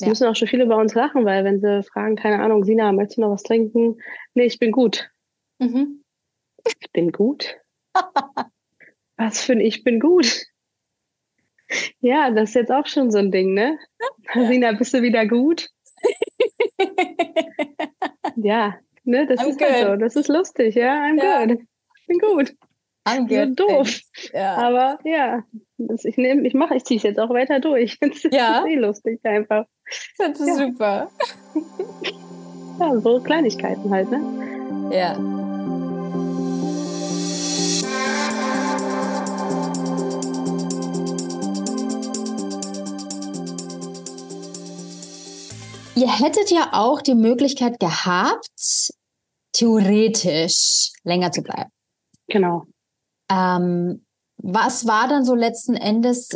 Es 0.02 0.08
müssen 0.08 0.28
auch 0.28 0.36
schon 0.36 0.48
viele 0.48 0.66
bei 0.66 0.76
uns 0.76 0.94
lachen, 0.94 1.26
weil 1.26 1.44
wenn 1.44 1.60
sie 1.60 1.84
fragen, 1.84 2.16
keine 2.16 2.42
Ahnung, 2.42 2.64
Sina, 2.64 2.92
möchtest 2.94 3.18
du 3.18 3.22
noch 3.22 3.32
was 3.32 3.44
trinken? 3.44 4.02
Nee, 4.34 4.46
ich 4.46 4.58
bin 4.58 4.72
gut. 4.72 5.10
Mhm. 5.60 6.04
Ich 6.66 6.92
bin 6.94 7.12
gut? 7.12 7.58
was 9.18 9.42
für 9.42 9.54
ein 9.54 9.60
Ich 9.60 9.84
bin 9.84 10.00
gut? 10.00 10.46
Ja, 12.00 12.32
das 12.32 12.50
ist 12.50 12.56
jetzt 12.56 12.72
auch 12.72 12.88
schon 12.88 13.12
so 13.12 13.18
ein 13.18 13.32
Ding, 13.32 13.54
ne? 13.54 13.78
Sina, 14.34 14.72
bist 14.72 14.94
du 14.94 15.02
wieder 15.02 15.28
gut? 15.28 15.70
ja, 18.44 18.76
ne, 19.04 19.26
das 19.28 19.40
I'm 19.40 19.50
ist 19.50 19.62
halt 19.62 19.88
so. 19.88 19.96
Das 19.96 20.16
ist 20.16 20.28
lustig, 20.28 20.76
ja. 20.76 20.94
I'm 20.94 21.22
ja. 21.22 21.46
good. 21.46 21.60
Ich 22.00 22.08
bin 22.08 22.20
gut. 22.20 22.56
I'm 23.08 23.28
good. 23.28 23.58
So 23.58 23.68
doof. 23.68 24.00
Ja. 24.34 24.56
Aber 24.56 25.00
ja, 25.04 25.44
ich 26.04 26.18
nehme, 26.18 26.46
ich 26.48 26.54
mache, 26.54 26.76
ich 26.76 26.84
ziehe 26.84 26.98
es 26.98 27.04
jetzt 27.04 27.20
auch 27.20 27.30
weiter 27.30 27.60
durch. 27.60 27.98
Das 28.02 28.24
ja. 28.32 28.60
ist 28.60 28.68
eh 28.68 28.76
lustig 28.76 29.20
einfach. 29.24 29.66
Das 30.18 30.40
ist 30.40 30.48
ja. 30.48 30.56
super. 30.56 31.10
ja, 32.80 33.00
so 33.00 33.20
Kleinigkeiten 33.20 33.90
halt, 33.90 34.12
ne? 34.12 34.90
Ja. 34.92 35.39
Ihr 46.00 46.08
hättet 46.08 46.50
ja 46.50 46.70
auch 46.72 47.02
die 47.02 47.16
Möglichkeit 47.16 47.78
gehabt, 47.78 48.90
theoretisch 49.52 50.94
länger 51.04 51.34
zu 51.34 51.42
bleiben. 51.42 51.70
Genau. 52.28 52.64
Ähm, 53.30 54.06
was 54.38 54.88
war 54.88 55.10
dann 55.10 55.26
so 55.26 55.36
letzten 55.36 55.76
Endes 55.76 56.30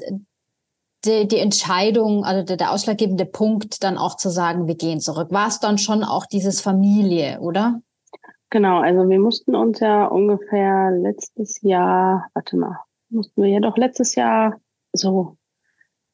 die, 1.05 1.29
die 1.29 1.37
Entscheidung, 1.37 2.25
also 2.25 2.43
der, 2.43 2.57
der, 2.57 2.73
ausschlaggebende 2.73 3.25
Punkt, 3.25 3.83
dann 3.85 3.97
auch 3.97 4.17
zu 4.17 4.29
sagen, 4.29 4.67
wir 4.67 4.75
gehen 4.75 4.99
zurück? 4.99 5.31
War 5.31 5.47
es 5.47 5.61
dann 5.61 5.77
schon 5.77 6.03
auch 6.03 6.25
dieses 6.25 6.59
Familie, 6.59 7.39
oder? 7.39 7.81
Genau, 8.49 8.81
also 8.81 9.07
wir 9.07 9.19
mussten 9.19 9.55
uns 9.55 9.79
ja 9.79 10.07
ungefähr 10.07 10.91
letztes 10.91 11.61
Jahr, 11.61 12.27
warte 12.33 12.57
mal, 12.57 12.79
mussten 13.09 13.41
wir 13.41 13.49
ja 13.49 13.61
doch 13.61 13.77
letztes 13.77 14.15
Jahr 14.15 14.59
so 14.91 15.37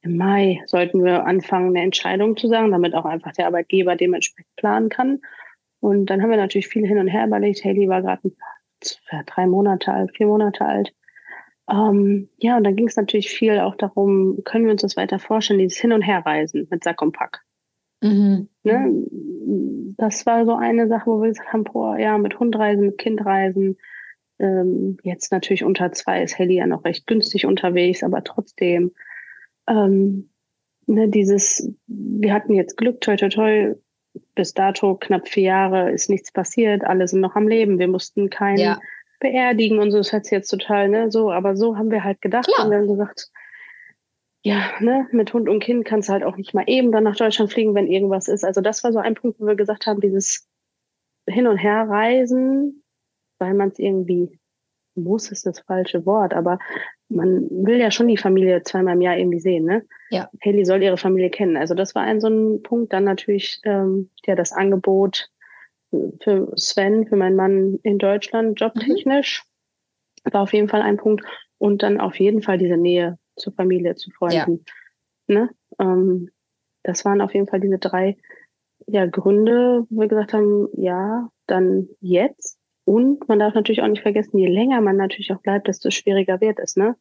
im 0.01 0.17
Mai 0.17 0.61
sollten 0.65 1.03
wir 1.03 1.25
anfangen, 1.25 1.75
eine 1.75 1.83
Entscheidung 1.83 2.37
zu 2.37 2.47
sagen, 2.47 2.71
damit 2.71 2.95
auch 2.95 3.05
einfach 3.05 3.33
der 3.33 3.47
Arbeitgeber 3.47 3.95
dementsprechend 3.95 4.55
planen 4.55 4.89
kann. 4.89 5.19
Und 5.81 6.07
dann 6.07 6.21
haben 6.21 6.29
wir 6.29 6.37
natürlich 6.37 6.67
viel 6.67 6.87
hin 6.87 6.99
und 6.99 7.07
her 7.07 7.25
überlegt. 7.25 7.63
Haley 7.63 7.87
war 7.89 8.01
gerade 8.01 8.31
drei 9.27 9.45
Monate 9.45 9.91
alt, 9.91 10.15
vier 10.15 10.27
Monate 10.27 10.65
alt. 10.65 10.93
Ähm, 11.69 12.29
ja, 12.37 12.57
und 12.57 12.63
dann 12.63 12.75
ging 12.75 12.87
es 12.87 12.95
natürlich 12.95 13.29
viel 13.29 13.59
auch 13.59 13.75
darum, 13.75 14.39
können 14.43 14.65
wir 14.65 14.71
uns 14.71 14.81
das 14.81 14.97
weiter 14.97 15.19
vorstellen, 15.19 15.59
dieses 15.59 15.77
Hin- 15.77 15.93
und 15.93 16.01
Herreisen 16.01 16.67
mit 16.69 16.83
Sack 16.83 17.01
und 17.01 17.11
Pack. 17.11 17.41
Mhm. 18.01 18.49
Ne? 18.63 19.05
Das 19.97 20.25
war 20.25 20.45
so 20.45 20.55
eine 20.55 20.87
Sache, 20.87 21.07
wo 21.07 21.21
wir 21.21 21.29
gesagt 21.29 21.51
haben, 21.53 21.65
boah, 21.65 21.97
ja, 21.97 22.17
mit 22.17 22.39
Hundreisen, 22.39 22.87
mit 22.87 22.97
Kindreisen. 22.97 23.77
Ähm, 24.39 24.97
jetzt 25.03 25.31
natürlich 25.31 25.63
unter 25.63 25.91
zwei 25.91 26.23
ist 26.23 26.39
Haley 26.39 26.55
ja 26.55 26.65
noch 26.65 26.85
recht 26.85 27.05
günstig 27.05 27.45
unterwegs, 27.45 28.03
aber 28.03 28.23
trotzdem 28.23 28.91
ähm, 29.69 30.29
ne, 30.87 31.07
dieses, 31.07 31.71
wir 31.87 32.33
hatten 32.33 32.53
jetzt 32.53 32.75
Glück, 32.75 32.99
toi, 33.01 33.15
toi, 33.15 33.29
toi, 33.29 33.75
bis 34.35 34.53
dato 34.53 34.95
knapp 34.95 35.27
vier 35.27 35.43
Jahre 35.43 35.91
ist 35.91 36.09
nichts 36.09 36.31
passiert, 36.31 36.83
alle 36.83 37.07
sind 37.07 37.21
noch 37.21 37.35
am 37.35 37.47
Leben, 37.47 37.79
wir 37.79 37.87
mussten 37.87 38.29
keinen 38.29 38.57
ja. 38.57 38.79
beerdigen 39.19 39.79
und 39.79 39.91
so, 39.91 39.97
das 39.97 40.11
hört 40.11 40.25
sich 40.25 40.31
jetzt 40.31 40.49
total, 40.49 40.89
ne, 40.89 41.11
so, 41.11 41.31
aber 41.31 41.55
so 41.55 41.77
haben 41.77 41.91
wir 41.91 42.03
halt 42.03 42.21
gedacht 42.21 42.47
Klar. 42.47 42.67
und 42.67 42.73
haben 42.73 42.87
gesagt, 42.87 43.29
ja, 44.41 44.71
ne, 44.79 45.07
mit 45.11 45.33
Hund 45.33 45.47
und 45.47 45.59
Kind 45.59 45.85
kannst 45.85 46.09
du 46.09 46.13
halt 46.13 46.23
auch 46.23 46.37
nicht 46.37 46.53
mal 46.53 46.63
eben 46.67 46.91
dann 46.91 47.03
nach 47.03 47.17
Deutschland 47.17 47.51
fliegen, 47.51 47.75
wenn 47.75 47.87
irgendwas 47.87 48.27
ist. 48.27 48.45
Also 48.45 48.61
das 48.61 48.83
war 48.83 48.93
so 48.93 48.99
ein 48.99 49.15
Punkt, 49.15 49.39
wo 49.39 49.45
wir 49.45 49.55
gesagt 49.55 49.85
haben, 49.85 49.99
dieses 49.99 50.47
Hin- 51.27 51.47
und 51.47 51.57
Herreisen, 51.57 52.83
weil 53.37 53.53
man 53.53 53.69
es 53.69 53.79
irgendwie 53.79 54.39
muss, 54.95 55.29
ist 55.31 55.45
das 55.45 55.59
falsche 55.59 56.05
Wort, 56.05 56.33
aber 56.33 56.57
man 57.09 57.47
will 57.49 57.79
ja 57.79 57.91
schon 57.91 58.07
die 58.07 58.17
Familie 58.17 58.61
zweimal 58.63 58.95
im 58.95 59.01
Jahr 59.01 59.17
irgendwie 59.17 59.39
sehen, 59.39 59.65
ne? 59.65 59.85
Ja. 60.09 60.29
Haley 60.43 60.63
soll 60.65 60.83
ihre 60.83 60.97
Familie 60.97 61.29
kennen. 61.29 61.57
Also 61.57 61.73
das 61.73 61.95
war 61.95 62.03
ein 62.03 62.21
so 62.21 62.27
ein 62.27 62.61
Punkt. 62.63 62.93
Dann 62.93 63.03
natürlich 63.03 63.59
ähm, 63.63 64.09
ja 64.25 64.35
das 64.35 64.51
Angebot 64.51 65.29
für 66.21 66.51
Sven, 66.55 67.07
für 67.07 67.15
meinen 67.15 67.35
Mann 67.35 67.79
in 67.83 67.97
Deutschland, 67.97 68.59
jobtechnisch, 68.59 69.43
mhm. 70.23 70.33
war 70.33 70.41
auf 70.41 70.53
jeden 70.53 70.69
Fall 70.69 70.81
ein 70.81 70.97
Punkt. 70.97 71.25
Und 71.57 71.83
dann 71.83 71.99
auf 71.99 72.19
jeden 72.19 72.41
Fall 72.41 72.57
diese 72.57 72.77
Nähe 72.77 73.17
zur 73.35 73.53
Familie, 73.53 73.95
zu 73.95 74.11
Freunden. 74.11 74.65
Ja. 75.27 75.35
Ne? 75.35 75.49
Ähm, 75.79 76.29
das 76.83 77.05
waren 77.05 77.21
auf 77.21 77.33
jeden 77.33 77.47
Fall 77.47 77.59
diese 77.59 77.79
drei 77.79 78.17
ja, 78.87 79.05
Gründe, 79.05 79.85
wo 79.89 80.01
wir 80.01 80.07
gesagt 80.07 80.33
haben, 80.33 80.67
ja, 80.73 81.29
dann 81.47 81.89
jetzt. 81.99 82.58
Und 82.89 83.29
man 83.29 83.37
darf 83.37 83.53
natürlich 83.53 83.83
auch 83.83 83.87
nicht 83.87 84.01
vergessen, 84.01 84.39
je 84.39 84.47
länger 84.47 84.81
man 84.81 84.97
natürlich 84.97 85.31
auch 85.31 85.41
bleibt, 85.41 85.67
desto 85.67 85.91
schwieriger 85.91 86.41
wird 86.41 86.57
es, 86.57 86.75
ne? 86.75 86.95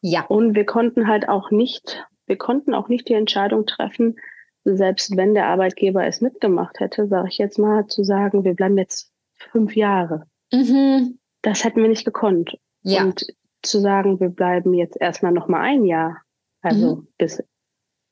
Ja. 0.00 0.24
Und 0.26 0.54
wir 0.54 0.64
konnten 0.64 1.08
halt 1.08 1.28
auch 1.28 1.50
nicht, 1.50 2.06
wir 2.26 2.38
konnten 2.38 2.72
auch 2.72 2.88
nicht 2.88 3.08
die 3.08 3.14
Entscheidung 3.14 3.66
treffen, 3.66 4.14
selbst 4.62 5.16
wenn 5.16 5.34
der 5.34 5.48
Arbeitgeber 5.48 6.06
es 6.06 6.20
mitgemacht 6.20 6.78
hätte, 6.78 7.08
sage 7.08 7.26
ich 7.30 7.38
jetzt 7.38 7.58
mal, 7.58 7.88
zu 7.88 8.04
sagen, 8.04 8.44
wir 8.44 8.54
bleiben 8.54 8.78
jetzt 8.78 9.10
fünf 9.32 9.74
Jahre. 9.74 10.28
Mhm. 10.52 11.18
Das 11.42 11.64
hätten 11.64 11.82
wir 11.82 11.88
nicht 11.88 12.04
gekonnt. 12.04 12.56
Ja. 12.82 13.02
Und 13.02 13.26
zu 13.60 13.80
sagen, 13.80 14.20
wir 14.20 14.28
bleiben 14.28 14.72
jetzt 14.72 15.00
erstmal 15.00 15.32
noch 15.32 15.48
mal 15.48 15.62
ein 15.62 15.84
Jahr, 15.84 16.22
also 16.62 16.94
mhm. 16.94 17.08
bis 17.18 17.42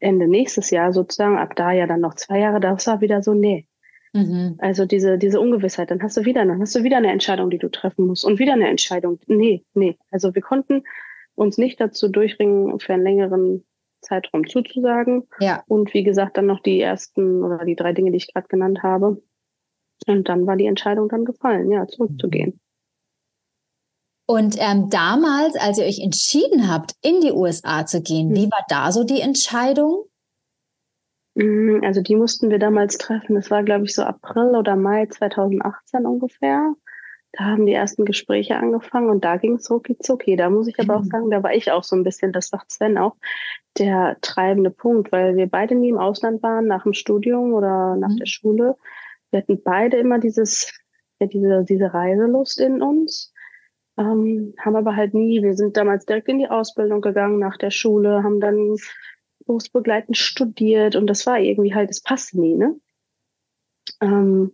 Ende 0.00 0.26
nächstes 0.26 0.70
Jahr 0.70 0.92
sozusagen, 0.92 1.38
ab 1.38 1.54
da 1.54 1.70
ja 1.70 1.86
dann 1.86 2.00
noch 2.00 2.14
zwei 2.14 2.40
Jahre, 2.40 2.58
das 2.58 2.88
war 2.88 3.00
wieder 3.00 3.22
so, 3.22 3.32
nee. 3.32 3.68
Mhm. 4.12 4.56
Also 4.58 4.84
diese, 4.84 5.18
diese 5.18 5.40
Ungewissheit, 5.40 5.90
dann 5.90 6.02
hast 6.02 6.16
du 6.16 6.24
wieder, 6.24 6.44
dann 6.44 6.60
hast 6.60 6.74
du 6.74 6.82
wieder 6.82 6.98
eine 6.98 7.10
Entscheidung, 7.10 7.50
die 7.50 7.58
du 7.58 7.70
treffen 7.70 8.06
musst 8.06 8.24
und 8.24 8.38
wieder 8.38 8.52
eine 8.52 8.68
Entscheidung. 8.68 9.18
Nee, 9.26 9.64
nee. 9.74 9.96
Also 10.10 10.34
wir 10.34 10.42
konnten 10.42 10.84
uns 11.34 11.56
nicht 11.56 11.80
dazu 11.80 12.08
durchringen, 12.08 12.78
für 12.78 12.94
einen 12.94 13.04
längeren 13.04 13.64
Zeitraum 14.02 14.46
zuzusagen. 14.46 15.28
Ja. 15.40 15.62
Und 15.66 15.94
wie 15.94 16.02
gesagt, 16.02 16.36
dann 16.36 16.46
noch 16.46 16.60
die 16.60 16.80
ersten 16.80 17.42
oder 17.42 17.64
die 17.64 17.76
drei 17.76 17.92
Dinge, 17.92 18.10
die 18.10 18.18
ich 18.18 18.32
gerade 18.32 18.48
genannt 18.48 18.82
habe. 18.82 19.22
Und 20.06 20.28
dann 20.28 20.46
war 20.46 20.56
die 20.56 20.66
Entscheidung 20.66 21.08
dann 21.08 21.24
gefallen, 21.24 21.70
ja, 21.70 21.86
zurückzugehen. 21.86 22.60
Und 24.26 24.56
ähm, 24.58 24.88
damals, 24.88 25.56
als 25.56 25.78
ihr 25.78 25.84
euch 25.84 26.00
entschieden 26.00 26.70
habt, 26.70 26.94
in 27.02 27.20
die 27.20 27.32
USA 27.32 27.86
zu 27.86 28.02
gehen, 28.02 28.30
mhm. 28.30 28.34
wie 28.34 28.50
war 28.50 28.64
da 28.68 28.92
so 28.92 29.04
die 29.04 29.20
Entscheidung? 29.20 30.04
Mhm, 31.34 31.80
also 31.84 32.02
die 32.02 32.16
mussten 32.16 32.50
wir 32.50 32.58
damals 32.58 32.98
treffen. 32.98 33.34
Das 33.34 33.50
war, 33.50 33.62
glaube 33.62 33.84
ich, 33.84 33.94
so 33.94 34.02
April 34.02 34.54
oder 34.56 34.76
Mai 34.76 35.06
2018 35.06 36.06
ungefähr. 36.06 36.74
Da 37.32 37.44
haben 37.44 37.64
die 37.64 37.72
ersten 37.72 38.04
Gespräche 38.04 38.56
angefangen 38.56 39.08
und 39.08 39.24
da 39.24 39.38
ging 39.38 39.54
es 39.54 39.70
rucki 39.70 39.96
zucki. 39.98 40.36
Da 40.36 40.50
muss 40.50 40.68
ich 40.68 40.78
aber 40.78 40.98
mhm. 40.98 41.00
auch 41.00 41.04
sagen, 41.04 41.30
da 41.30 41.42
war 41.42 41.54
ich 41.54 41.70
auch 41.70 41.82
so 41.82 41.96
ein 41.96 42.04
bisschen, 42.04 42.32
das 42.32 42.48
sagt 42.48 42.70
Sven 42.70 42.98
auch, 42.98 43.16
der 43.78 44.18
treibende 44.20 44.70
Punkt, 44.70 45.12
weil 45.12 45.36
wir 45.36 45.46
beide 45.46 45.74
nie 45.74 45.88
im 45.88 45.98
Ausland 45.98 46.42
waren, 46.42 46.66
nach 46.66 46.82
dem 46.82 46.92
Studium 46.92 47.54
oder 47.54 47.96
nach 47.96 48.10
mhm. 48.10 48.16
der 48.16 48.26
Schule. 48.26 48.76
Wir 49.30 49.40
hatten 49.40 49.62
beide 49.62 49.96
immer 49.96 50.18
dieses, 50.18 50.78
ja, 51.20 51.26
diese, 51.26 51.64
diese 51.66 51.94
Reiselust 51.94 52.60
in 52.60 52.82
uns, 52.82 53.32
ähm, 53.96 54.54
haben 54.58 54.76
aber 54.76 54.94
halt 54.94 55.14
nie, 55.14 55.42
wir 55.42 55.54
sind 55.54 55.78
damals 55.78 56.04
direkt 56.04 56.28
in 56.28 56.38
die 56.38 56.48
Ausbildung 56.48 57.00
gegangen 57.00 57.38
nach 57.38 57.56
der 57.56 57.70
Schule, 57.70 58.22
haben 58.22 58.40
dann 58.40 58.76
berufsbegleitend 59.44 60.16
studiert 60.16 60.96
und 60.96 61.06
das 61.06 61.26
war 61.26 61.38
irgendwie 61.38 61.74
halt, 61.74 61.90
es 61.90 62.00
passte 62.00 62.40
nie, 62.40 62.54
ne? 62.54 62.76
Ähm, 64.00 64.52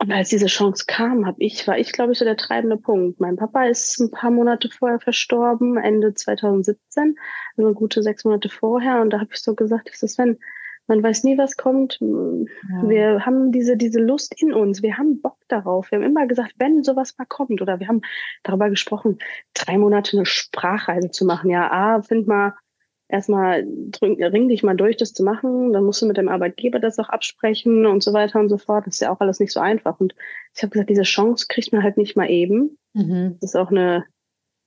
und 0.00 0.12
als 0.12 0.28
diese 0.28 0.46
Chance 0.46 0.84
kam, 0.86 1.26
hab 1.26 1.34
ich, 1.38 1.66
war 1.66 1.76
ich, 1.76 1.92
glaube 1.92 2.12
ich, 2.12 2.18
so 2.18 2.24
der 2.24 2.36
treibende 2.36 2.76
Punkt. 2.76 3.18
Mein 3.18 3.36
Papa 3.36 3.64
ist 3.64 3.98
ein 3.98 4.12
paar 4.12 4.30
Monate 4.30 4.68
vorher 4.70 5.00
verstorben, 5.00 5.76
Ende 5.76 6.14
2017, 6.14 7.16
also 7.56 7.74
gute 7.74 8.02
sechs 8.04 8.24
Monate 8.24 8.48
vorher. 8.48 9.00
Und 9.00 9.10
da 9.10 9.18
habe 9.18 9.30
ich 9.32 9.40
so 9.40 9.56
gesagt, 9.56 9.88
ich 9.90 9.98
so, 9.98 10.06
Sven, 10.06 10.38
man 10.86 11.02
weiß 11.02 11.24
nie, 11.24 11.36
was 11.36 11.56
kommt. 11.56 11.98
Ja. 12.00 12.88
Wir 12.88 13.26
haben 13.26 13.50
diese, 13.50 13.76
diese 13.76 14.00
Lust 14.00 14.40
in 14.40 14.54
uns. 14.54 14.82
Wir 14.82 14.96
haben 14.96 15.20
Bock 15.20 15.38
darauf. 15.48 15.90
Wir 15.90 15.98
haben 15.98 16.06
immer 16.06 16.26
gesagt, 16.28 16.54
wenn 16.58 16.84
sowas 16.84 17.18
mal 17.18 17.26
kommt, 17.26 17.60
oder 17.60 17.80
wir 17.80 17.88
haben 17.88 18.02
darüber 18.44 18.70
gesprochen, 18.70 19.18
drei 19.52 19.78
Monate 19.78 20.16
eine 20.16 20.26
Sprachreise 20.26 21.10
zu 21.10 21.26
machen. 21.26 21.50
Ja, 21.50 21.70
A, 21.72 22.02
find 22.02 22.28
mal 22.28 22.54
erstmal 23.08 23.66
ring 24.02 24.48
dich 24.48 24.62
mal 24.62 24.76
durch, 24.76 24.96
das 24.96 25.12
zu 25.12 25.24
machen. 25.24 25.72
Dann 25.72 25.84
musst 25.84 26.02
du 26.02 26.06
mit 26.06 26.16
dem 26.16 26.28
Arbeitgeber 26.28 26.78
das 26.78 26.98
auch 26.98 27.08
absprechen 27.08 27.86
und 27.86 28.02
so 28.02 28.12
weiter 28.12 28.38
und 28.38 28.48
so 28.48 28.58
fort. 28.58 28.86
Das 28.86 28.94
ist 28.94 29.00
ja 29.00 29.10
auch 29.10 29.20
alles 29.20 29.40
nicht 29.40 29.52
so 29.52 29.60
einfach. 29.60 29.98
Und 29.98 30.14
ich 30.54 30.62
habe 30.62 30.70
gesagt, 30.70 30.90
diese 30.90 31.02
Chance 31.02 31.46
kriegt 31.48 31.72
man 31.72 31.82
halt 31.82 31.96
nicht 31.96 32.16
mal 32.16 32.30
eben. 32.30 32.78
Mhm. 32.92 33.38
Das 33.40 33.50
ist 33.50 33.56
auch 33.56 33.70
eine, 33.70 34.04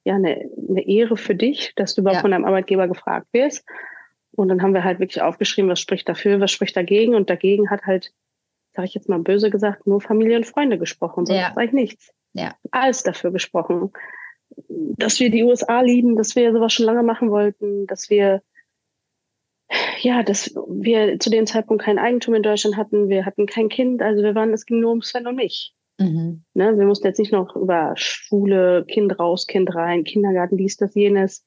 ja, 0.03 0.15
eine, 0.15 0.49
eine 0.69 0.87
Ehre 0.87 1.17
für 1.17 1.35
dich, 1.35 1.73
dass 1.75 1.93
du 1.93 2.01
überhaupt 2.01 2.17
ja. 2.17 2.21
von 2.21 2.31
deinem 2.31 2.45
Arbeitgeber 2.45 2.87
gefragt 2.87 3.27
wirst. 3.31 3.63
Und 4.31 4.47
dann 4.47 4.61
haben 4.61 4.73
wir 4.73 4.83
halt 4.83 4.99
wirklich 4.99 5.21
aufgeschrieben, 5.21 5.69
was 5.69 5.79
spricht 5.79 6.09
dafür, 6.09 6.39
was 6.39 6.51
spricht 6.51 6.75
dagegen. 6.75 7.13
Und 7.13 7.29
dagegen 7.29 7.69
hat 7.69 7.83
halt, 7.83 8.11
sage 8.73 8.87
ich 8.87 8.95
jetzt 8.95 9.09
mal 9.09 9.19
böse 9.19 9.51
gesagt, 9.51 9.85
nur 9.85 10.01
Familie 10.01 10.37
und 10.37 10.45
Freunde 10.45 10.79
gesprochen, 10.79 11.25
sonst 11.25 11.39
ja. 11.39 11.61
ich 11.61 11.73
nichts. 11.73 12.11
Ja. 12.33 12.55
Alles 12.71 13.03
dafür 13.03 13.31
gesprochen 13.31 13.91
dass 14.67 15.19
wir 15.19 15.29
die 15.29 15.43
USA 15.43 15.81
lieben, 15.81 16.15
dass 16.15 16.35
wir 16.35 16.51
sowas 16.51 16.73
schon 16.73 16.85
lange 16.85 17.03
machen 17.03 17.31
wollten, 17.31 17.87
dass 17.87 18.09
wir 18.09 18.41
ja, 20.01 20.23
dass 20.23 20.53
wir 20.67 21.19
zu 21.19 21.29
dem 21.29 21.45
Zeitpunkt 21.45 21.83
kein 21.83 21.99
Eigentum 21.99 22.33
in 22.33 22.43
Deutschland 22.43 22.75
hatten, 22.75 23.09
wir 23.09 23.25
hatten 23.25 23.45
kein 23.45 23.69
Kind, 23.69 24.01
also 24.01 24.23
wir 24.23 24.35
waren, 24.35 24.53
es 24.53 24.65
ging 24.65 24.79
nur 24.79 24.91
um 24.91 25.01
Sven 25.01 25.27
und 25.27 25.35
mich. 25.35 25.73
Mhm. 25.97 26.43
Ne, 26.53 26.77
wir 26.77 26.85
mussten 26.85 27.07
jetzt 27.07 27.19
nicht 27.19 27.31
noch 27.31 27.55
über 27.55 27.93
Schule, 27.95 28.85
Kind 28.85 29.17
raus, 29.19 29.47
Kind 29.47 29.73
rein, 29.73 30.03
Kindergarten, 30.03 30.57
dies, 30.57 30.77
das, 30.77 30.95
jenes. 30.95 31.45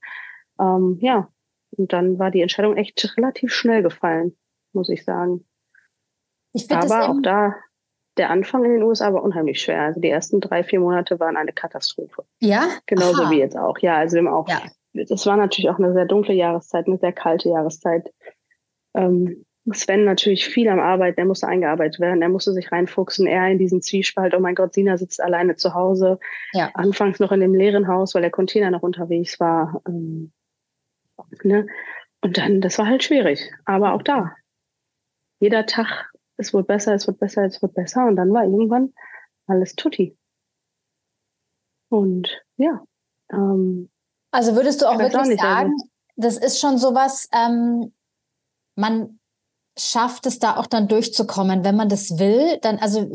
Ähm, 0.60 0.98
ja, 1.00 1.28
und 1.76 1.92
dann 1.92 2.18
war 2.18 2.30
die 2.30 2.40
Entscheidung 2.40 2.76
echt 2.76 3.16
relativ 3.16 3.52
schnell 3.52 3.82
gefallen, 3.82 4.36
muss 4.72 4.88
ich 4.88 5.04
sagen. 5.04 5.44
Ich 6.52 6.70
Aber 6.70 7.08
auch 7.08 7.20
da 7.20 7.56
der 8.16 8.30
Anfang 8.30 8.64
in 8.64 8.72
den 8.72 8.82
USA 8.82 9.12
war 9.12 9.22
unheimlich 9.22 9.60
schwer. 9.60 9.82
Also 9.82 10.00
die 10.00 10.08
ersten 10.08 10.40
drei, 10.40 10.62
vier 10.62 10.80
Monate 10.80 11.18
waren 11.20 11.36
eine 11.36 11.52
Katastrophe. 11.52 12.24
Ja? 12.40 12.68
Genauso 12.86 13.24
Aha. 13.24 13.30
wie 13.30 13.38
jetzt 13.38 13.56
auch. 13.56 13.78
Ja, 13.78 13.96
also 13.96 14.16
wir 14.16 14.24
haben 14.24 14.34
auch, 14.34 14.48
ja. 14.48 14.62
das 14.92 15.26
war 15.26 15.36
natürlich 15.36 15.70
auch 15.70 15.78
eine 15.78 15.92
sehr 15.92 16.04
dunkle 16.04 16.34
Jahreszeit, 16.34 16.86
eine 16.86 16.98
sehr 16.98 17.12
kalte 17.12 17.48
Jahreszeit. 17.48 18.12
Ähm, 18.94 19.44
Sven 19.72 20.04
natürlich 20.04 20.46
viel 20.46 20.68
am 20.68 20.78
Arbeiten, 20.78 21.18
er 21.18 21.26
musste 21.26 21.48
eingearbeitet 21.48 21.98
werden, 21.98 22.20
er 22.20 22.28
musste 22.28 22.52
sich 22.52 22.70
reinfuchsen, 22.70 23.26
er 23.26 23.48
in 23.48 23.58
diesen 23.58 23.80
Zwiespalt, 23.80 24.34
oh 24.34 24.40
mein 24.40 24.54
Gott, 24.54 24.74
Sina 24.74 24.98
sitzt 24.98 25.22
alleine 25.22 25.56
zu 25.56 25.72
Hause. 25.72 26.18
Ja. 26.52 26.70
Anfangs 26.74 27.18
noch 27.18 27.32
in 27.32 27.40
dem 27.40 27.54
leeren 27.54 27.88
Haus, 27.88 28.14
weil 28.14 28.22
der 28.22 28.30
Container 28.30 28.70
noch 28.70 28.82
unterwegs 28.82 29.40
war. 29.40 29.80
Ähm, 29.88 30.32
ne? 31.42 31.66
Und 32.20 32.36
dann, 32.36 32.60
das 32.60 32.78
war 32.78 32.86
halt 32.86 33.02
schwierig. 33.02 33.50
Aber 33.64 33.94
auch 33.94 34.02
da, 34.02 34.34
jeder 35.40 35.64
Tag 35.64 36.10
es 36.36 36.52
wird 36.52 36.66
besser, 36.66 36.94
es 36.94 37.06
wird 37.06 37.18
besser, 37.18 37.44
es 37.44 37.62
wird 37.62 37.74
besser. 37.74 38.06
Und 38.06 38.16
dann 38.16 38.32
war 38.32 38.44
irgendwann 38.44 38.92
alles 39.46 39.74
tutti. 39.74 40.16
Und 41.88 42.42
ja. 42.56 42.82
Ähm, 43.32 43.90
also 44.30 44.56
würdest 44.56 44.82
du 44.82 44.86
auch 44.86 44.98
wirklich 44.98 45.16
auch 45.16 45.42
sagen, 45.42 45.72
also. 45.72 45.88
das 46.16 46.38
ist 46.38 46.58
schon 46.58 46.78
sowas, 46.78 47.28
ähm, 47.32 47.92
man 48.76 49.20
schafft 49.78 50.26
es 50.26 50.38
da 50.38 50.56
auch 50.56 50.66
dann 50.66 50.88
durchzukommen, 50.88 51.64
wenn 51.64 51.76
man 51.76 51.88
das 51.88 52.18
will, 52.18 52.58
dann, 52.62 52.78
also 52.78 53.10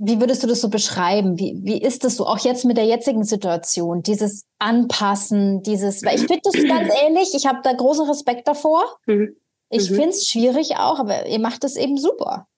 wie 0.00 0.20
würdest 0.20 0.42
du 0.42 0.46
das 0.46 0.60
so 0.60 0.70
beschreiben? 0.70 1.38
Wie, 1.38 1.58
wie 1.62 1.80
ist 1.80 2.04
das 2.04 2.16
so, 2.16 2.26
auch 2.26 2.38
jetzt 2.38 2.64
mit 2.64 2.76
der 2.76 2.84
jetzigen 2.84 3.24
Situation, 3.24 4.02
dieses 4.02 4.46
Anpassen, 4.58 5.62
dieses, 5.62 6.04
weil 6.04 6.14
ich 6.14 6.26
finde 6.26 6.42
das 6.44 6.54
ganz 6.68 6.92
ähnlich, 7.02 7.34
ich 7.34 7.46
habe 7.46 7.60
da 7.62 7.72
großen 7.72 8.08
Respekt 8.08 8.46
davor. 8.46 8.84
Mhm. 9.06 9.36
Ich 9.70 9.90
mhm. 9.90 9.94
finde 9.94 10.08
es 10.10 10.28
schwierig 10.28 10.76
auch, 10.76 10.98
aber 10.98 11.26
ihr 11.26 11.38
macht 11.38 11.64
es 11.64 11.76
eben 11.76 11.98
super. 11.98 12.48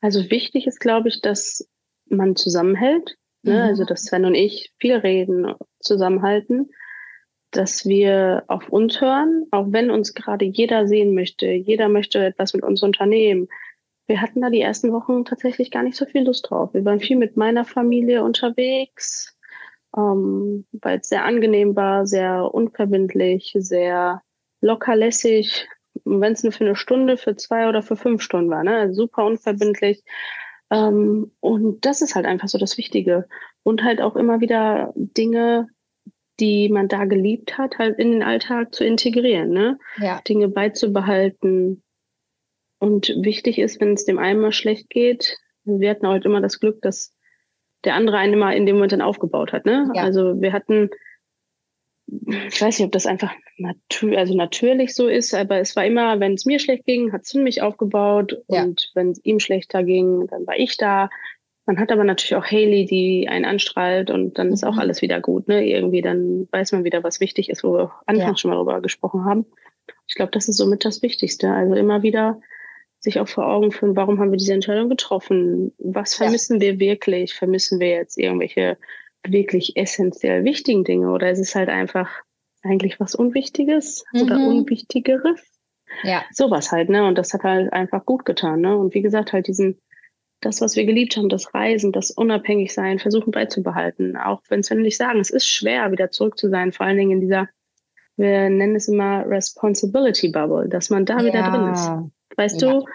Also 0.00 0.30
wichtig 0.30 0.66
ist, 0.66 0.80
glaube 0.80 1.08
ich, 1.08 1.20
dass 1.20 1.68
man 2.06 2.36
zusammenhält. 2.36 3.16
Ne? 3.42 3.54
Mhm. 3.54 3.60
Also 3.60 3.84
dass 3.84 4.04
Sven 4.04 4.24
und 4.24 4.34
ich 4.34 4.72
viel 4.78 4.96
reden, 4.96 5.54
zusammenhalten, 5.80 6.70
dass 7.50 7.86
wir 7.86 8.44
auf 8.48 8.68
uns 8.68 9.00
hören, 9.00 9.46
auch 9.50 9.66
wenn 9.68 9.90
uns 9.90 10.14
gerade 10.14 10.44
jeder 10.44 10.88
sehen 10.88 11.14
möchte, 11.14 11.46
jeder 11.46 11.88
möchte 11.88 12.24
etwas 12.24 12.54
mit 12.54 12.64
uns 12.64 12.82
unternehmen. 12.82 13.48
Wir 14.06 14.20
hatten 14.20 14.40
da 14.40 14.50
die 14.50 14.60
ersten 14.60 14.92
Wochen 14.92 15.24
tatsächlich 15.24 15.70
gar 15.70 15.82
nicht 15.82 15.96
so 15.96 16.04
viel 16.04 16.24
Lust 16.24 16.50
drauf. 16.50 16.74
Wir 16.74 16.84
waren 16.84 17.00
viel 17.00 17.16
mit 17.16 17.36
meiner 17.36 17.64
Familie 17.64 18.24
unterwegs, 18.24 19.36
ähm, 19.96 20.66
weil 20.72 20.98
es 20.98 21.08
sehr 21.08 21.24
angenehm 21.24 21.76
war, 21.76 22.06
sehr 22.06 22.52
unverbindlich, 22.52 23.54
sehr 23.58 24.20
lockerlässig 24.60 25.68
wenn 26.04 26.32
es 26.32 26.42
nur 26.42 26.52
für 26.52 26.64
eine 26.64 26.76
Stunde, 26.76 27.16
für 27.16 27.36
zwei 27.36 27.68
oder 27.68 27.82
für 27.82 27.96
fünf 27.96 28.22
Stunden 28.22 28.50
war, 28.50 28.64
ne? 28.64 28.76
Also 28.76 29.02
super 29.02 29.24
unverbindlich. 29.24 30.02
Ähm, 30.70 31.32
und 31.40 31.84
das 31.84 32.02
ist 32.02 32.14
halt 32.14 32.26
einfach 32.26 32.48
so 32.48 32.58
das 32.58 32.78
Wichtige. 32.78 33.26
Und 33.62 33.82
halt 33.82 34.00
auch 34.00 34.16
immer 34.16 34.40
wieder 34.40 34.92
Dinge, 34.96 35.68
die 36.40 36.68
man 36.68 36.88
da 36.88 37.04
geliebt 37.04 37.58
hat, 37.58 37.78
halt 37.78 37.98
in 37.98 38.12
den 38.12 38.22
Alltag 38.22 38.74
zu 38.74 38.84
integrieren, 38.84 39.50
ne? 39.50 39.78
Ja. 39.98 40.20
Dinge 40.26 40.48
beizubehalten. 40.48 41.82
Und 42.78 43.08
wichtig 43.16 43.58
ist, 43.58 43.80
wenn 43.80 43.94
es 43.94 44.04
dem 44.04 44.18
einen 44.18 44.40
mal 44.40 44.52
schlecht 44.52 44.90
geht, 44.90 45.38
wir 45.64 45.90
hatten 45.90 46.06
halt 46.06 46.24
immer 46.24 46.40
das 46.40 46.60
Glück, 46.60 46.82
dass 46.82 47.14
der 47.84 47.94
andere 47.94 48.18
einen 48.18 48.34
immer 48.34 48.54
in 48.54 48.66
dem 48.66 48.76
Moment 48.76 48.92
dann 48.92 49.02
aufgebaut 49.02 49.52
hat, 49.52 49.64
ne? 49.64 49.90
Ja. 49.94 50.02
Also 50.02 50.40
wir 50.40 50.52
hatten 50.52 50.90
ich 52.06 52.60
weiß 52.60 52.78
nicht, 52.78 52.86
ob 52.86 52.92
das 52.92 53.06
einfach 53.06 53.32
natür 53.56 54.18
also 54.18 54.34
natürlich 54.34 54.94
so 54.94 55.08
ist, 55.08 55.34
aber 55.34 55.58
es 55.60 55.74
war 55.76 55.86
immer, 55.86 56.20
wenn 56.20 56.34
es 56.34 56.44
mir 56.44 56.58
schlecht 56.58 56.84
ging, 56.84 57.12
hat 57.12 57.22
es 57.22 57.34
mich 57.34 57.62
aufgebaut 57.62 58.42
ja. 58.48 58.62
und 58.62 58.90
wenn 58.94 59.10
es 59.10 59.24
ihm 59.24 59.40
schlechter 59.40 59.82
ging, 59.82 60.26
dann 60.28 60.46
war 60.46 60.56
ich 60.56 60.76
da. 60.76 61.08
Man 61.66 61.78
hat 61.78 61.90
aber 61.90 62.04
natürlich 62.04 62.34
auch 62.34 62.44
Haley, 62.44 62.84
die 62.84 63.26
einen 63.28 63.46
anstrahlt 63.46 64.10
und 64.10 64.38
dann 64.38 64.52
ist 64.52 64.64
auch 64.64 64.74
mhm. 64.74 64.80
alles 64.80 65.00
wieder 65.00 65.20
gut, 65.20 65.48
ne? 65.48 65.66
Irgendwie, 65.66 66.02
dann 66.02 66.46
weiß 66.50 66.72
man 66.72 66.84
wieder, 66.84 67.02
was 67.02 67.20
wichtig 67.20 67.48
ist, 67.48 67.64
wo 67.64 67.72
wir 67.72 67.92
anfangs 68.06 68.28
ja. 68.28 68.36
schon 68.36 68.50
mal 68.50 68.56
darüber 68.56 68.82
gesprochen 68.82 69.24
haben. 69.24 69.46
Ich 70.06 70.14
glaube, 70.14 70.32
das 70.32 70.48
ist 70.48 70.58
somit 70.58 70.84
das 70.84 71.00
Wichtigste. 71.00 71.50
Also 71.50 71.74
immer 71.74 72.02
wieder 72.02 72.40
sich 73.00 73.20
auch 73.20 73.28
vor 73.28 73.46
Augen 73.46 73.70
führen, 73.70 73.96
warum 73.96 74.18
haben 74.18 74.30
wir 74.30 74.38
diese 74.38 74.52
Entscheidung 74.52 74.88
getroffen? 74.88 75.72
Was 75.78 76.14
vermissen 76.14 76.56
ja. 76.56 76.60
wir 76.62 76.80
wirklich? 76.80 77.34
Vermissen 77.34 77.80
wir 77.80 77.88
jetzt 77.88 78.18
irgendwelche 78.18 78.76
wirklich 79.26 79.76
essentiell 79.76 80.44
wichtigen 80.44 80.84
Dinge 80.84 81.10
oder 81.10 81.30
ist 81.30 81.38
es 81.38 81.54
halt 81.54 81.68
einfach 81.68 82.10
eigentlich 82.62 83.00
was 83.00 83.14
Unwichtiges 83.14 84.04
mhm. 84.12 84.22
oder 84.22 84.36
Unwichtigeres? 84.36 85.40
Ja. 86.02 86.24
Sowas 86.32 86.72
halt, 86.72 86.88
ne? 86.88 87.06
Und 87.06 87.18
das 87.18 87.32
hat 87.32 87.42
halt 87.42 87.72
einfach 87.72 88.04
gut 88.04 88.24
getan, 88.24 88.60
ne? 88.60 88.76
Und 88.76 88.94
wie 88.94 89.02
gesagt, 89.02 89.32
halt 89.32 89.46
diesen, 89.46 89.80
das, 90.40 90.60
was 90.60 90.76
wir 90.76 90.84
geliebt 90.84 91.16
haben, 91.16 91.28
das 91.28 91.54
Reisen, 91.54 91.92
das 91.92 92.10
Unabhängigsein, 92.10 92.98
versuchen 92.98 93.30
beizubehalten. 93.30 94.16
Auch 94.16 94.42
wenn 94.48 94.60
es, 94.60 94.70
wenn 94.70 94.78
wir 94.78 94.84
nicht 94.84 94.96
sagen, 94.96 95.20
es 95.20 95.30
ist 95.30 95.46
schwer, 95.46 95.92
wieder 95.92 96.10
zurück 96.10 96.36
zu 96.38 96.48
sein, 96.48 96.72
vor 96.72 96.86
allen 96.86 96.96
Dingen 96.96 97.12
in 97.12 97.20
dieser, 97.20 97.48
wir 98.16 98.50
nennen 98.50 98.76
es 98.76 98.88
immer 98.88 99.24
Responsibility 99.26 100.28
Bubble, 100.28 100.68
dass 100.68 100.90
man 100.90 101.04
da 101.04 101.18
ja. 101.18 101.24
wieder 101.24 101.42
drin 101.50 101.72
ist. 101.72 101.90
Weißt 102.36 102.62
ja. 102.62 102.72
du, 102.72 102.86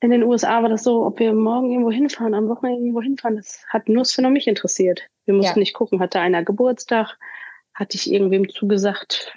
in 0.00 0.10
den 0.10 0.22
USA 0.22 0.62
war 0.62 0.68
das 0.68 0.82
so, 0.82 1.04
ob 1.04 1.18
wir 1.18 1.32
morgen 1.32 1.70
irgendwo 1.70 1.90
hinfahren, 1.90 2.34
am 2.34 2.48
Wochenende 2.48 2.80
irgendwo 2.80 3.00
hinfahren, 3.00 3.36
das 3.36 3.64
hat 3.68 3.88
nur 3.88 4.04
und 4.18 4.32
mich 4.32 4.46
interessiert. 4.46 5.08
Wir 5.24 5.34
mussten 5.34 5.58
ja. 5.58 5.60
nicht 5.60 5.74
gucken, 5.74 6.00
hatte 6.00 6.20
einer 6.20 6.44
Geburtstag, 6.44 7.18
hatte 7.74 7.96
ich 7.96 8.12
irgendwem 8.12 8.48
zugesagt, 8.48 9.34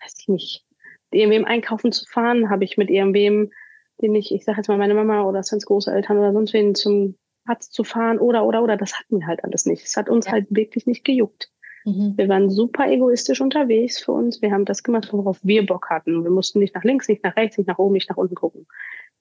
weiß 0.00 0.14
ich 0.18 0.28
nicht, 0.28 0.66
irgendwem 1.10 1.44
einkaufen 1.44 1.92
zu 1.92 2.06
fahren, 2.06 2.50
habe 2.50 2.64
ich 2.64 2.78
mit 2.78 2.90
irgendwem, 2.90 3.52
den 4.00 4.14
ich, 4.14 4.32
ich 4.32 4.44
sage 4.44 4.58
jetzt 4.58 4.68
mal 4.68 4.78
meine 4.78 4.94
Mama 4.94 5.22
oder 5.22 5.42
Svens 5.42 5.66
Großeltern 5.66 6.18
oder 6.18 6.32
sonst 6.32 6.52
wen 6.54 6.74
zum 6.74 7.16
Arzt 7.44 7.74
zu 7.74 7.84
fahren 7.84 8.18
oder, 8.18 8.44
oder, 8.44 8.62
oder, 8.62 8.76
das 8.76 8.98
hatten 8.98 9.20
wir 9.20 9.26
halt 9.26 9.44
alles 9.44 9.66
nicht. 9.66 9.84
Es 9.84 9.96
hat 9.96 10.08
uns 10.08 10.26
ja. 10.26 10.32
halt 10.32 10.46
wirklich 10.50 10.86
nicht 10.86 11.04
gejuckt. 11.04 11.50
Mhm. 11.84 12.14
Wir 12.16 12.28
waren 12.28 12.50
super 12.50 12.88
egoistisch 12.88 13.40
unterwegs 13.40 14.02
für 14.02 14.12
uns. 14.12 14.40
Wir 14.42 14.52
haben 14.52 14.64
das 14.64 14.82
gemacht, 14.82 15.12
worauf 15.12 15.38
wir 15.42 15.64
Bock 15.64 15.88
hatten. 15.90 16.22
Wir 16.22 16.30
mussten 16.30 16.58
nicht 16.58 16.74
nach 16.74 16.84
links, 16.84 17.08
nicht 17.08 17.24
nach 17.24 17.36
rechts, 17.36 17.58
nicht 17.58 17.66
nach 17.66 17.78
oben, 17.78 17.94
nicht 17.94 18.10
nach 18.10 18.18
unten 18.18 18.34
gucken. 18.34 18.66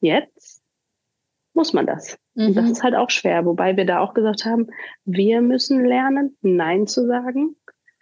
Jetzt 0.02 0.62
muss 1.60 1.74
man 1.74 1.86
das. 1.86 2.18
Mhm. 2.36 2.48
Und 2.48 2.56
das 2.56 2.66
mhm. 2.66 2.72
ist 2.72 2.84
halt 2.84 2.96
auch 2.96 3.10
schwer, 3.10 3.46
wobei 3.46 3.76
wir 3.76 3.86
da 3.86 4.00
auch 4.00 4.14
gesagt 4.14 4.46
haben, 4.46 4.68
wir 5.04 5.42
müssen 5.42 5.84
lernen, 5.84 6.38
Nein 6.42 6.88
zu 6.88 7.06
sagen. 7.06 7.58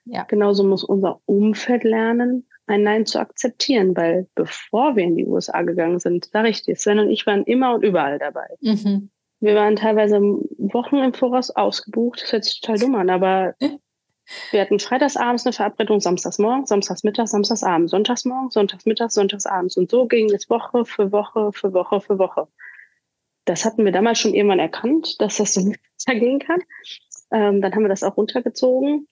Ja. 0.05 0.23
Genauso 0.25 0.63
muss 0.63 0.83
unser 0.83 1.19
Umfeld 1.25 1.83
lernen, 1.83 2.47
ein 2.67 2.83
Nein 2.83 3.07
zu 3.07 3.19
akzeptieren, 3.19 3.97
weil 3.97 4.27
bevor 4.35 4.95
wir 4.95 5.03
in 5.03 5.15
die 5.15 5.25
USA 5.25 5.63
gegangen 5.63 5.99
sind, 5.99 6.25
sage 6.25 6.49
ich 6.49 6.61
dir, 6.61 6.75
Sven 6.75 6.99
und 6.99 7.09
ich 7.09 7.25
waren 7.25 7.43
immer 7.45 7.73
und 7.73 7.83
überall 7.83 8.19
dabei. 8.19 8.47
Mhm. 8.61 9.09
Wir 9.39 9.55
waren 9.55 9.75
teilweise 9.75 10.19
Wochen 10.21 10.97
im 10.97 11.13
Voraus 11.13 11.49
ausgebucht. 11.49 12.21
Das 12.21 12.31
hört 12.31 12.43
sich 12.45 12.61
total 12.61 12.77
dumm 12.77 12.95
an, 12.95 13.09
aber 13.09 13.55
wir 14.51 14.61
hatten 14.61 14.79
freitagsabends 14.79 15.47
eine 15.47 15.53
Verabredung, 15.53 15.99
samstagsmorgen, 15.99 16.67
samstagsmittag, 16.67 17.27
samstagsabend, 17.27 17.89
sonntagsmorgen, 17.89 18.51
sonntagsmittag, 18.51 19.09
sonntagsabends. 19.09 19.77
Und 19.77 19.89
so 19.89 20.05
ging 20.05 20.31
es 20.31 20.47
Woche 20.47 20.85
für 20.85 21.11
Woche 21.11 21.51
für 21.53 21.73
Woche 21.73 22.01
für 22.01 22.19
Woche. 22.19 22.47
Das 23.47 23.65
hatten 23.65 23.85
wir 23.85 23.91
damals 23.91 24.19
schon 24.19 24.33
irgendwann 24.33 24.59
erkannt, 24.59 25.19
dass 25.19 25.37
das 25.37 25.53
so 25.53 25.61
weitergehen 26.05 26.39
kann. 26.39 26.61
Ähm, 27.31 27.61
dann 27.61 27.73
haben 27.73 27.83
wir 27.83 27.89
das 27.89 28.03
auch 28.03 28.17
runtergezogen. 28.17 29.07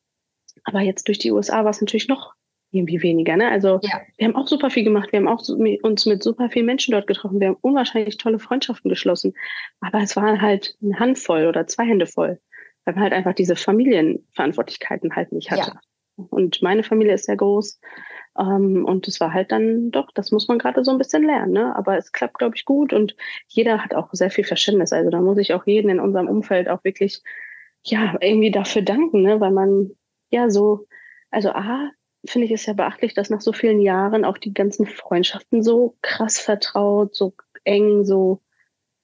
Aber 0.64 0.82
jetzt 0.82 1.08
durch 1.08 1.20
die 1.20 1.32
USA 1.32 1.64
war 1.64 1.72
es 1.72 1.82
natürlich 1.82 2.08
noch 2.08 2.34
irgendwie 2.72 3.02
weniger. 3.02 3.38
Ne? 3.38 3.50
Also 3.50 3.80
ja. 3.82 4.02
wir 4.18 4.28
haben 4.28 4.36
auch 4.36 4.48
super 4.48 4.70
viel 4.70 4.84
gemacht. 4.84 5.12
Wir 5.12 5.20
haben 5.20 5.28
auch 5.28 5.48
uns 5.84 6.06
mit 6.06 6.22
super 6.22 6.50
vielen 6.50 6.66
Menschen 6.66 6.92
dort 6.92 7.08
getroffen. 7.08 7.40
Wir 7.40 7.50
haben 7.50 7.58
unwahrscheinlich 7.62 8.18
tolle 8.18 8.40
Freundschaften 8.40 8.90
geschlossen. 8.90 9.34
Aber 9.80 10.00
es 10.00 10.16
waren 10.16 10.42
halt 10.42 10.78
eine 10.84 11.00
Handvoll 11.00 11.48
oder 11.48 11.68
zwei 11.68 11.86
Hände 11.86 12.06
voll, 12.06 12.40
weil 12.84 12.96
man 12.96 13.04
halt 13.04 13.14
einfach 13.14 13.34
diese 13.34 13.56
Familienverantwortlichkeiten 13.56 15.16
halt 15.16 15.32
nicht 15.32 15.52
hatte. 15.52 15.72
Ja. 15.72 16.26
Und 16.30 16.62
meine 16.62 16.84
Familie 16.84 17.14
ist 17.14 17.26
sehr 17.26 17.38
groß. 17.38 17.80
Ähm, 18.38 18.86
und 18.86 19.08
es 19.08 19.20
war 19.20 19.34
halt 19.34 19.52
dann 19.52 19.92
doch, 19.92 20.12
das 20.14 20.32
muss 20.32 20.48
man 20.48 20.60
gerade 20.60 20.84
so 20.84 20.92
ein 20.92 20.98
bisschen 20.98 21.24
lernen. 21.24 21.54
Ne? 21.54 21.76
Aber 21.76 21.98
es 21.98 22.12
klappt, 22.12 22.38
glaube 22.38 22.56
ich, 22.56 22.66
gut 22.66 22.94
und 22.94 23.16
jeder 23.48 23.84
hat 23.84 23.94
auch 23.94 24.10
sehr 24.12 24.32
viel 24.32 24.44
Verständnis. 24.44 24.94
Also 24.94 25.10
da 25.10 25.22
muss 25.22 25.38
ich 25.38 25.54
auch 25.54 25.66
jeden 25.66 25.90
in 25.90 26.00
unserem 26.00 26.28
Umfeld 26.28 26.70
auch 26.70 26.84
wirklich, 26.84 27.22
ja, 27.84 28.16
irgendwie 28.20 28.52
dafür 28.52 28.82
danken, 28.82 29.22
ne? 29.22 29.40
weil 29.40 29.52
man 29.52 29.92
ja 30.32 30.50
so, 30.50 30.88
also 31.32 31.50
A, 31.50 31.90
finde 32.26 32.46
ich 32.46 32.52
es 32.52 32.66
ja 32.66 32.74
beachtlich, 32.74 33.14
dass 33.14 33.30
nach 33.30 33.42
so 33.42 33.54
vielen 33.54 33.80
Jahren 33.80 34.26
auch 34.26 34.38
die 34.38 34.54
ganzen 34.54 34.86
Freundschaften 34.86 35.64
so 35.64 35.96
krass 36.02 36.40
vertraut, 36.40 37.16
so 37.16 37.34
eng, 37.64 38.04
so 38.04 38.42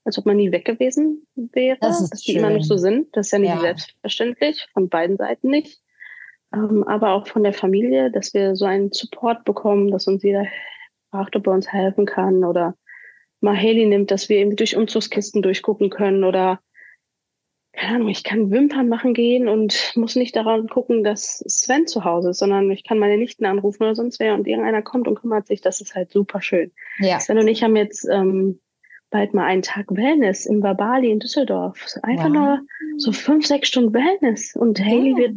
als 0.03 0.17
ob 0.17 0.25
man 0.25 0.37
nie 0.37 0.51
weg 0.51 0.65
gewesen 0.65 1.27
wäre, 1.35 1.77
das 1.79 2.09
dass 2.09 2.21
die 2.21 2.31
schön. 2.31 2.39
immer 2.39 2.49
noch 2.49 2.63
so 2.63 2.77
sind. 2.77 3.15
Das 3.15 3.27
ist 3.27 3.31
ja 3.31 3.39
nicht 3.39 3.53
ja. 3.53 3.59
selbstverständlich, 3.59 4.67
von 4.73 4.89
beiden 4.89 5.17
Seiten 5.17 5.49
nicht. 5.49 5.81
Ähm, 6.53 6.83
aber 6.83 7.11
auch 7.11 7.27
von 7.27 7.43
der 7.43 7.53
Familie, 7.53 8.11
dass 8.11 8.33
wir 8.33 8.55
so 8.55 8.65
einen 8.65 8.91
Support 8.91 9.45
bekommen, 9.45 9.91
dass 9.91 10.07
uns 10.07 10.23
jeder 10.23 10.45
fragt, 11.09 11.35
ob 11.35 11.47
er 11.47 11.53
uns 11.53 11.71
helfen 11.71 12.05
kann 12.05 12.43
oder 12.43 12.75
mal 13.39 13.57
Haley 13.57 13.85
nimmt, 13.85 14.11
dass 14.11 14.29
wir 14.29 14.37
irgendwie 14.37 14.57
durch 14.57 14.75
Umzugskisten 14.75 15.41
durchgucken 15.41 15.89
können 15.89 16.23
oder 16.23 16.59
keine 17.73 17.95
Ahnung, 17.95 18.09
ich 18.09 18.23
kann 18.23 18.51
Wimpern 18.51 18.89
machen 18.89 19.13
gehen 19.13 19.47
und 19.47 19.93
muss 19.95 20.15
nicht 20.15 20.35
daran 20.35 20.67
gucken, 20.67 21.03
dass 21.03 21.37
Sven 21.47 21.87
zu 21.87 22.03
Hause 22.03 22.31
ist, 22.31 22.39
sondern 22.39 22.69
ich 22.69 22.83
kann 22.83 22.99
meine 22.99 23.17
Nichten 23.17 23.45
anrufen 23.45 23.83
oder 23.83 23.95
sonst 23.95 24.19
wer 24.19 24.33
und 24.33 24.45
irgendeiner 24.45 24.81
kommt 24.81 25.07
und 25.07 25.15
kümmert 25.15 25.47
sich. 25.47 25.61
Das 25.61 25.79
ist 25.79 25.95
halt 25.95 26.11
super 26.11 26.41
schön. 26.41 26.71
Ja. 26.99 27.19
Sven 27.19 27.37
und 27.37 27.47
ich 27.47 27.63
haben 27.63 27.77
jetzt 27.77 28.05
ähm, 28.11 28.59
bald 29.09 29.33
mal 29.33 29.45
einen 29.45 29.61
Tag 29.61 29.85
Wellness 29.89 30.45
im 30.45 30.59
Babali 30.59 31.11
in 31.11 31.19
Düsseldorf. 31.19 31.85
Einfach 32.03 32.25
wow. 32.25 32.33
nur 32.33 32.59
so 32.97 33.13
fünf, 33.13 33.47
sechs 33.47 33.69
Stunden 33.69 33.93
Wellness 33.93 34.55
und 34.55 34.77
ja. 34.79 34.85
Haley 34.85 35.15
wird 35.15 35.35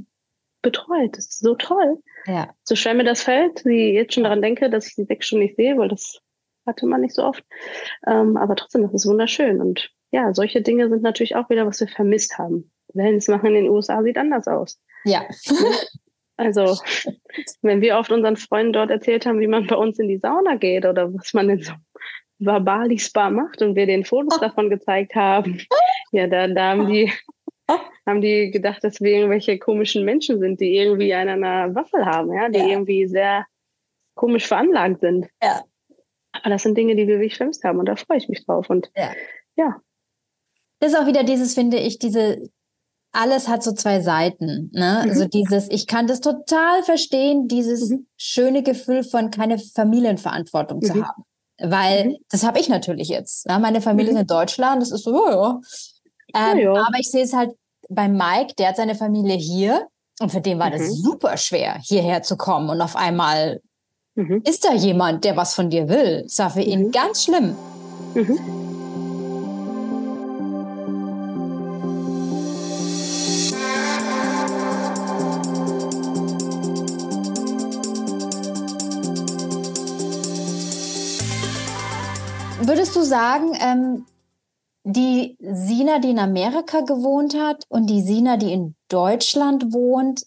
betreut. 0.65 1.17
Das 1.17 1.27
ist 1.27 1.39
so 1.39 1.55
toll. 1.55 2.03
Ja. 2.27 2.53
So 2.65 2.75
schwer 2.75 2.95
mir 2.95 3.05
das 3.05 3.23
fällt, 3.23 3.61
sie 3.61 3.93
jetzt 3.93 4.15
schon 4.15 4.25
daran 4.25 4.43
denke, 4.43 4.69
dass 4.69 4.89
ich 4.89 4.97
die 4.97 5.05
sechs 5.05 5.29
Stunden 5.29 5.45
nicht 5.45 5.57
sehe, 5.57 5.79
weil 5.79 5.89
das 5.89 6.19
hatte 6.67 6.87
man 6.87 7.03
nicht 7.03 7.15
so 7.15 7.23
oft. 7.23 7.45
Ähm, 8.07 8.37
aber 8.37 8.57
trotzdem, 8.57 8.83
das 8.83 8.95
ist 8.95 9.07
wunderschön 9.07 9.61
und 9.61 9.91
ja, 10.11 10.33
solche 10.33 10.63
Dinge 10.63 10.89
sind 10.89 11.03
natürlich 11.03 11.37
auch 11.37 11.51
wieder, 11.51 11.67
was 11.67 11.81
wir 11.81 11.89
vermisst 11.89 12.39
haben. 12.39 12.71
Wellness 12.95 13.29
machen 13.29 13.47
in 13.47 13.65
den 13.65 13.69
USA 13.69 14.03
sieht 14.03 14.19
anders 14.19 14.49
aus. 14.49 14.81
Ja. 15.05 15.25
Also, 16.37 16.77
wenn 17.63 17.81
wir 17.81 17.97
oft 17.97 18.11
unseren 18.11 18.37
Freunden 18.37 18.73
dort 18.73 18.91
erzählt 18.91 19.25
haben, 19.25 19.39
wie 19.39 19.47
man 19.47 19.69
bei 19.69 19.77
uns 19.77 20.01
in 20.01 20.09
die 20.09 20.19
Sauna 20.19 20.57
geht 20.57 20.85
oder 20.85 21.15
was 21.15 21.33
man 21.33 21.49
in 21.49 21.63
so 21.63 21.73
Bali 22.41 22.99
Spa 22.99 23.31
macht 23.31 23.63
und 23.63 23.77
wir 23.77 23.87
den 23.87 24.05
Fotos 24.05 24.41
davon 24.41 24.69
gezeigt 24.69 25.15
haben, 25.15 25.61
ja, 26.11 26.27
da, 26.27 26.49
da 26.49 26.71
haben 26.71 26.89
die 26.89 27.13
haben 28.07 28.21
die 28.21 28.51
gedacht, 28.51 28.85
dass 28.85 29.01
wir 29.01 29.13
irgendwelche 29.13 29.59
komischen 29.59 30.05
Menschen 30.05 30.39
sind, 30.39 30.61
die 30.61 30.77
irgendwie 30.77 31.15
einen 31.15 31.43
an 31.43 31.45
einer 31.45 31.75
Waffel 31.75 32.05
haben, 32.05 32.33
ja, 32.33 32.49
die 32.49 32.59
ja. 32.59 32.67
irgendwie 32.67 33.07
sehr 33.07 33.47
komisch 34.15 34.47
veranlagt 34.47 35.01
sind. 35.01 35.29
Ja. 35.43 35.63
Aber 36.33 36.51
das 36.51 36.63
sind 36.63 36.77
Dinge, 36.77 36.97
die 36.97 37.07
wir 37.07 37.19
wirklich 37.19 37.37
vermisst 37.37 37.65
haben 37.65 37.79
und 37.79 37.87
da 37.87 37.97
freue 37.97 38.19
ich 38.19 38.29
mich 38.29 38.45
drauf. 38.45 38.69
Und 38.69 38.91
ja, 38.97 39.13
ja 39.57 39.81
das 40.85 40.93
ist 40.93 40.99
auch 40.99 41.07
wieder 41.07 41.25
dieses, 41.25 41.55
finde 41.55 41.79
ich, 41.79 41.99
diese, 41.99 42.51
alles 43.13 43.49
hat 43.49 43.63
so 43.63 43.73
zwei 43.73 44.01
Seiten. 44.01 44.71
Ne? 44.73 45.03
Mhm. 45.03 45.11
Also 45.11 45.27
dieses, 45.27 45.71
ich 45.71 45.87
kann 45.87 46.07
das 46.07 46.21
total 46.21 46.83
verstehen, 46.83 47.49
dieses 47.49 47.91
mhm. 47.91 48.07
schöne 48.17 48.63
Gefühl 48.63 49.03
von 49.03 49.31
keine 49.31 49.59
Familienverantwortung 49.59 50.79
mhm. 50.79 50.83
zu 50.83 50.95
haben. 50.95 51.25
Weil 51.59 52.09
mhm. 52.09 52.17
das 52.31 52.45
habe 52.45 52.59
ich 52.59 52.69
natürlich 52.69 53.09
jetzt. 53.09 53.47
Ne? 53.47 53.59
Meine 53.61 53.81
Familie 53.81 54.11
ist 54.11 54.17
mhm. 54.17 54.23
in 54.23 54.27
Deutschland, 54.27 54.83
das 54.83 54.91
ist 54.91 55.05
so, 55.05 55.15
ja, 55.15 55.33
ja. 55.33 55.61
Ähm, 56.35 56.59
ja. 56.59 56.73
Aber 56.73 56.99
ich 56.99 57.11
sehe 57.11 57.25
es 57.25 57.33
halt 57.33 57.53
bei 57.89 58.09
Mike, 58.09 58.55
der 58.59 58.69
hat 58.69 58.77
seine 58.77 58.95
Familie 58.95 59.37
hier 59.37 59.89
und 60.21 60.33
für 60.33 60.41
den 60.41 60.59
war 60.59 60.71
das 60.71 60.83
mhm. 60.83 60.93
super 60.93 61.37
schwer, 61.37 61.79
hierher 61.83 62.23
zu 62.23 62.37
kommen 62.37 62.71
und 62.71 62.81
auf 62.81 62.97
einmal 62.97 63.61
ist 64.45 64.65
da 64.65 64.73
jemand, 64.73 65.25
der 65.25 65.37
was 65.37 65.55
von 65.55 65.71
dir 65.71 65.89
will. 65.89 66.23
Das 66.23 66.39
war 66.39 66.51
für 66.51 66.61
ihn 66.61 66.93
ganz 66.93 67.25
schlimm. 67.25 67.57
Würdest 82.61 82.95
du 82.95 83.03
sagen, 83.03 83.53
ähm, 83.61 84.07
die 84.85 85.37
Sina, 85.41 85.99
die 85.99 86.11
in 86.11 86.19
Amerika 86.19 86.83
gewohnt 86.83 87.35
hat 87.35 87.65
und 87.69 87.89
die 87.89 88.03
Sina, 88.03 88.37
die 88.37 88.53
in 88.53 88.77
Deutschland 88.89 89.73
wohnt, 89.73 90.27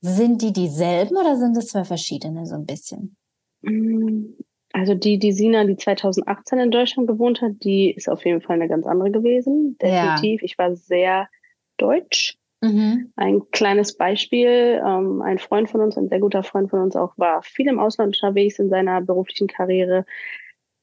sind 0.00 0.42
die 0.42 0.52
dieselben 0.52 1.16
oder 1.16 1.36
sind 1.36 1.56
es 1.56 1.68
zwei 1.68 1.84
verschiedene 1.84 2.46
so 2.46 2.54
ein 2.54 2.66
bisschen? 2.66 3.16
Mm, 3.62 4.26
also 4.72 4.94
die, 4.94 5.18
die 5.18 5.32
Sina, 5.32 5.64
die 5.64 5.76
2018 5.76 6.58
in 6.60 6.70
Deutschland 6.70 7.08
gewohnt 7.08 7.42
hat, 7.42 7.52
die 7.64 7.90
ist 7.90 8.08
auf 8.08 8.24
jeden 8.24 8.40
Fall 8.40 8.56
eine 8.56 8.68
ganz 8.68 8.86
andere 8.86 9.10
gewesen. 9.10 9.76
Definitiv. 9.78 10.40
Ja. 10.40 10.44
Ich 10.44 10.56
war 10.56 10.76
sehr 10.76 11.28
deutsch. 11.76 12.38
Mhm. 12.60 13.12
Ein 13.16 13.42
kleines 13.50 13.96
Beispiel, 13.96 14.80
ähm, 14.86 15.20
ein 15.22 15.38
Freund 15.38 15.68
von 15.68 15.80
uns, 15.80 15.96
ein 15.96 16.08
sehr 16.08 16.20
guter 16.20 16.42
Freund 16.42 16.70
von 16.70 16.80
uns 16.80 16.94
auch, 16.94 17.12
war 17.18 17.42
viel 17.42 17.68
im 17.68 17.78
Ausland 17.78 18.16
unterwegs 18.16 18.58
in 18.58 18.68
seiner 18.68 19.00
beruflichen 19.00 19.48
Karriere 19.48 20.06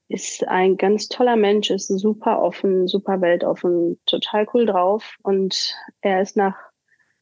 ist 0.10 0.48
ein 0.48 0.78
ganz 0.78 1.08
toller 1.08 1.36
Mensch, 1.36 1.70
ist 1.70 1.88
super 1.88 2.42
offen, 2.42 2.88
super 2.88 3.22
weltoffen, 3.22 4.00
total 4.06 4.48
cool 4.54 4.66
drauf. 4.66 5.18
Und 5.24 5.76
er 6.02 6.22
ist 6.22 6.38
nach 6.38 6.56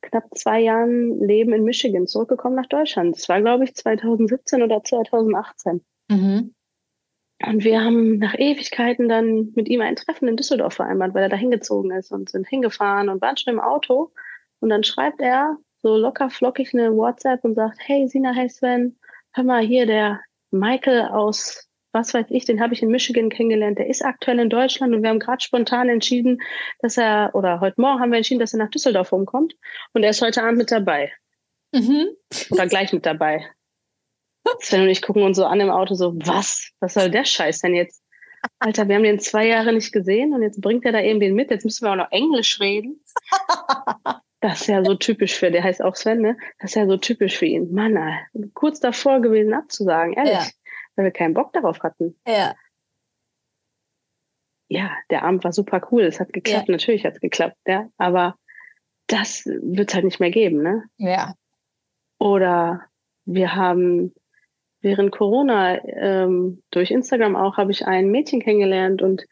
knapp 0.02 0.26
zwei 0.36 0.60
Jahren 0.62 1.20
Leben 1.20 1.54
in 1.54 1.64
Michigan 1.64 2.08
zurückgekommen 2.08 2.56
nach 2.56 2.68
Deutschland. 2.68 3.16
Das 3.16 3.30
war, 3.30 3.42
glaube 3.42 3.64
ich, 3.66 3.76
2017 3.76 4.64
oder 4.64 4.84
2018. 4.84 5.86
Mhm. 6.10 6.56
Und 7.44 7.64
wir 7.64 7.84
haben 7.84 8.20
nach 8.20 8.36
Ewigkeiten 8.38 9.10
dann 9.10 9.52
mit 9.56 9.68
ihm 9.68 9.82
ein 9.82 9.96
Treffen 9.96 10.28
in 10.28 10.38
Düsseldorf 10.38 10.76
vereinbart, 10.76 11.14
weil 11.14 11.24
er 11.24 11.30
da 11.30 11.38
hingezogen 11.38 11.92
ist 11.92 12.12
und 12.12 12.30
sind 12.30 12.48
hingefahren 12.48 13.10
und 13.10 13.22
waren 13.22 13.38
schon 13.38 13.54
im 13.54 13.60
Auto. 13.60 14.12
Und 14.60 14.70
dann 14.70 14.84
schreibt 14.84 15.22
er 15.22 15.58
so 15.82 15.98
locker 15.98 16.30
flockig 16.30 16.74
eine 16.74 16.96
WhatsApp 16.96 17.44
und 17.44 17.56
sagt, 17.56 17.80
hey 17.80 18.08
Sina, 18.08 18.32
hey 18.32 18.50
Sven, 18.50 18.98
hör 19.34 19.44
mal 19.44 19.62
hier, 19.62 19.88
der 19.88 20.22
Michael 20.52 21.08
aus, 21.08 21.68
was 21.92 22.14
weiß 22.14 22.28
ich, 22.30 22.46
den 22.46 22.62
habe 22.62 22.74
ich 22.74 22.82
in 22.82 22.90
Michigan 22.90 23.30
kennengelernt, 23.30 23.78
der 23.78 23.88
ist 23.88 24.04
aktuell 24.04 24.40
in 24.40 24.50
Deutschland 24.50 24.94
und 24.94 25.04
wir 25.04 25.10
haben 25.10 25.20
gerade 25.20 25.42
spontan 25.42 25.90
entschieden, 25.90 26.42
dass 26.80 26.98
er, 26.98 27.32
oder 27.34 27.60
heute 27.60 27.80
Morgen 27.82 28.00
haben 28.00 28.12
wir 28.12 28.18
entschieden, 28.18 28.40
dass 28.40 28.54
er 28.54 28.60
nach 28.60 28.70
Düsseldorf 28.70 29.12
rumkommt 29.12 29.56
und 29.94 30.04
er 30.04 30.12
ist 30.12 30.22
heute 30.22 30.44
Abend 30.44 30.58
mit 30.58 30.72
dabei. 30.72 31.12
Mhm. 31.74 32.10
Oder 32.50 32.68
gleich 32.68 32.94
mit 32.94 33.06
dabei. 33.06 33.46
Sven 34.60 34.82
und 34.82 34.90
ich 34.90 35.02
gucken 35.02 35.24
uns 35.24 35.38
so 35.38 35.46
an 35.46 35.60
im 35.60 35.70
Auto, 35.70 35.94
so, 35.96 36.14
was? 36.16 36.72
Was 36.80 36.94
soll 36.96 37.10
der 37.10 37.26
Scheiß 37.26 37.60
denn 37.60 37.76
jetzt? 37.76 38.04
Alter, 38.60 38.88
wir 38.88 38.96
haben 38.96 39.04
den 39.04 39.20
zwei 39.20 39.48
Jahre 39.48 39.72
nicht 39.72 39.92
gesehen 39.92 40.34
und 40.34 40.42
jetzt 40.42 40.62
bringt 40.62 40.86
er 40.86 40.92
da 40.92 41.02
eben 41.02 41.20
den 41.20 41.36
mit. 41.36 41.52
Jetzt 41.52 41.64
müssen 41.64 41.86
wir 41.86 41.92
auch 41.92 41.96
noch 41.96 42.12
Englisch 42.12 42.60
reden. 42.60 43.04
Das 44.44 44.62
ist 44.62 44.68
ja 44.68 44.84
so 44.84 44.96
typisch 44.96 45.36
für, 45.36 45.52
der 45.52 45.64
heißt 45.64 45.84
auch 45.84 45.96
Sven, 45.96 46.20
ne? 46.20 46.36
Das 46.60 46.72
ist 46.72 46.76
ja 46.76 46.88
so 46.88 46.98
typisch 46.98 47.38
für 47.38 47.46
ihn. 47.46 47.72
Mann, 47.72 47.96
kurz 48.56 48.80
davor 48.80 49.22
gewesen 49.22 49.54
abzusagen, 49.54 50.14
ehrlich, 50.14 50.34
ja. 50.34 50.48
Weil 50.96 51.06
wir 51.06 51.12
keinen 51.12 51.34
Bock 51.34 51.54
darauf 51.54 51.82
hatten. 51.82 52.20
Ja. 52.28 52.56
Ja, 54.68 54.92
der 55.10 55.24
Abend 55.24 55.44
war 55.44 55.52
super 55.52 55.86
cool. 55.92 56.04
Es 56.04 56.20
hat 56.20 56.32
geklappt, 56.32 56.70
ja. 56.70 56.72
natürlich 56.72 57.06
hat 57.06 57.16
es 57.16 57.20
geklappt, 57.20 57.58
ja. 57.68 57.90
Aber 57.98 58.36
das 59.08 59.46
wird 59.46 59.90
es 59.90 59.96
halt 59.96 60.06
nicht 60.06 60.20
mehr 60.20 60.32
geben, 60.32 60.62
ne? 60.62 60.86
Ja. 60.98 61.36
Oder 62.20 62.86
wir 63.26 63.56
haben 63.56 64.14
während 64.82 65.12
Corona 65.12 65.84
ähm, 65.86 66.64
durch 66.72 66.92
Instagram 66.92 67.36
auch 67.36 67.58
habe 67.58 67.72
ich 67.72 67.86
ein 67.86 68.10
Mädchen 68.10 68.42
kennengelernt 68.42 69.02
und 69.02 69.26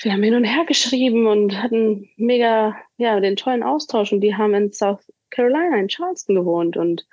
wir 0.00 0.12
haben 0.12 0.22
hin 0.22 0.34
und 0.34 0.44
her 0.44 0.64
geschrieben 0.66 1.26
und 1.26 1.62
hatten 1.62 2.08
mega, 2.16 2.76
ja, 2.96 3.20
den 3.20 3.36
tollen 3.36 3.62
Austausch 3.62 4.12
und 4.12 4.20
die 4.20 4.34
haben 4.34 4.54
in 4.54 4.72
South 4.72 5.12
Carolina, 5.30 5.76
in 5.76 5.88
Charleston 5.88 6.36
gewohnt 6.36 6.76
und 6.76 7.06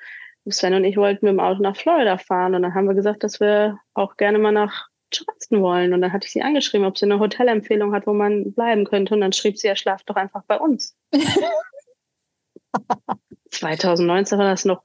Sven 0.51 0.73
und 0.73 0.83
ich 0.83 0.97
wollten 0.97 1.25
mit 1.25 1.33
dem 1.33 1.39
Auto 1.39 1.61
nach 1.61 1.75
Florida 1.75 2.17
fahren 2.17 2.55
und 2.55 2.63
dann 2.63 2.73
haben 2.73 2.87
wir 2.87 2.95
gesagt, 2.95 3.23
dass 3.23 3.39
wir 3.39 3.79
auch 3.93 4.17
gerne 4.17 4.39
mal 4.39 4.51
nach 4.51 4.87
Charleston 5.11 5.61
wollen 5.61 5.93
und 5.93 6.01
dann 6.01 6.13
hatte 6.13 6.25
ich 6.25 6.33
sie 6.33 6.41
angeschrieben, 6.41 6.85
ob 6.85 6.97
sie 6.97 7.05
eine 7.05 7.19
Hotelempfehlung 7.19 7.93
hat, 7.93 8.07
wo 8.07 8.13
man 8.13 8.53
bleiben 8.53 8.85
könnte 8.85 9.13
und 9.13 9.21
dann 9.21 9.33
schrieb 9.33 9.57
sie, 9.57 9.67
er 9.67 9.75
schlaft 9.75 10.09
doch 10.09 10.15
einfach 10.15 10.43
bei 10.47 10.57
uns. 10.57 10.95
2019 13.51 14.37
war 14.37 14.45
das 14.45 14.65
noch 14.65 14.83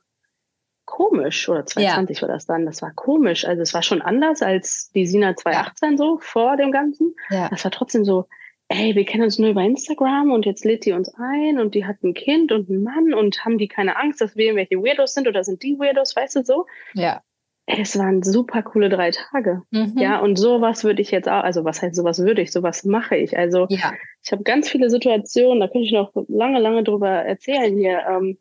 komisch 0.84 1.48
oder 1.48 1.66
2020 1.66 2.16
ja. 2.16 2.22
war 2.22 2.28
das 2.34 2.46
dann. 2.46 2.66
Das 2.66 2.82
war 2.82 2.92
komisch. 2.92 3.44
Also 3.44 3.62
es 3.62 3.74
war 3.74 3.82
schon 3.82 4.02
anders 4.02 4.42
als 4.42 4.90
die 4.94 5.06
Sina 5.06 5.34
2018 5.36 5.90
ja. 5.92 5.96
so 5.96 6.18
vor 6.18 6.56
dem 6.56 6.72
Ganzen. 6.72 7.14
Ja. 7.30 7.48
Das 7.48 7.64
war 7.64 7.70
trotzdem 7.70 8.04
so, 8.04 8.26
ey, 8.74 8.94
wir 8.94 9.04
kennen 9.04 9.24
uns 9.24 9.38
nur 9.38 9.50
über 9.50 9.62
Instagram 9.62 10.32
und 10.32 10.46
jetzt 10.46 10.64
lädt 10.64 10.84
die 10.84 10.92
uns 10.92 11.12
ein 11.14 11.58
und 11.58 11.74
die 11.74 11.84
hat 11.84 12.02
ein 12.02 12.14
Kind 12.14 12.52
und 12.52 12.68
einen 12.68 12.82
Mann 12.82 13.14
und 13.14 13.44
haben 13.44 13.58
die 13.58 13.68
keine 13.68 13.96
Angst, 13.96 14.20
dass 14.20 14.36
wir 14.36 14.46
irgendwelche 14.46 14.76
Weirdos 14.76 15.14
sind 15.14 15.28
oder 15.28 15.44
sind 15.44 15.62
die 15.62 15.78
Weirdos, 15.78 16.16
weißt 16.16 16.36
du 16.36 16.44
so? 16.44 16.66
Ja. 16.94 17.22
Es 17.66 17.98
waren 17.98 18.22
super 18.22 18.62
coole 18.62 18.90
drei 18.90 19.10
Tage. 19.10 19.62
Mhm. 19.70 19.94
Ja, 19.96 20.18
und 20.18 20.36
sowas 20.36 20.84
würde 20.84 21.00
ich 21.00 21.10
jetzt 21.10 21.28
auch, 21.28 21.44
also 21.44 21.64
was 21.64 21.80
heißt 21.80 21.94
sowas 21.94 22.18
würde 22.18 22.42
ich, 22.42 22.52
sowas 22.52 22.84
mache 22.84 23.16
ich. 23.16 23.38
Also 23.38 23.66
ja. 23.70 23.94
ich 24.22 24.32
habe 24.32 24.42
ganz 24.42 24.68
viele 24.68 24.90
Situationen, 24.90 25.60
da 25.60 25.68
könnte 25.68 25.86
ich 25.86 25.92
noch 25.92 26.12
lange, 26.28 26.58
lange 26.58 26.82
drüber 26.82 27.08
erzählen 27.08 27.74
hier. 27.76 28.04
Ähm, 28.06 28.38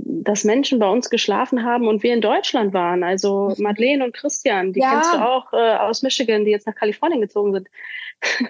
dass 0.00 0.44
Menschen 0.44 0.78
bei 0.78 0.88
uns 0.88 1.10
geschlafen 1.10 1.64
haben 1.64 1.88
und 1.88 2.04
wir 2.04 2.14
in 2.14 2.20
Deutschland 2.20 2.72
waren. 2.72 3.02
Also 3.02 3.52
mhm. 3.56 3.62
Madeleine 3.64 4.04
und 4.04 4.14
Christian, 4.14 4.72
die 4.72 4.80
ja. 4.80 4.92
kennst 4.92 5.12
du 5.12 5.18
auch 5.18 5.52
äh, 5.52 5.76
aus 5.76 6.02
Michigan, 6.02 6.44
die 6.44 6.52
jetzt 6.52 6.68
nach 6.68 6.74
Kalifornien 6.74 7.20
gezogen 7.20 7.52
sind. 7.52 7.68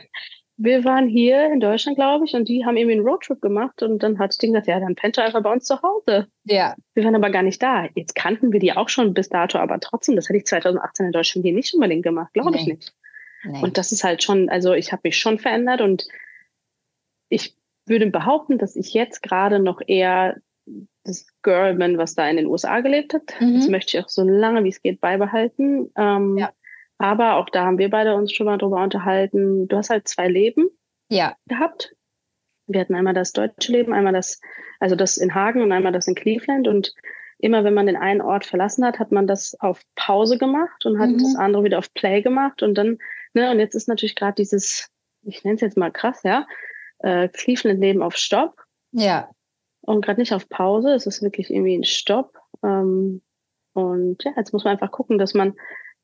wir 0.60 0.84
waren 0.84 1.08
hier 1.08 1.52
in 1.52 1.60
Deutschland, 1.60 1.96
glaube 1.96 2.24
ich, 2.24 2.34
und 2.34 2.48
die 2.48 2.66
haben 2.66 2.76
irgendwie 2.76 2.96
einen 2.96 3.06
Roadtrip 3.06 3.40
gemacht 3.40 3.80
und 3.82 4.02
dann 4.02 4.18
hat 4.18 4.40
Ding 4.42 4.52
gesagt, 4.52 4.66
ja, 4.66 4.80
dann 4.80 4.96
pennt 4.96 5.16
er 5.16 5.24
einfach 5.24 5.42
bei 5.42 5.52
uns 5.52 5.64
zu 5.64 5.80
Hause. 5.82 6.26
Ja. 6.44 6.74
Wir 6.94 7.04
waren 7.04 7.14
aber 7.14 7.30
gar 7.30 7.44
nicht 7.44 7.62
da. 7.62 7.86
Jetzt 7.94 8.16
kannten 8.16 8.52
wir 8.52 8.58
die 8.58 8.72
auch 8.72 8.88
schon 8.88 9.14
bis 9.14 9.28
dato, 9.28 9.58
aber 9.58 9.78
trotzdem, 9.78 10.16
das 10.16 10.28
hätte 10.28 10.38
ich 10.38 10.46
2018 10.46 11.06
in 11.06 11.12
Deutschland 11.12 11.44
hier 11.44 11.54
nicht 11.54 11.72
unbedingt 11.74 12.02
gemacht, 12.02 12.34
glaube 12.34 12.50
nee. 12.50 12.58
ich 12.58 12.66
nicht. 12.66 12.92
Nee. 13.44 13.62
Und 13.62 13.78
das 13.78 13.92
ist 13.92 14.02
halt 14.02 14.24
schon, 14.24 14.48
also 14.48 14.74
ich 14.74 14.90
habe 14.90 15.02
mich 15.04 15.16
schon 15.16 15.38
verändert 15.38 15.80
und 15.80 16.08
ich 17.28 17.54
würde 17.86 18.08
behaupten, 18.08 18.58
dass 18.58 18.74
ich 18.74 18.92
jetzt 18.92 19.22
gerade 19.22 19.60
noch 19.60 19.80
eher 19.86 20.38
das 21.04 21.26
Girl 21.42 21.74
bin, 21.74 21.98
was 21.98 22.16
da 22.16 22.28
in 22.28 22.36
den 22.36 22.46
USA 22.46 22.80
gelebt 22.80 23.14
hat. 23.14 23.22
Mhm. 23.40 23.54
Das 23.54 23.68
möchte 23.68 23.96
ich 23.96 24.04
auch 24.04 24.08
so 24.08 24.24
lange 24.24 24.64
wie 24.64 24.70
es 24.70 24.82
geht 24.82 25.00
beibehalten. 25.00 25.92
Ähm, 25.96 26.36
ja. 26.36 26.50
Aber 26.98 27.36
auch 27.36 27.48
da 27.50 27.64
haben 27.64 27.78
wir 27.78 27.90
beide 27.90 28.14
uns 28.14 28.32
schon 28.32 28.46
mal 28.46 28.58
drüber 28.58 28.82
unterhalten. 28.82 29.68
Du 29.68 29.76
hast 29.76 29.90
halt 29.90 30.08
zwei 30.08 30.28
Leben 30.28 30.68
ja. 31.08 31.36
gehabt. 31.46 31.94
Wir 32.66 32.80
hatten 32.80 32.94
einmal 32.94 33.14
das 33.14 33.32
deutsche 33.32 33.72
Leben, 33.72 33.92
einmal 33.92 34.12
das, 34.12 34.40
also 34.80 34.94
das 34.96 35.16
in 35.16 35.34
Hagen 35.34 35.62
und 35.62 35.72
einmal 35.72 35.92
das 35.92 36.08
in 36.08 36.14
Cleveland. 36.14 36.68
Und 36.68 36.92
immer 37.38 37.64
wenn 37.64 37.74
man 37.74 37.86
den 37.86 37.96
einen 37.96 38.20
Ort 38.20 38.44
verlassen 38.44 38.84
hat, 38.84 38.98
hat 38.98 39.12
man 39.12 39.26
das 39.26 39.58
auf 39.60 39.80
Pause 39.94 40.38
gemacht 40.38 40.84
und 40.84 40.98
hat 40.98 41.10
mhm. 41.10 41.18
das 41.18 41.36
andere 41.36 41.64
wieder 41.64 41.78
auf 41.78 41.92
Play 41.94 42.20
gemacht. 42.20 42.62
Und 42.62 42.74
dann, 42.74 42.98
ne, 43.32 43.50
und 43.50 43.58
jetzt 43.58 43.74
ist 43.74 43.88
natürlich 43.88 44.16
gerade 44.16 44.34
dieses, 44.34 44.90
ich 45.22 45.44
nenne 45.44 45.54
es 45.54 45.60
jetzt 45.60 45.76
mal 45.76 45.92
krass, 45.92 46.22
ja, 46.24 46.46
äh, 46.98 47.28
Cleveland-Leben 47.28 48.02
auf 48.02 48.16
Stopp. 48.16 48.60
Ja 48.92 49.30
und 49.88 50.04
gerade 50.04 50.20
nicht 50.20 50.34
auf 50.34 50.48
Pause. 50.50 50.90
Es 50.90 51.06
ist 51.06 51.22
wirklich 51.22 51.50
irgendwie 51.50 51.74
ein 51.74 51.84
Stopp. 51.84 52.38
Ähm, 52.62 53.22
und 53.72 54.22
ja, 54.22 54.32
jetzt 54.36 54.52
muss 54.52 54.64
man 54.64 54.72
einfach 54.72 54.90
gucken, 54.90 55.16
dass 55.16 55.32
man 55.32 55.54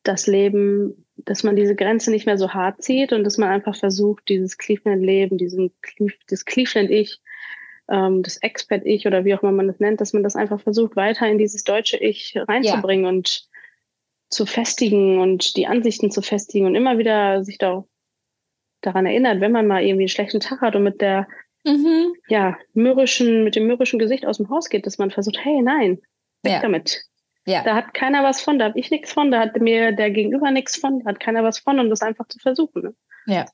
das 0.05 0.27
Leben, 0.27 1.07
dass 1.17 1.43
man 1.43 1.57
diese 1.57 1.75
Grenze 1.75 2.11
nicht 2.11 2.27
mehr 2.27 2.39
so 2.39 2.51
hart 2.51 2.83
zieht 2.83 3.13
und 3.13 3.25
dass 3.25 3.39
man 3.39 3.49
einfach 3.49 3.75
versucht, 3.75 4.29
dieses 4.29 4.59
Cleveland-Leben, 4.59 5.39
diesen 5.39 5.73
das 6.29 6.45
Cleveland-Ich, 6.45 7.21
ähm, 7.89 8.23
das 8.23 8.37
Expat-Ich 8.37 9.07
oder 9.07 9.25
wie 9.25 9.35
auch 9.35 9.43
immer 9.43 9.53
man 9.53 9.67
das 9.67 9.81
nennt, 9.81 10.01
dass 10.01 10.13
man 10.13 10.23
das 10.23 10.37
einfach 10.37 10.61
versucht, 10.61 10.97
weiter 10.97 11.27
in 11.27 11.39
dieses 11.39 11.65
deutsche 11.65 11.97
Ich 11.97 12.37
reinzubringen 12.37 13.05
ja. 13.05 13.11
und 13.11 13.49
zu 14.31 14.47
festigen 14.47 15.21
und 15.21 15.57
die 15.57 15.67
Ansichten 15.67 16.11
zu 16.11 16.23
festigen 16.23 16.67
und 16.67 16.75
immer 16.75 16.99
wieder 16.99 17.45
sich 17.45 17.59
da 17.59 17.85
daran 18.81 19.07
erinnert, 19.07 19.41
wenn 19.41 19.53
man 19.53 19.67
mal 19.67 19.83
irgendwie 19.83 20.03
einen 20.03 20.09
schlechten 20.09 20.41
Tag 20.41 20.61
hat 20.61 20.77
und 20.77 20.83
mit 20.83 21.01
der 21.01 21.27
mhm. 21.65 22.15
ja, 22.29 22.59
mürrischen, 22.75 23.45
mit 23.45 23.57
dem 23.57 23.67
mürrischen 23.67 23.99
Gesicht 23.99 24.27
aus 24.27 24.37
dem 24.37 24.51
Haus 24.51 24.69
geht, 24.69 24.87
dass 24.87 24.99
man 24.99 25.11
versucht, 25.11 25.39
hey, 25.43 25.63
nein, 25.63 26.01
weg 26.43 26.53
ja. 26.53 26.61
damit. 26.61 27.05
Ja. 27.47 27.63
Da 27.63 27.75
hat 27.75 27.93
keiner 27.93 28.23
was 28.23 28.41
von, 28.41 28.59
da 28.59 28.67
habe 28.67 28.79
ich 28.79 28.91
nichts 28.91 29.13
von, 29.13 29.31
da 29.31 29.41
hat 29.41 29.61
mir 29.61 29.93
der 29.93 30.11
Gegenüber 30.11 30.51
nichts 30.51 30.77
von, 30.77 31.01
da 31.01 31.11
hat 31.11 31.21
keiner 31.21 31.45
was 31.45 31.59
von 31.59 31.79
und 31.79 31.91
das 31.91 32.01
einfach 32.01 32.27
zu 32.29 32.39
versuchen. 32.39 32.83
Ne? 32.83 32.95
Ja. 33.27 33.47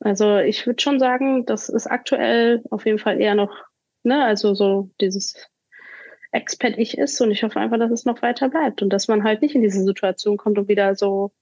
Also 0.00 0.38
ich 0.38 0.66
würde 0.66 0.82
schon 0.82 0.98
sagen, 0.98 1.46
das 1.46 1.68
ist 1.68 1.86
aktuell 1.86 2.62
auf 2.70 2.84
jeden 2.84 2.98
Fall 2.98 3.20
eher 3.20 3.34
noch, 3.34 3.54
ne, 4.02 4.24
also 4.24 4.52
so 4.52 4.90
dieses 5.00 5.48
Expat-Ich 6.32 6.98
ist 6.98 7.20
und 7.20 7.30
ich 7.30 7.42
hoffe 7.42 7.60
einfach, 7.60 7.78
dass 7.78 7.90
es 7.90 8.04
noch 8.04 8.20
weiter 8.20 8.48
bleibt 8.48 8.82
und 8.82 8.90
dass 8.90 9.08
man 9.08 9.22
halt 9.22 9.42
nicht 9.42 9.54
in 9.54 9.62
diese 9.62 9.82
Situation 9.82 10.36
kommt 10.36 10.58
und 10.58 10.68
wieder 10.68 10.94
so 10.96 11.32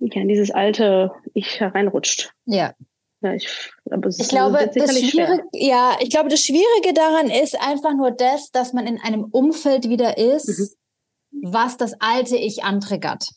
ja, 0.00 0.20
in 0.20 0.28
dieses 0.28 0.50
alte 0.50 1.12
Ich 1.34 1.60
hereinrutscht. 1.60 2.32
Ja, 2.44 2.74
ja, 3.20 3.34
ich, 3.34 3.72
aber 3.90 4.08
ich 4.08 4.28
glaube, 4.28 4.70
das 4.74 4.98
Schwierige, 4.98 5.44
ja, 5.52 5.96
ich 6.00 6.10
glaube, 6.10 6.28
das 6.28 6.40
Schwierige 6.40 6.94
daran 6.94 7.30
ist 7.30 7.60
einfach 7.60 7.94
nur 7.94 8.12
das, 8.12 8.50
dass 8.50 8.72
man 8.72 8.86
in 8.86 9.00
einem 9.00 9.24
Umfeld 9.24 9.88
wieder 9.88 10.18
ist, 10.18 10.78
mhm. 11.30 11.52
was 11.52 11.76
das 11.76 11.94
alte 12.00 12.36
Ich 12.36 12.62
antriggert. 12.62 13.28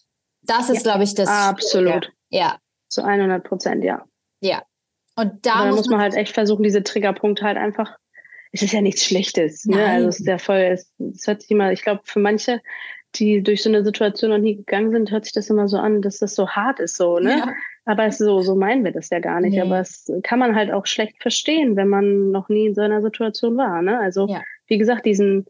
Das 0.44 0.70
ist, 0.70 0.78
ja, 0.78 0.92
glaube 0.92 1.04
ich, 1.04 1.16
das. 1.16 1.28
Absolut. 1.28 2.06
Schwierige. 2.06 2.14
Ja. 2.30 2.58
Zu 2.90 3.04
100 3.04 3.44
Prozent, 3.44 3.84
ja. 3.84 4.06
Ja. 4.42 4.64
Und 5.16 5.46
da 5.46 5.66
muss, 5.66 5.78
muss, 5.78 5.88
man 5.90 6.00
halt 6.00 6.14
echt 6.14 6.34
versuchen, 6.34 6.64
diese 6.64 6.84
Triggerpunkte 6.84 7.44
halt 7.44 7.58
einfach. 7.58 7.98
Es 8.52 8.62
ist 8.62 8.74
ja 8.74 8.82
nichts 8.82 9.06
Schlechtes. 9.06 9.66
Ne? 9.66 9.86
Also 9.86 10.10
es 10.10 10.20
ist 10.20 10.28
ja 10.28 10.38
voll, 10.38 10.58
es, 10.58 10.92
es 11.00 11.26
hört 11.26 11.42
sich 11.42 11.52
immer, 11.52 11.72
ich 11.72 11.84
glaube, 11.84 12.02
für 12.04 12.20
manche, 12.20 12.62
die 13.16 13.42
durch 13.44 13.64
so 13.64 13.70
eine 13.70 13.84
Situation 13.84 14.32
noch 14.32 14.38
nie 14.38 14.58
gegangen 14.58 14.92
sind, 14.92 15.12
hört 15.12 15.26
sich 15.26 15.34
das 15.34 15.50
immer 15.50 15.68
so 15.68 15.78
an, 15.78 16.02
dass 16.02 16.20
das 16.20 16.36
so 16.36 16.50
hart 16.50 16.80
ist, 16.80 16.98
so, 16.98 17.20
ne? 17.20 17.38
Ja. 17.40 17.54
Aber 17.86 18.06
es, 18.06 18.20
so, 18.20 18.42
so 18.42 18.56
meinen 18.56 18.84
wir 18.84 18.92
das 18.92 19.10
ja 19.10 19.20
gar 19.20 19.42
nicht. 19.42 19.54
Nee. 19.54 19.62
Aber 19.62 19.80
es 19.80 20.12
kann 20.24 20.40
man 20.40 20.56
halt 20.56 20.72
auch 20.72 20.86
schlecht 20.86 21.22
verstehen, 21.22 21.76
wenn 21.76 21.88
man 21.88 22.30
noch 22.30 22.48
nie 22.48 22.68
in 22.68 22.76
so 22.76 22.82
einer 22.82 23.02
Situation 23.02 23.58
war. 23.58 23.82
Ne? 23.82 24.00
Also, 24.00 24.28
ja. 24.28 24.42
wie 24.68 24.78
gesagt, 24.78 25.06
diesen 25.06 25.48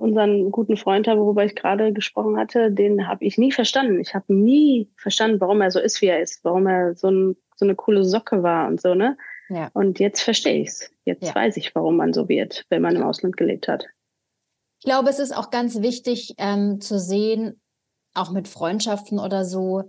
unseren 0.00 0.50
guten 0.50 0.76
Freund, 0.76 1.06
worüber 1.06 1.44
ich 1.44 1.54
gerade 1.54 1.92
gesprochen 1.92 2.36
hatte, 2.36 2.70
den 2.70 3.06
habe 3.06 3.24
ich 3.24 3.38
nie 3.38 3.52
verstanden. 3.52 4.00
Ich 4.00 4.14
habe 4.14 4.32
nie 4.32 4.88
verstanden, 4.96 5.40
warum 5.40 5.60
er 5.60 5.70
so 5.70 5.78
ist, 5.78 6.00
wie 6.02 6.06
er 6.06 6.20
ist, 6.20 6.44
warum 6.44 6.66
er 6.66 6.94
so, 6.94 7.08
ein, 7.08 7.36
so 7.56 7.64
eine 7.64 7.74
coole 7.74 8.04
Socke 8.04 8.42
war 8.42 8.66
und 8.66 8.80
so, 8.80 8.94
ne? 8.94 9.16
Ja. 9.48 9.70
Und 9.72 9.98
jetzt 9.98 10.22
verstehe 10.22 10.62
ich 10.62 10.68
es. 10.68 10.90
Jetzt 11.04 11.28
ja. 11.28 11.34
weiß 11.34 11.56
ich, 11.56 11.74
warum 11.74 11.96
man 11.96 12.12
so 12.12 12.28
wird, 12.28 12.64
wenn 12.70 12.82
man 12.82 12.96
im 12.96 13.02
Ausland 13.02 13.36
gelebt 13.36 13.68
hat. 13.68 13.86
Ich 14.80 14.86
glaube, 14.86 15.10
es 15.10 15.18
ist 15.18 15.36
auch 15.36 15.50
ganz 15.50 15.82
wichtig 15.82 16.34
ähm, 16.38 16.80
zu 16.80 16.98
sehen, 16.98 17.60
auch 18.14 18.30
mit 18.30 18.48
Freundschaften 18.48 19.18
oder 19.18 19.44
so, 19.44 19.84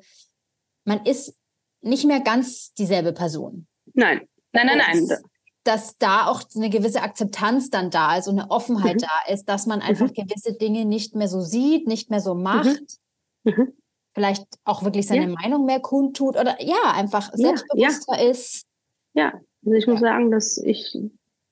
man 0.83 1.05
ist 1.05 1.33
nicht 1.81 2.05
mehr 2.05 2.19
ganz 2.19 2.73
dieselbe 2.73 3.13
Person. 3.13 3.67
Nein, 3.93 4.27
nein, 4.51 4.67
nein, 4.67 4.77
nein. 4.77 5.17
Dass 5.63 5.97
da 5.97 6.27
auch 6.27 6.41
eine 6.55 6.69
gewisse 6.69 7.03
Akzeptanz 7.03 7.69
dann 7.69 7.89
da 7.89 8.17
ist 8.17 8.27
und 8.27 8.37
eine 8.37 8.51
Offenheit 8.51 8.95
mhm. 8.95 9.05
da 9.05 9.33
ist, 9.33 9.45
dass 9.45 9.65
man 9.65 9.81
einfach 9.81 10.09
mhm. 10.09 10.13
gewisse 10.13 10.53
Dinge 10.53 10.83
nicht 10.83 11.15
mehr 11.15 11.29
so 11.29 11.39
sieht, 11.39 11.87
nicht 11.87 12.09
mehr 12.09 12.19
so 12.19 12.35
macht. 12.35 12.99
Mhm. 13.43 13.53
mhm. 13.53 13.73
vielleicht 14.13 14.43
auch 14.65 14.83
wirklich 14.83 15.07
seine 15.07 15.29
ja. 15.29 15.35
Meinung 15.41 15.65
mehr 15.65 15.79
kundtut 15.79 16.35
oder 16.35 16.61
ja, 16.61 16.91
einfach 16.93 17.31
selbstbewusster 17.33 18.21
ja, 18.21 18.29
ist. 18.29 18.65
Ja, 19.13 19.33
also 19.65 19.77
ich 19.77 19.87
muss 19.87 20.01
sagen, 20.01 20.31
dass 20.31 20.57
ich 20.57 20.97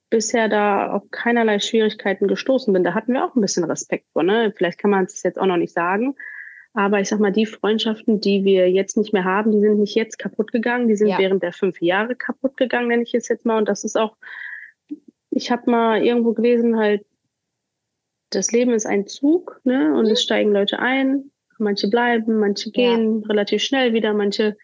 bisher 0.10 0.50
da 0.50 0.92
auf 0.92 1.04
keinerlei 1.12 1.60
Schwierigkeiten 1.60 2.28
gestoßen 2.28 2.74
bin. 2.74 2.84
Da 2.84 2.94
hatten 2.94 3.14
wir 3.14 3.26
auch 3.26 3.36
ein 3.36 3.42
bisschen 3.42 3.64
Respekt 3.64 4.06
vor. 4.14 4.24
Ne? 4.24 4.54
Vielleicht 4.56 4.80
kann 4.80 4.92
man 4.92 5.06
es 5.06 5.24
jetzt 5.24 5.40
auch 5.40 5.46
noch 5.46 5.58
nicht 5.58 5.74
sagen. 5.74 6.16
Aber 6.74 7.00
ich 7.00 7.10
sag 7.10 7.20
mal, 7.20 7.32
die 7.32 7.46
Freundschaften, 7.46 8.22
die 8.22 8.44
wir 8.44 8.70
jetzt 8.70 8.96
nicht 8.96 9.12
mehr 9.12 9.24
haben, 9.24 9.52
die 9.52 9.60
sind 9.60 9.80
nicht 9.80 9.96
jetzt 9.96 10.20
kaputt 10.20 10.52
gegangen, 10.52 10.88
die 10.88 10.96
sind 10.96 11.08
ja. 11.08 11.18
während 11.18 11.42
der 11.42 11.52
fünf 11.52 11.82
Jahre 11.82 12.16
kaputt 12.16 12.58
gegangen, 12.58 12.88
nenne 12.88 13.04
ich 13.04 13.14
es 13.14 13.28
jetzt 13.28 13.46
mal. 13.46 13.58
Und 13.58 13.68
das 13.68 13.84
ist 13.84 13.98
auch, 13.98 14.16
ich 15.32 15.52
habe 15.52 15.70
mal 15.70 16.04
irgendwo 16.04 16.34
gelesen, 16.34 16.78
halt, 16.78 17.06
das 18.30 18.52
Leben 18.52 18.74
ist 18.74 18.86
ein 18.86 19.08
Zug, 19.08 19.60
ne? 19.64 19.96
Und 19.96 20.06
mhm. 20.06 20.12
es 20.12 20.22
steigen 20.22 20.52
Leute 20.52 20.78
ein, 20.78 21.32
manche 21.58 21.90
bleiben, 21.90 22.40
manche 22.40 22.70
gehen 22.72 23.22
ja. 23.22 23.28
relativ 23.28 23.64
schnell 23.64 23.94
wieder, 23.94 24.14
manche 24.14 24.56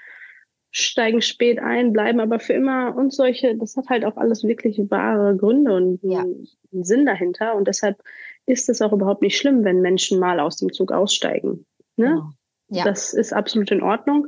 steigen 0.77 1.21
spät 1.21 1.57
ein, 1.57 1.93
bleiben 1.93 2.19
aber 2.19 2.37
für 2.37 2.51
immer 2.51 2.97
und 2.97 3.13
solche, 3.13 3.55
das 3.55 3.77
hat 3.77 3.87
halt 3.87 4.03
auch 4.03 4.17
alles 4.17 4.43
wirklich 4.43 4.77
wahre 4.89 5.37
Gründe 5.37 5.73
und 5.73 5.99
ja. 6.03 6.19
einen 6.19 6.83
Sinn 6.83 7.05
dahinter. 7.05 7.55
Und 7.55 7.69
deshalb 7.69 8.03
ist 8.45 8.67
es 8.67 8.81
auch 8.81 8.91
überhaupt 8.91 9.21
nicht 9.21 9.37
schlimm, 9.37 9.63
wenn 9.63 9.79
Menschen 9.79 10.19
mal 10.19 10.41
aus 10.41 10.57
dem 10.57 10.73
Zug 10.73 10.91
aussteigen. 10.91 11.65
Ne? 11.95 12.07
Genau. 12.07 12.29
Ja. 12.67 12.83
Das 12.83 13.13
ist 13.13 13.31
absolut 13.31 13.71
in 13.71 13.81
Ordnung. 13.81 14.27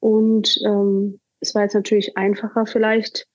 Und 0.00 0.58
ähm, 0.64 1.20
es 1.40 1.54
war 1.54 1.62
jetzt 1.62 1.74
natürlich 1.74 2.16
einfacher, 2.16 2.64
vielleicht 2.64 3.26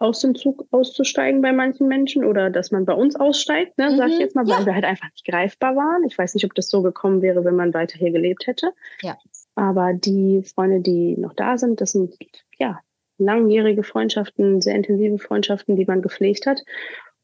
aus 0.00 0.18
dem 0.18 0.34
Zug 0.34 0.66
auszusteigen 0.72 1.42
bei 1.42 1.52
manchen 1.52 1.86
Menschen 1.86 2.24
oder 2.24 2.50
dass 2.50 2.72
man 2.72 2.86
bei 2.86 2.94
uns 2.94 3.14
aussteigt, 3.14 3.78
ne, 3.78 3.90
mhm. 3.90 3.96
sag 3.98 4.08
ich 4.08 4.14
mhm. 4.16 4.20
jetzt 4.20 4.34
mal, 4.34 4.48
weil 4.48 4.60
ja. 4.60 4.66
wir 4.66 4.74
halt 4.74 4.84
einfach 4.84 5.10
nicht 5.12 5.26
greifbar 5.26 5.76
waren. 5.76 6.02
Ich 6.08 6.18
weiß 6.18 6.34
nicht, 6.34 6.44
ob 6.44 6.54
das 6.54 6.70
so 6.70 6.82
gekommen 6.82 7.22
wäre, 7.22 7.44
wenn 7.44 7.54
man 7.54 7.72
weiter 7.72 7.98
hier 7.98 8.10
gelebt 8.10 8.48
hätte. 8.48 8.72
Ja. 9.02 9.16
Aber 9.60 9.92
die 9.92 10.42
Freunde, 10.42 10.80
die 10.80 11.18
noch 11.18 11.34
da 11.34 11.58
sind, 11.58 11.82
das 11.82 11.92
sind 11.92 12.16
ja 12.58 12.80
langjährige 13.18 13.82
Freundschaften, 13.82 14.62
sehr 14.62 14.74
intensive 14.74 15.18
Freundschaften, 15.18 15.76
die 15.76 15.84
man 15.84 16.00
gepflegt 16.00 16.46
hat. 16.46 16.62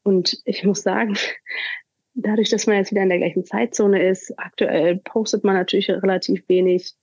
Und 0.03 0.39
ich 0.45 0.63
muss 0.63 0.83
sagen, 0.83 1.17
dadurch, 2.13 2.51
dass 2.51 2.67
man 2.67 2.75
jetzt 2.75 2.91
wieder 2.91 3.01
in 3.01 3.09
der 3.09 3.17
gleichen 3.17 3.43
Zeitzone 3.43 4.07
ist, 4.07 4.37
aktuell 4.37 4.97
postet 4.97 5.43
man 5.43 5.55
natürlich 5.55 5.89
relativ 5.89 6.47
wenig. 6.47 6.93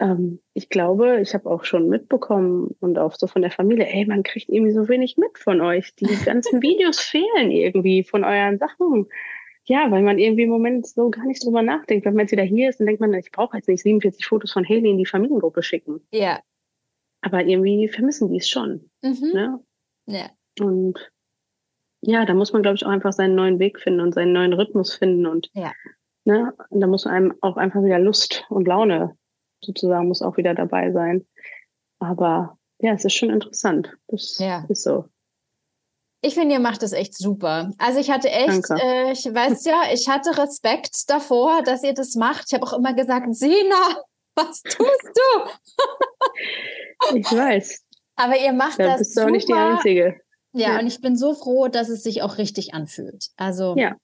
Ähm, 0.00 0.40
ich 0.52 0.68
glaube, 0.68 1.20
ich 1.20 1.32
habe 1.32 1.48
auch 1.48 1.62
schon 1.62 1.88
mitbekommen 1.88 2.74
und 2.80 2.98
auch 2.98 3.14
so 3.14 3.28
von 3.28 3.42
der 3.42 3.52
Familie, 3.52 3.86
ey, 3.86 4.04
man 4.04 4.24
kriegt 4.24 4.48
irgendwie 4.48 4.72
so 4.72 4.88
wenig 4.88 5.16
mit 5.16 5.38
von 5.38 5.60
euch. 5.60 5.94
Die 5.94 6.06
ganzen 6.24 6.60
Videos 6.60 6.98
fehlen 6.98 7.52
irgendwie 7.52 8.02
von 8.02 8.24
euren 8.24 8.58
Sachen. 8.58 9.06
Ja, 9.72 9.90
weil 9.90 10.02
man 10.02 10.18
irgendwie 10.18 10.42
im 10.42 10.50
Moment 10.50 10.86
so 10.86 11.08
gar 11.08 11.24
nicht 11.24 11.42
drüber 11.42 11.62
nachdenkt. 11.62 12.04
Wenn 12.04 12.12
man 12.12 12.24
jetzt 12.24 12.32
wieder 12.32 12.42
hier 12.42 12.68
ist, 12.68 12.78
dann 12.78 12.86
denkt 12.86 13.00
man, 13.00 13.14
ich 13.14 13.32
brauche 13.32 13.56
jetzt 13.56 13.68
nicht 13.68 13.82
47 13.82 14.26
Fotos 14.26 14.52
von 14.52 14.68
Haley 14.68 14.90
in 14.90 14.98
die 14.98 15.06
Familiengruppe 15.06 15.62
schicken. 15.62 16.06
Ja. 16.12 16.40
Aber 17.22 17.42
irgendwie 17.42 17.88
vermissen 17.88 18.30
die 18.30 18.36
es 18.36 18.50
schon. 18.50 18.90
Mhm. 19.00 19.30
Ne? 19.32 19.60
Ja. 20.08 20.30
Und 20.60 21.10
ja, 22.02 22.26
da 22.26 22.34
muss 22.34 22.52
man, 22.52 22.60
glaube 22.60 22.76
ich, 22.76 22.84
auch 22.84 22.90
einfach 22.90 23.14
seinen 23.14 23.34
neuen 23.34 23.60
Weg 23.60 23.80
finden 23.80 24.00
und 24.00 24.12
seinen 24.12 24.34
neuen 24.34 24.52
Rhythmus 24.52 24.94
finden. 24.94 25.26
Und, 25.26 25.48
ja. 25.54 25.72
ne, 26.26 26.52
und 26.68 26.82
da 26.82 26.86
muss 26.86 27.06
einem 27.06 27.32
auch 27.40 27.56
einfach 27.56 27.82
wieder 27.82 27.98
Lust 27.98 28.44
und 28.50 28.68
Laune 28.68 29.16
sozusagen 29.64 30.06
muss 30.06 30.20
auch 30.20 30.36
wieder 30.36 30.54
dabei 30.54 30.92
sein. 30.92 31.26
Aber 31.98 32.58
ja, 32.78 32.92
es 32.92 33.06
ist 33.06 33.14
schon 33.14 33.30
interessant. 33.30 33.96
Das 34.08 34.36
ja. 34.38 34.66
ist 34.68 34.82
so. 34.82 35.06
Ich 36.24 36.34
finde, 36.34 36.54
ihr 36.54 36.60
macht 36.60 36.82
das 36.82 36.92
echt 36.92 37.16
super. 37.16 37.72
Also 37.78 37.98
ich 37.98 38.10
hatte 38.10 38.30
echt, 38.30 38.70
äh, 38.70 39.10
ich 39.10 39.24
weiß 39.24 39.64
ja, 39.64 39.82
ich 39.92 40.08
hatte 40.08 40.38
Respekt 40.38 41.10
davor, 41.10 41.62
dass 41.64 41.82
ihr 41.82 41.94
das 41.94 42.14
macht. 42.14 42.44
Ich 42.46 42.54
habe 42.54 42.64
auch 42.64 42.74
immer 42.74 42.94
gesagt, 42.94 43.34
Sina, 43.34 44.04
was 44.36 44.62
tust 44.62 45.10
du? 45.14 47.16
ich 47.16 47.26
weiß. 47.26 47.84
Aber 48.14 48.38
ihr 48.38 48.52
macht 48.52 48.78
da 48.78 48.84
das 48.84 48.98
bist 48.98 49.16
du 49.16 49.22
auch 49.22 49.30
nicht 49.30 49.48
die 49.48 49.52
Einzige. 49.52 50.20
Ja, 50.52 50.74
ja, 50.74 50.78
und 50.78 50.86
ich 50.86 51.00
bin 51.00 51.16
so 51.16 51.34
froh, 51.34 51.66
dass 51.66 51.88
es 51.88 52.04
sich 52.04 52.22
auch 52.22 52.38
richtig 52.38 52.72
anfühlt. 52.72 53.30
Also 53.36 53.74
ja. 53.76 53.96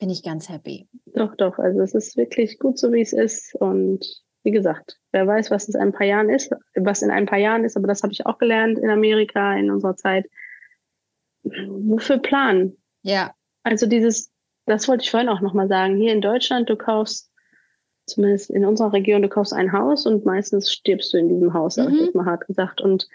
bin 0.00 0.10
ich 0.10 0.24
ganz 0.24 0.48
happy. 0.48 0.88
Doch, 1.14 1.36
doch. 1.36 1.58
Also 1.58 1.82
es 1.82 1.94
ist 1.94 2.16
wirklich 2.16 2.58
gut 2.58 2.78
so, 2.78 2.90
wie 2.90 3.02
es 3.02 3.12
ist. 3.12 3.54
Und 3.54 4.04
wie 4.42 4.50
gesagt, 4.50 4.98
wer 5.12 5.26
weiß, 5.26 5.52
was 5.52 5.68
es 5.68 5.76
in 5.76 5.82
ein 5.82 5.92
paar 5.92 6.06
Jahren 6.06 6.30
ist, 6.30 6.50
was 6.74 7.02
in 7.02 7.12
ein 7.12 7.26
paar 7.26 7.38
Jahren 7.38 7.64
ist, 7.64 7.76
aber 7.76 7.86
das 7.86 8.02
habe 8.02 8.12
ich 8.12 8.26
auch 8.26 8.38
gelernt 8.38 8.78
in 8.78 8.90
Amerika 8.90 9.56
in 9.56 9.70
unserer 9.70 9.94
Zeit 9.94 10.26
wofür 11.42 12.18
planen? 12.18 12.76
Ja. 13.02 13.34
Also 13.62 13.86
dieses, 13.86 14.30
das 14.66 14.88
wollte 14.88 15.04
ich 15.04 15.10
vorhin 15.10 15.28
auch 15.28 15.40
nochmal 15.40 15.68
sagen. 15.68 15.96
Hier 15.96 16.12
in 16.12 16.20
Deutschland, 16.20 16.68
du 16.68 16.76
kaufst, 16.76 17.30
zumindest 18.06 18.50
in 18.50 18.64
unserer 18.64 18.92
Region, 18.92 19.22
du 19.22 19.28
kaufst 19.28 19.52
ein 19.52 19.72
Haus 19.72 20.06
und 20.06 20.24
meistens 20.24 20.72
stirbst 20.72 21.12
du 21.12 21.18
in 21.18 21.28
diesem 21.28 21.54
Haus, 21.54 21.76
mhm. 21.76 21.82
habe 21.82 21.94
ich 21.94 22.00
jetzt 22.00 22.14
mal 22.14 22.26
hart 22.26 22.46
gesagt. 22.46 22.80
Und 22.80 23.08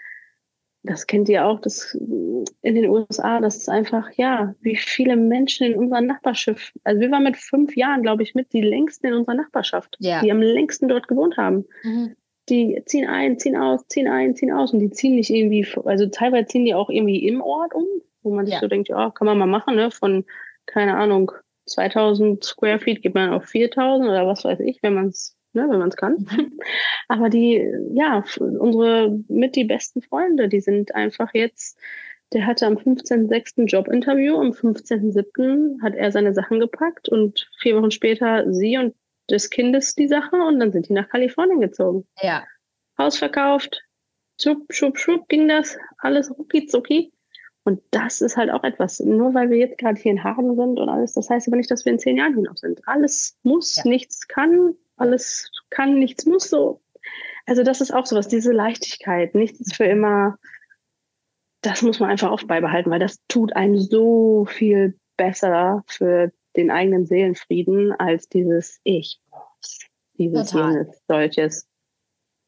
das 0.82 1.06
kennt 1.06 1.28
ihr 1.28 1.44
auch, 1.44 1.60
das 1.60 1.94
in 1.94 2.74
den 2.74 2.88
USA, 2.88 3.40
das 3.40 3.56
ist 3.56 3.68
einfach, 3.68 4.10
ja, 4.12 4.54
wie 4.60 4.76
viele 4.76 5.16
Menschen 5.16 5.66
in 5.66 5.78
unserer 5.78 6.00
Nachbarschaft, 6.00 6.72
also 6.84 7.00
wir 7.00 7.10
waren 7.10 7.24
mit 7.24 7.36
fünf 7.36 7.76
Jahren, 7.76 8.02
glaube 8.02 8.22
ich, 8.22 8.34
mit 8.34 8.52
die 8.52 8.62
längsten 8.62 9.08
in 9.08 9.14
unserer 9.14 9.34
Nachbarschaft, 9.34 9.96
ja. 9.98 10.22
die 10.22 10.30
am 10.30 10.40
längsten 10.40 10.88
dort 10.88 11.08
gewohnt 11.08 11.36
haben. 11.36 11.66
Mhm 11.82 12.14
die 12.48 12.82
ziehen 12.86 13.06
ein, 13.06 13.38
ziehen 13.38 13.56
aus, 13.56 13.86
ziehen 13.88 14.08
ein, 14.08 14.34
ziehen 14.34 14.52
aus 14.52 14.72
und 14.72 14.80
die 14.80 14.90
ziehen 14.90 15.14
nicht 15.14 15.30
irgendwie, 15.30 15.66
also 15.84 16.06
teilweise 16.06 16.46
ziehen 16.46 16.64
die 16.64 16.74
auch 16.74 16.90
irgendwie 16.90 17.26
im 17.26 17.40
Ort 17.40 17.74
um, 17.74 17.86
wo 18.22 18.34
man 18.34 18.46
sich 18.46 18.54
ja. 18.54 18.60
so 18.60 18.68
denkt, 18.68 18.88
ja, 18.88 19.10
kann 19.10 19.26
man 19.26 19.38
mal 19.38 19.46
machen, 19.46 19.76
ne? 19.76 19.90
Von, 19.90 20.24
keine 20.66 20.96
Ahnung, 20.96 21.32
2000 21.66 22.42
Square 22.42 22.80
Feet 22.80 23.02
geht 23.02 23.14
man 23.14 23.32
auf 23.32 23.44
4000 23.46 24.08
oder 24.08 24.26
was 24.26 24.44
weiß 24.44 24.60
ich, 24.60 24.82
wenn 24.82 24.94
man 24.94 25.08
es, 25.08 25.36
ne, 25.52 25.66
wenn 25.68 25.78
man 25.78 25.88
es 25.88 25.96
kann. 25.96 26.26
Aber 27.08 27.28
die, 27.28 27.64
ja, 27.94 28.24
unsere 28.38 29.18
mit 29.28 29.56
die 29.56 29.64
besten 29.64 30.02
Freunde, 30.02 30.48
die 30.48 30.60
sind 30.60 30.94
einfach 30.94 31.30
jetzt, 31.34 31.78
der 32.32 32.46
hatte 32.46 32.66
am 32.66 32.74
15.06. 32.74 33.64
Jobinterview, 33.64 34.36
am 34.36 34.50
15.07. 34.50 35.82
hat 35.82 35.94
er 35.94 36.12
seine 36.12 36.34
Sachen 36.34 36.60
gepackt 36.60 37.08
und 37.08 37.50
vier 37.58 37.76
Wochen 37.76 37.90
später 37.90 38.52
sie 38.52 38.76
und 38.76 38.94
des 39.30 39.50
Kindes 39.50 39.94
die 39.94 40.08
Sache 40.08 40.36
und 40.36 40.58
dann 40.60 40.72
sind 40.72 40.88
die 40.88 40.92
nach 40.92 41.08
Kalifornien 41.08 41.60
gezogen. 41.60 42.06
Ja. 42.20 42.44
Haus 42.98 43.18
verkauft, 43.18 43.82
schub, 44.40 44.66
schub, 44.70 44.98
schub 44.98 45.28
ging 45.28 45.48
das, 45.48 45.78
alles 45.98 46.30
rucki 46.30 46.66
zucki. 46.66 47.12
Und 47.64 47.82
das 47.90 48.20
ist 48.20 48.36
halt 48.36 48.50
auch 48.50 48.64
etwas, 48.64 49.00
nur 49.00 49.34
weil 49.34 49.50
wir 49.50 49.58
jetzt 49.58 49.78
gerade 49.78 50.00
hier 50.00 50.12
in 50.12 50.24
Hagen 50.24 50.56
sind 50.56 50.78
und 50.78 50.88
alles, 50.88 51.12
das 51.12 51.28
heißt 51.28 51.48
aber 51.48 51.56
nicht, 51.56 51.70
dass 51.70 51.84
wir 51.84 51.92
in 51.92 51.98
zehn 51.98 52.16
Jahren 52.16 52.34
hier 52.34 52.44
noch 52.44 52.56
sind. 52.56 52.80
Alles 52.86 53.36
muss, 53.42 53.76
ja. 53.76 53.82
nichts 53.84 54.26
kann, 54.26 54.74
alles 54.96 55.50
kann, 55.70 55.98
nichts 55.98 56.24
muss 56.24 56.48
so. 56.48 56.80
Also 57.46 57.62
das 57.62 57.80
ist 57.80 57.92
auch 57.92 58.06
sowas, 58.06 58.28
diese 58.28 58.52
Leichtigkeit, 58.52 59.34
nichts 59.34 59.60
ist 59.60 59.76
für 59.76 59.84
immer, 59.84 60.38
das 61.60 61.82
muss 61.82 62.00
man 62.00 62.10
einfach 62.10 62.30
oft 62.30 62.46
beibehalten, 62.46 62.90
weil 62.90 63.00
das 63.00 63.18
tut 63.28 63.54
einem 63.54 63.78
so 63.78 64.46
viel 64.46 64.98
besser 65.16 65.82
für 65.86 66.32
den 66.56 66.70
eigenen 66.70 67.06
Seelenfrieden 67.06 67.92
als 67.92 68.28
dieses 68.28 68.80
Ich 68.84 69.20
dieses, 70.18 70.50
Total. 70.50 70.72
jenes, 70.72 71.02
solches. 71.06 71.67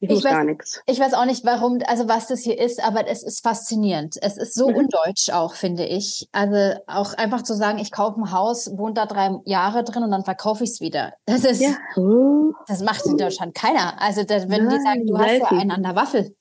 Ich, 0.03 0.11
ich 0.11 0.25
weiß, 0.25 0.33
gar 0.33 0.45
nichts. 0.45 0.81
Ich 0.87 0.99
weiß 0.99 1.13
auch 1.13 1.27
nicht, 1.27 1.45
warum, 1.45 1.79
also 1.87 2.09
was 2.09 2.27
das 2.27 2.41
hier 2.41 2.59
ist, 2.59 2.83
aber 2.83 3.07
es 3.07 3.23
ist 3.23 3.43
faszinierend. 3.43 4.17
Es 4.23 4.39
ist 4.39 4.55
so 4.55 4.71
mhm. 4.71 4.77
undeutsch 4.77 5.29
auch, 5.31 5.55
finde 5.55 5.85
ich. 5.85 6.27
Also 6.33 6.81
auch 6.87 7.13
einfach 7.15 7.43
zu 7.43 7.55
sagen, 7.55 7.79
ich 7.79 7.93
kaufe 7.93 8.19
ein 8.19 8.33
Haus, 8.33 8.71
wohne 8.79 8.95
da 8.95 9.05
drei 9.05 9.39
Jahre 9.45 9.85
drin 9.85 10.03
und 10.03 10.11
dann 10.11 10.25
verkaufe 10.25 10.65
ich 10.65 10.71
es 10.71 10.81
wieder. 10.81 11.13
Das 11.27 11.45
ist, 11.45 11.61
ja. 11.61 11.77
das 12.67 12.83
macht 12.83 13.05
in 13.05 13.19
Deutschland 13.19 13.55
keiner. 13.55 14.01
Also 14.01 14.25
das, 14.25 14.49
wenn 14.49 14.65
Nein, 14.65 14.79
die 14.79 14.83
sagen, 14.83 15.07
du 15.07 15.19
hast 15.19 15.39
ja 15.39 15.49
einen 15.49 15.71
an 15.71 15.83
der 15.83 15.95
Waffel. 15.95 16.35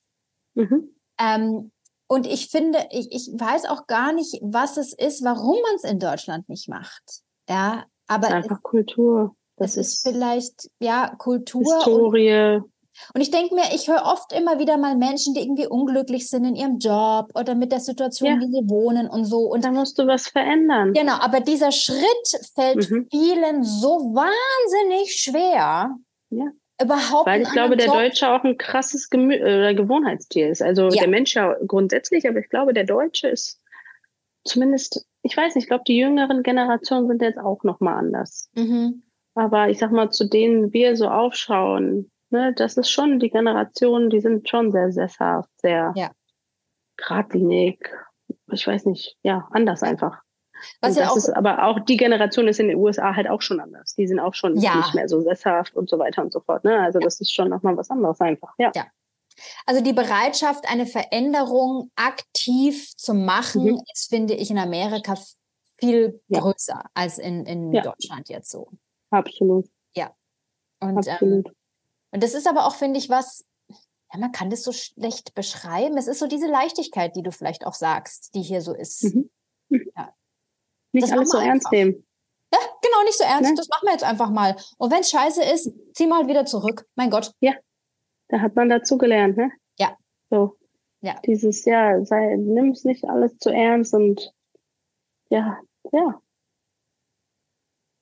Mhm. 0.54 0.94
Ähm, 1.18 1.70
und 2.08 2.26
ich 2.26 2.48
finde, 2.48 2.78
ich, 2.90 3.12
ich 3.12 3.28
weiß 3.38 3.66
auch 3.66 3.86
gar 3.86 4.14
nicht, 4.14 4.40
was 4.42 4.78
es 4.78 4.94
ist, 4.94 5.22
warum 5.22 5.60
man 5.62 5.76
es 5.76 5.84
in 5.84 5.98
Deutschland 5.98 6.48
nicht 6.48 6.68
macht. 6.68 7.02
Ja, 7.48 7.84
aber 8.08 8.28
einfach 8.28 8.56
es, 8.56 8.62
Kultur. 8.62 9.36
Das 9.56 9.76
ist, 9.76 9.92
ist 9.92 10.02
vielleicht 10.02 10.70
ja 10.80 11.14
Kultur. 11.18 11.62
Historie. 11.62 12.56
Und, 12.56 12.70
und 13.14 13.20
ich 13.20 13.30
denke 13.30 13.54
mir, 13.54 13.64
ich 13.74 13.88
höre 13.88 14.04
oft 14.04 14.32
immer 14.32 14.58
wieder 14.58 14.76
mal 14.76 14.96
Menschen, 14.96 15.34
die 15.34 15.40
irgendwie 15.40 15.66
unglücklich 15.66 16.28
sind 16.28 16.44
in 16.44 16.56
ihrem 16.56 16.78
Job 16.78 17.30
oder 17.34 17.54
mit 17.54 17.72
der 17.72 17.80
Situation, 17.80 18.28
ja. 18.28 18.40
wie 18.40 18.52
sie 18.52 18.68
wohnen 18.68 19.08
und 19.08 19.24
so. 19.24 19.40
Und 19.40 19.64
da 19.64 19.70
musst 19.70 19.98
du 19.98 20.06
was 20.06 20.28
verändern. 20.28 20.92
Genau, 20.92 21.14
aber 21.14 21.40
dieser 21.40 21.72
Schritt 21.72 22.50
fällt 22.54 22.90
mhm. 22.90 23.08
vielen 23.10 23.64
so 23.64 23.88
wahnsinnig 24.14 25.16
schwer. 25.16 25.96
Ja. 26.30 26.46
Überhaupt 26.82 27.26
Weil 27.26 27.42
ich 27.42 27.50
glaube, 27.50 27.76
der 27.76 27.86
Job. 27.86 27.96
Deutsche 27.96 28.30
auch 28.30 28.42
ein 28.42 28.56
krasses 28.56 29.10
Gemü 29.10 29.34
äh, 29.34 29.74
Gewohnheitstier 29.74 30.48
ist. 30.48 30.62
Also 30.62 30.84
ja. 30.84 31.00
der 31.00 31.08
Mensch 31.08 31.34
ja 31.34 31.54
grundsätzlich, 31.66 32.26
aber 32.26 32.38
ich 32.38 32.48
glaube, 32.48 32.72
der 32.72 32.84
Deutsche 32.84 33.28
ist 33.28 33.60
zumindest, 34.44 35.06
ich 35.22 35.36
weiß 35.36 35.54
nicht, 35.54 35.64
ich 35.64 35.68
glaube, 35.68 35.84
die 35.86 35.98
jüngeren 35.98 36.42
Generationen 36.42 37.06
sind 37.06 37.20
jetzt 37.20 37.38
auch 37.38 37.64
nochmal 37.64 37.98
anders. 37.98 38.48
Mhm. 38.54 39.02
Aber 39.34 39.68
ich 39.68 39.78
sag 39.78 39.92
mal, 39.92 40.10
zu 40.10 40.24
denen 40.24 40.72
wir 40.72 40.96
so 40.96 41.08
aufschauen, 41.08 42.10
ne, 42.30 42.52
das 42.54 42.76
ist 42.76 42.90
schon 42.90 43.18
die 43.18 43.30
Generation, 43.30 44.10
die 44.10 44.20
sind 44.20 44.48
schon 44.48 44.72
sehr 44.72 44.92
sesshaft, 44.92 45.50
sehr 45.60 45.92
ja. 45.96 46.10
geradlinig. 46.96 47.88
Ich 48.52 48.66
weiß 48.66 48.86
nicht, 48.86 49.16
ja, 49.22 49.48
anders 49.52 49.82
einfach. 49.82 50.22
Was 50.80 50.96
ja 50.96 51.08
auch 51.08 51.16
ist, 51.16 51.30
aber 51.30 51.64
auch 51.64 51.80
die 51.80 51.96
Generation 51.96 52.48
ist 52.48 52.60
in 52.60 52.68
den 52.68 52.76
USA 52.76 53.14
halt 53.16 53.28
auch 53.28 53.40
schon 53.40 53.60
anders. 53.60 53.94
Die 53.94 54.06
sind 54.06 54.20
auch 54.20 54.34
schon 54.34 54.58
ja. 54.58 54.76
nicht 54.76 54.94
mehr 54.94 55.08
so 55.08 55.20
sesshaft 55.20 55.74
und 55.74 55.88
so 55.88 55.98
weiter 55.98 56.22
und 56.22 56.32
so 56.32 56.40
fort. 56.40 56.64
Ne? 56.64 56.78
Also 56.78 56.98
ja. 56.98 57.04
das 57.04 57.20
ist 57.20 57.32
schon 57.32 57.48
nochmal 57.48 57.76
was 57.76 57.90
anderes 57.90 58.20
einfach. 58.20 58.52
Ja. 58.58 58.70
ja. 58.74 58.86
Also 59.64 59.82
die 59.82 59.92
Bereitschaft, 59.92 60.68
eine 60.68 60.86
Veränderung 60.86 61.90
aktiv 61.96 62.94
zu 62.96 63.14
machen, 63.14 63.64
mhm. 63.64 63.82
ist, 63.94 64.10
finde 64.10 64.34
ich, 64.34 64.50
in 64.50 64.58
Amerika 64.58 65.14
viel 65.78 66.20
größer 66.30 66.84
als 66.92 67.18
in, 67.18 67.46
in 67.46 67.72
Deutschland 67.72 68.28
jetzt 68.28 68.50
so. 68.50 68.70
Absolut. 69.10 69.66
Ja. 69.94 70.14
Und, 70.80 71.06
ähm, 71.06 71.12
Absolut. 71.12 71.46
Ähm, 71.46 71.54
und 72.12 72.22
das 72.22 72.34
ist 72.34 72.48
aber 72.48 72.66
auch, 72.66 72.74
finde 72.74 72.98
ich, 72.98 73.08
was, 73.08 73.46
ja, 73.68 74.18
man 74.18 74.32
kann 74.32 74.50
das 74.50 74.62
so 74.62 74.72
schlecht 74.72 75.34
beschreiben. 75.34 75.96
Es 75.96 76.08
ist 76.08 76.18
so 76.18 76.26
diese 76.26 76.48
Leichtigkeit, 76.48 77.14
die 77.14 77.22
du 77.22 77.32
vielleicht 77.32 77.66
auch 77.66 77.74
sagst, 77.74 78.34
die 78.34 78.42
hier 78.42 78.62
so 78.62 78.74
ist. 78.74 79.04
Mhm. 79.04 79.30
Ja. 79.96 80.14
Nicht 80.92 81.04
das 81.04 81.12
alles 81.12 81.30
so 81.30 81.38
ernst 81.38 81.70
nehmen. 81.70 82.04
Ja, 82.52 82.58
genau, 82.82 83.04
nicht 83.04 83.16
so 83.16 83.22
ernst. 83.22 83.50
Ne? 83.50 83.56
Das 83.56 83.68
machen 83.68 83.86
wir 83.86 83.92
jetzt 83.92 84.02
einfach 84.02 84.30
mal. 84.30 84.56
Und 84.78 84.90
wenn 84.90 85.00
es 85.00 85.10
scheiße 85.10 85.44
ist, 85.44 85.72
zieh 85.94 86.08
mal 86.08 86.26
wieder 86.26 86.44
zurück. 86.44 86.88
Mein 86.96 87.10
Gott. 87.10 87.32
Ja, 87.40 87.54
da 88.28 88.40
hat 88.40 88.56
man 88.56 88.68
dazu 88.68 88.98
gelernt, 88.98 89.36
ne? 89.36 89.52
Ja. 89.78 89.96
So. 90.30 90.56
Ja. 91.00 91.20
Dieses, 91.24 91.64
ja, 91.64 92.04
sei, 92.04 92.34
nimm 92.36 92.72
es 92.72 92.84
nicht 92.84 93.04
alles 93.04 93.38
zu 93.38 93.50
ernst 93.50 93.94
und 93.94 94.34
ja, 95.30 95.60
ja. 95.92 96.20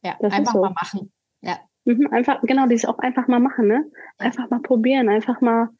Ja, 0.03 0.17
das 0.21 0.33
einfach 0.33 0.55
so. 0.55 0.61
mal 0.61 0.71
machen. 0.71 1.13
Ja. 1.43 1.61
Mhm, 1.89 2.09
einfach, 2.13 2.43
genau, 2.43 2.67
dieses 2.67 2.85
auch 2.85 2.99
einfach 2.99 3.29
mal 3.29 3.41
machen, 3.41 3.67
ne? 3.67 3.91
Einfach 4.19 4.51
mal 4.51 4.61
probieren, 4.61 5.09
einfach 5.09 5.41
mal, 5.41 5.71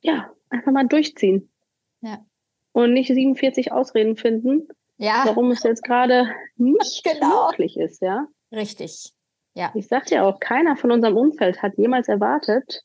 ja, 0.00 0.32
einfach 0.50 0.72
mal 0.72 0.88
durchziehen. 0.88 1.52
Ja. 2.00 2.26
Und 2.72 2.92
nicht 2.92 3.06
47 3.06 3.70
Ausreden 3.70 4.16
finden, 4.16 4.66
ja. 4.96 5.22
warum 5.24 5.52
es 5.52 5.62
jetzt 5.62 5.84
gerade 5.84 6.32
nicht 6.56 7.04
genau. 7.20 7.46
möglich 7.46 7.76
ist, 7.76 8.02
ja? 8.02 8.26
Richtig. 8.50 9.12
Ja. 9.54 9.70
Ich 9.74 9.86
sagte 9.86 10.16
ja 10.16 10.24
auch, 10.24 10.40
keiner 10.40 10.76
von 10.76 10.90
unserem 10.90 11.16
Umfeld 11.16 11.62
hat 11.62 11.78
jemals 11.78 12.08
erwartet, 12.08 12.82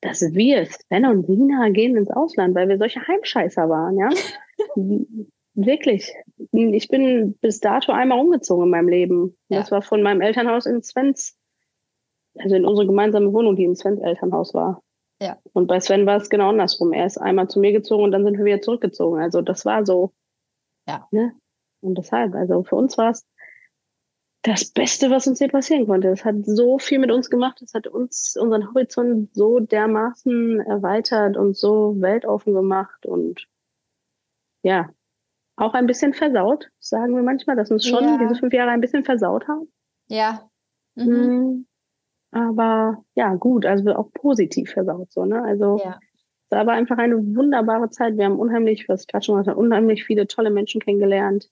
dass 0.00 0.22
wir, 0.32 0.64
Sven 0.64 1.04
und 1.04 1.26
Sina, 1.26 1.68
gehen 1.68 1.94
ins 1.94 2.10
Ausland, 2.10 2.54
weil 2.54 2.70
wir 2.70 2.78
solche 2.78 3.06
Heimscheißer 3.06 3.68
waren, 3.68 3.98
ja? 3.98 4.08
Wirklich. 5.54 6.14
Ich 6.52 6.88
bin 6.88 7.34
bis 7.40 7.60
dato 7.60 7.92
einmal 7.92 8.20
umgezogen 8.20 8.64
in 8.64 8.70
meinem 8.70 8.88
Leben. 8.88 9.36
Ja. 9.48 9.60
Das 9.60 9.70
war 9.70 9.82
von 9.82 10.02
meinem 10.02 10.20
Elternhaus 10.20 10.66
in 10.66 10.82
Svens, 10.82 11.36
also 12.38 12.56
in 12.56 12.64
unsere 12.64 12.86
gemeinsame 12.86 13.32
Wohnung, 13.32 13.56
die 13.56 13.64
in 13.64 13.76
Svens 13.76 14.00
Elternhaus 14.00 14.54
war. 14.54 14.82
Ja. 15.20 15.38
Und 15.52 15.66
bei 15.66 15.78
Sven 15.78 16.06
war 16.06 16.16
es 16.16 16.30
genau 16.30 16.48
andersrum. 16.48 16.92
Er 16.92 17.06
ist 17.06 17.18
einmal 17.18 17.48
zu 17.48 17.60
mir 17.60 17.72
gezogen 17.72 18.02
und 18.04 18.12
dann 18.12 18.24
sind 18.24 18.38
wir 18.38 18.44
wieder 18.44 18.60
zurückgezogen. 18.60 19.20
Also 19.20 19.40
das 19.40 19.64
war 19.64 19.86
so. 19.86 20.12
Ja. 20.88 21.06
Ne? 21.12 21.32
Und 21.80 21.96
deshalb, 21.96 22.34
also 22.34 22.64
für 22.64 22.76
uns 22.76 22.96
war 22.98 23.10
es 23.10 23.26
das 24.42 24.72
Beste, 24.72 25.10
was 25.10 25.28
uns 25.28 25.38
hier 25.38 25.48
passieren 25.48 25.86
konnte. 25.86 26.08
Es 26.08 26.24
hat 26.24 26.34
so 26.44 26.78
viel 26.78 26.98
mit 26.98 27.12
uns 27.12 27.30
gemacht. 27.30 27.62
Es 27.62 27.74
hat 27.74 27.86
uns 27.86 28.36
unseren 28.36 28.68
Horizont 28.68 29.32
so 29.34 29.60
dermaßen 29.60 30.60
erweitert 30.60 31.36
und 31.36 31.56
so 31.56 32.00
weltoffen 32.00 32.54
gemacht 32.54 33.06
und 33.06 33.46
ja, 34.64 34.90
auch 35.56 35.74
ein 35.74 35.86
bisschen 35.86 36.14
versaut, 36.14 36.70
sagen 36.78 37.14
wir 37.14 37.22
manchmal, 37.22 37.56
dass 37.56 37.70
uns 37.70 37.86
schon 37.86 38.04
ja. 38.04 38.18
diese 38.18 38.34
fünf 38.34 38.52
Jahre 38.52 38.70
ein 38.70 38.80
bisschen 38.80 39.04
versaut 39.04 39.46
haben. 39.48 39.70
Ja. 40.08 40.48
Mhm. 40.94 41.06
mhm. 41.06 41.66
Aber 42.34 43.04
ja, 43.14 43.34
gut, 43.34 43.66
also 43.66 43.94
auch 43.94 44.10
positiv 44.14 44.70
versaut 44.70 45.12
so, 45.12 45.26
ne? 45.26 45.42
Also 45.42 45.78
ja. 45.84 46.00
es 46.12 46.50
war 46.50 46.60
aber 46.60 46.72
einfach 46.72 46.96
eine 46.96 47.18
wunderbare 47.36 47.90
Zeit. 47.90 48.16
Wir 48.16 48.24
haben 48.24 48.38
unheimlich, 48.38 48.88
was 48.88 49.02
ich 49.02 49.06
gerade 49.06 49.22
schon 49.22 49.36
gesagt 49.36 49.58
unheimlich 49.58 50.04
viele 50.04 50.26
tolle 50.26 50.50
Menschen 50.50 50.80
kennengelernt. 50.80 51.50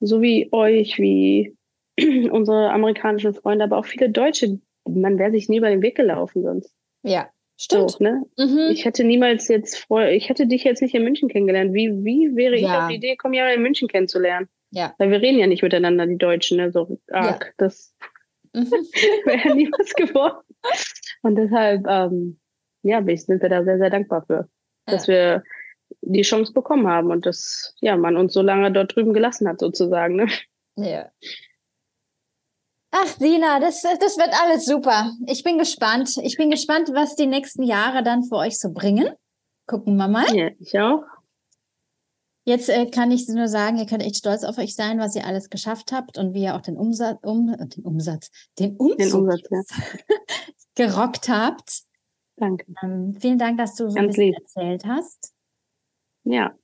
So 0.00 0.20
wie 0.20 0.52
euch, 0.52 0.98
wie 0.98 1.56
unsere 2.30 2.70
amerikanischen 2.70 3.32
Freunde, 3.32 3.64
aber 3.64 3.78
auch 3.78 3.86
viele 3.86 4.10
Deutsche. 4.10 4.60
Man 4.86 5.18
wäre 5.18 5.30
sich 5.30 5.48
nie 5.48 5.56
über 5.56 5.70
den 5.70 5.80
Weg 5.80 5.96
gelaufen 5.96 6.42
sonst. 6.42 6.74
Ja, 7.02 7.30
Stimmt. 7.64 7.90
So, 7.92 8.04
ne? 8.04 8.22
Mhm. 8.36 8.68
Ich 8.70 8.84
hätte 8.84 9.04
niemals 9.04 9.48
jetzt 9.48 9.78
vor, 9.78 10.02
ich 10.02 10.28
hätte 10.28 10.46
dich 10.46 10.64
jetzt 10.64 10.82
nicht 10.82 10.94
in 10.94 11.02
München 11.02 11.28
kennengelernt. 11.28 11.72
Wie, 11.72 11.88
wie 12.04 12.36
wäre 12.36 12.58
ja. 12.58 12.58
ich 12.58 12.82
auf 12.82 12.88
die 12.88 12.96
Idee 12.96 13.10
gekommen, 13.12 13.34
ja 13.34 13.48
in 13.48 13.62
München 13.62 13.88
kennenzulernen? 13.88 14.48
Ja. 14.70 14.94
Weil 14.98 15.10
wir 15.10 15.22
reden 15.22 15.38
ja 15.38 15.46
nicht 15.46 15.62
miteinander, 15.62 16.06
die 16.06 16.18
Deutschen, 16.18 16.58
ne? 16.58 16.70
So 16.72 16.98
arg. 17.10 17.44
Ja. 17.46 17.52
Das 17.56 17.94
mhm. 18.52 18.70
wäre 19.24 19.48
ja 19.48 19.54
niemals 19.54 19.94
geworden. 19.94 20.44
Und 21.22 21.36
deshalb, 21.36 21.86
ähm, 21.88 22.38
ja, 22.82 23.02
sind 23.16 23.40
wir 23.40 23.48
da 23.48 23.64
sehr, 23.64 23.78
sehr 23.78 23.90
dankbar 23.90 24.26
für, 24.26 24.48
dass 24.84 25.08
wir 25.08 25.42
die 26.02 26.22
Chance 26.22 26.52
bekommen 26.52 26.86
haben 26.86 27.10
und 27.10 27.24
dass 27.24 27.74
ja, 27.80 27.96
man 27.96 28.18
uns 28.18 28.34
so 28.34 28.42
lange 28.42 28.70
dort 28.72 28.94
drüben 28.94 29.14
gelassen 29.14 29.48
hat, 29.48 29.60
sozusagen. 29.60 30.16
Ne? 30.16 30.26
Ja. 30.76 31.10
Ach, 32.96 33.08
Sina, 33.18 33.58
das, 33.58 33.82
das 33.82 34.16
wird 34.16 34.30
alles 34.40 34.66
super. 34.66 35.10
Ich 35.26 35.42
bin 35.42 35.58
gespannt. 35.58 36.16
Ich 36.22 36.36
bin 36.36 36.48
gespannt, 36.48 36.90
was 36.92 37.16
die 37.16 37.26
nächsten 37.26 37.64
Jahre 37.64 38.04
dann 38.04 38.22
für 38.22 38.36
euch 38.36 38.56
so 38.60 38.70
bringen. 38.72 39.08
Gucken 39.66 39.96
wir 39.96 40.06
mal. 40.06 40.32
Ja, 40.32 40.50
ich 40.60 40.78
auch. 40.78 41.02
Jetzt 42.44 42.68
äh, 42.68 42.86
kann 42.86 43.10
ich 43.10 43.26
nur 43.26 43.48
sagen, 43.48 43.78
ihr 43.78 43.86
könnt 43.86 44.04
echt 44.04 44.18
stolz 44.18 44.44
auf 44.44 44.58
euch 44.58 44.76
sein, 44.76 45.00
was 45.00 45.16
ihr 45.16 45.26
alles 45.26 45.50
geschafft 45.50 45.90
habt 45.90 46.18
und 46.18 46.34
wie 46.34 46.44
ihr 46.44 46.54
auch 46.54 46.60
den 46.60 46.76
Umsatz, 46.76 47.18
um, 47.22 47.56
den 47.58 47.84
Umsatz, 47.84 48.30
den 48.60 48.76
Umzug 48.76 48.98
den 48.98 49.12
Umsatz, 49.12 49.42
ja. 49.50 49.62
gerockt 50.76 51.28
habt. 51.28 51.82
Danke. 52.36 52.66
Ähm, 52.80 53.16
vielen 53.18 53.38
Dank, 53.38 53.58
dass 53.58 53.74
du 53.74 53.90
so 53.90 53.98
ein 53.98 54.06
bisschen 54.06 54.26
lieb. 54.26 54.36
erzählt 54.38 54.84
hast. 54.86 55.34
Ja, 56.22 56.54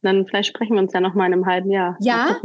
dann 0.00 0.26
vielleicht 0.26 0.48
sprechen 0.48 0.76
wir 0.76 0.82
uns 0.82 0.94
ja 0.94 1.00
noch 1.00 1.14
mal 1.14 1.26
in 1.26 1.34
einem 1.34 1.46
halben 1.46 1.70
Jahr. 1.70 1.98
Ja, 2.00 2.40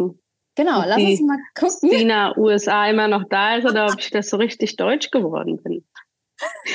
Genau, 0.60 0.84
lass 0.86 1.01
uns 1.01 1.22
mal 1.22 1.38
gucken. 1.57 1.89
China, 1.89 2.38
USA 2.38 2.89
immer 2.89 3.07
noch 3.07 3.24
da 3.30 3.55
ist 3.55 3.66
oder 3.66 3.86
ob 3.86 3.97
ich 3.97 4.10
das 4.10 4.30
so 4.30 4.36
richtig 4.36 4.76
deutsch 4.76 5.10
geworden 5.10 5.64
bin. 5.64 5.86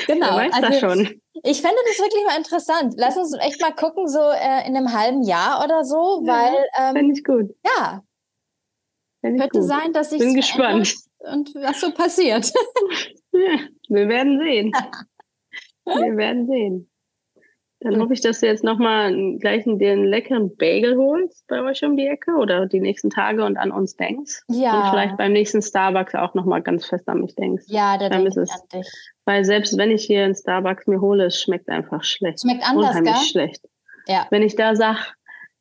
Genau. 0.07 0.25
Wer 0.25 0.37
weiß 0.37 0.53
also, 0.53 0.67
das 0.67 0.79
schon. 0.79 1.21
Ich 1.43 1.61
fände 1.61 1.77
das 1.85 1.99
wirklich 1.99 2.25
mal 2.25 2.35
interessant. 2.35 2.95
Lass 2.97 3.15
uns 3.15 3.37
echt 3.39 3.61
mal 3.61 3.75
gucken, 3.75 4.07
so 4.07 4.19
äh, 4.19 4.67
in 4.67 4.75
einem 4.75 4.91
halben 4.91 5.21
Jahr 5.21 5.63
oder 5.63 5.83
so, 5.83 6.23
weil. 6.25 6.53
Ja, 6.75 6.89
ähm, 6.89 6.95
Fände 6.95 7.13
ich 7.13 7.23
gut. 7.23 7.55
Ja. 7.63 8.03
Fänd 9.21 9.39
Könnte 9.39 9.59
gut. 9.59 9.67
sein, 9.67 9.93
dass 9.93 10.11
ich. 10.11 10.17
Bin 10.19 10.33
gespannt. 10.33 10.95
Und 11.19 11.53
was 11.53 11.79
so 11.79 11.91
passiert. 11.91 12.51
ja, 13.33 13.59
wir 13.89 14.07
werden 14.07 14.39
sehen. 14.39 14.71
wir 15.85 16.17
werden 16.17 16.47
sehen. 16.47 16.89
Dann 17.85 18.01
hoffe 18.01 18.13
ich, 18.13 18.21
dass 18.21 18.39
du 18.39 18.47
jetzt 18.47 18.63
nochmal 18.63 19.13
gleich 19.37 19.63
den 19.63 20.05
leckeren 20.05 20.57
Bagel 20.57 20.97
holst 20.97 21.45
bei 21.47 21.61
euch 21.61 21.85
um 21.85 21.95
die 21.95 22.07
Ecke 22.07 22.31
oder 22.31 22.65
die 22.65 22.79
nächsten 22.79 23.11
Tage 23.11 23.45
und 23.45 23.57
an 23.57 23.71
uns 23.71 23.95
denkst. 23.95 24.41
Ja. 24.47 24.79
Und 24.79 24.89
vielleicht 24.89 25.17
beim 25.17 25.33
nächsten 25.33 25.61
Starbucks 25.61 26.15
auch 26.15 26.33
nochmal 26.33 26.63
ganz 26.63 26.87
fest 26.87 27.07
an 27.07 27.21
mich 27.21 27.35
denkst. 27.35 27.65
Ja, 27.67 27.99
da 27.99 28.09
denke 28.09 28.29
ich 28.29 28.37
es, 28.37 28.49
an 28.49 28.59
dich. 28.73 28.87
Weil 29.25 29.45
selbst 29.45 29.77
wenn 29.77 29.91
ich 29.91 30.03
hier 30.03 30.23
einen 30.23 30.33
Starbucks 30.33 30.87
mir 30.87 30.99
hole, 30.99 31.25
es 31.25 31.39
schmeckt 31.39 31.69
einfach 31.69 32.03
schlecht. 32.03 32.41
Schmeckt 32.41 32.67
anders, 32.67 32.89
Unheimlich 32.89 33.13
gell? 33.13 33.23
schlecht. 33.23 33.69
Ja. 34.07 34.25
Wenn 34.31 34.41
ich 34.41 34.55
da 34.55 34.75
sag, 34.75 35.13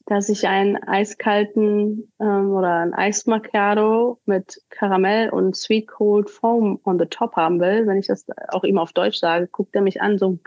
dass 0.07 0.29
ich 0.29 0.47
einen 0.47 0.77
eiskalten 0.77 2.13
ähm, 2.21 2.51
oder 2.53 2.81
ein 2.81 2.93
Eis 2.93 3.27
Macchiato 3.27 4.21
mit 4.27 4.61
Karamell 4.69 5.31
und 5.31 5.57
Sweet 5.57 5.89
Cold 5.89 6.29
Foam 6.29 6.79
on 6.85 6.99
the 6.99 7.07
top 7.07 7.37
haben 7.37 7.59
will, 7.61 7.87
wenn 7.87 7.99
ich 7.99 8.09
das 8.09 8.27
auch 8.49 8.65
ihm 8.65 8.79
auf 8.79 8.93
Deutsch 8.93 9.19
sage, 9.19 9.49
guckt 9.49 9.75
er 9.75 9.83
mich 9.83 10.03
an 10.03 10.19
so 10.19 10.39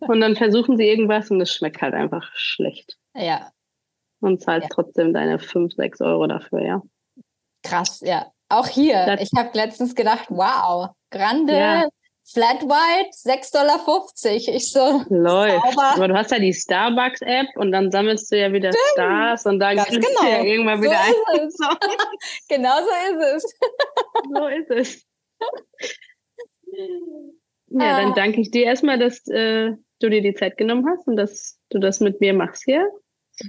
und 0.00 0.20
dann 0.20 0.36
versuchen 0.36 0.76
sie 0.78 0.88
irgendwas 0.88 1.30
und 1.30 1.40
es 1.40 1.52
schmeckt 1.52 1.82
halt 1.82 1.94
einfach 1.94 2.30
schlecht. 2.34 2.98
Ja. 3.14 3.50
Und 4.20 4.42
zahlst 4.42 4.70
ja. 4.70 4.74
trotzdem 4.74 5.12
deine 5.12 5.38
5, 5.38 5.74
6 5.74 6.00
Euro 6.00 6.26
dafür, 6.26 6.62
ja. 6.62 6.82
Krass, 7.62 8.00
ja. 8.00 8.32
Auch 8.48 8.66
hier. 8.66 9.04
Das 9.04 9.20
ich 9.20 9.30
habe 9.36 9.50
letztens 9.52 9.94
gedacht, 9.94 10.26
wow, 10.30 10.90
grande 11.10 11.52
ja. 11.52 11.88
Flat 12.30 12.62
White, 12.62 13.10
6,50 13.24 13.52
Dollar. 13.52 14.54
Ich 14.54 14.70
so. 14.70 15.02
Läuft. 15.08 15.78
Aber 15.78 16.08
du 16.08 16.14
hast 16.14 16.30
ja 16.30 16.38
die 16.38 16.52
Starbucks-App 16.52 17.46
und 17.56 17.72
dann 17.72 17.90
sammelst 17.90 18.30
du 18.30 18.38
ja 18.38 18.52
wieder 18.52 18.70
Stimmt. 18.70 18.84
Stars 18.92 19.46
und 19.46 19.58
dann 19.60 19.76
Ganz 19.76 19.88
genau. 19.88 20.06
du 20.20 20.26
ja 20.26 20.42
irgendwann 20.44 20.82
wieder 20.82 20.98
so 21.48 21.64
ein. 21.64 21.78
genau 22.48 22.76
so 22.80 23.16
ist 23.16 23.44
es. 23.44 23.58
so 24.34 24.46
ist 24.46 24.70
es. 24.70 25.06
Ja, 27.68 28.00
dann 28.00 28.12
ah. 28.12 28.14
danke 28.14 28.42
ich 28.42 28.50
dir 28.50 28.64
erstmal, 28.64 28.98
dass 28.98 29.26
äh, 29.28 29.72
du 30.00 30.10
dir 30.10 30.20
die 30.20 30.34
Zeit 30.34 30.58
genommen 30.58 30.86
hast 30.86 31.06
und 31.06 31.16
dass 31.16 31.58
du 31.70 31.78
das 31.78 32.00
mit 32.00 32.20
mir 32.20 32.34
machst 32.34 32.64
hier. 32.64 32.86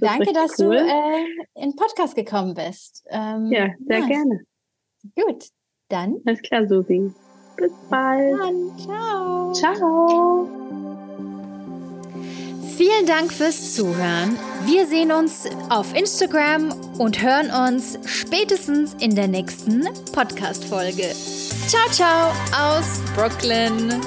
danke, 0.00 0.32
dass 0.32 0.58
cool. 0.58 0.76
du 0.76 0.82
äh, 0.82 1.24
in 1.62 1.70
den 1.70 1.76
Podcast 1.76 2.14
gekommen 2.14 2.54
bist. 2.54 3.04
Ähm, 3.10 3.50
ja, 3.52 3.68
sehr 3.86 4.00
nice. 4.00 4.08
gerne. 4.08 4.40
Gut, 5.16 5.48
dann. 5.88 6.16
Alles 6.24 6.40
klar, 6.40 6.66
Susi. 6.66 7.12
Bis 7.60 7.72
bald. 7.90 8.32
Dann. 8.38 8.78
Ciao. 8.78 9.52
Ciao. 9.52 10.48
Vielen 12.76 13.04
Dank 13.06 13.30
fürs 13.30 13.74
Zuhören. 13.74 14.38
Wir 14.64 14.86
sehen 14.86 15.12
uns 15.12 15.44
auf 15.68 15.94
Instagram 15.94 16.72
und 16.98 17.20
hören 17.22 17.50
uns 17.50 17.98
spätestens 18.06 18.94
in 19.00 19.14
der 19.14 19.28
nächsten 19.28 19.86
Podcast-Folge. 20.12 21.12
Ciao, 21.68 21.90
ciao 21.90 22.32
aus 22.56 23.02
Brooklyn. 23.14 24.00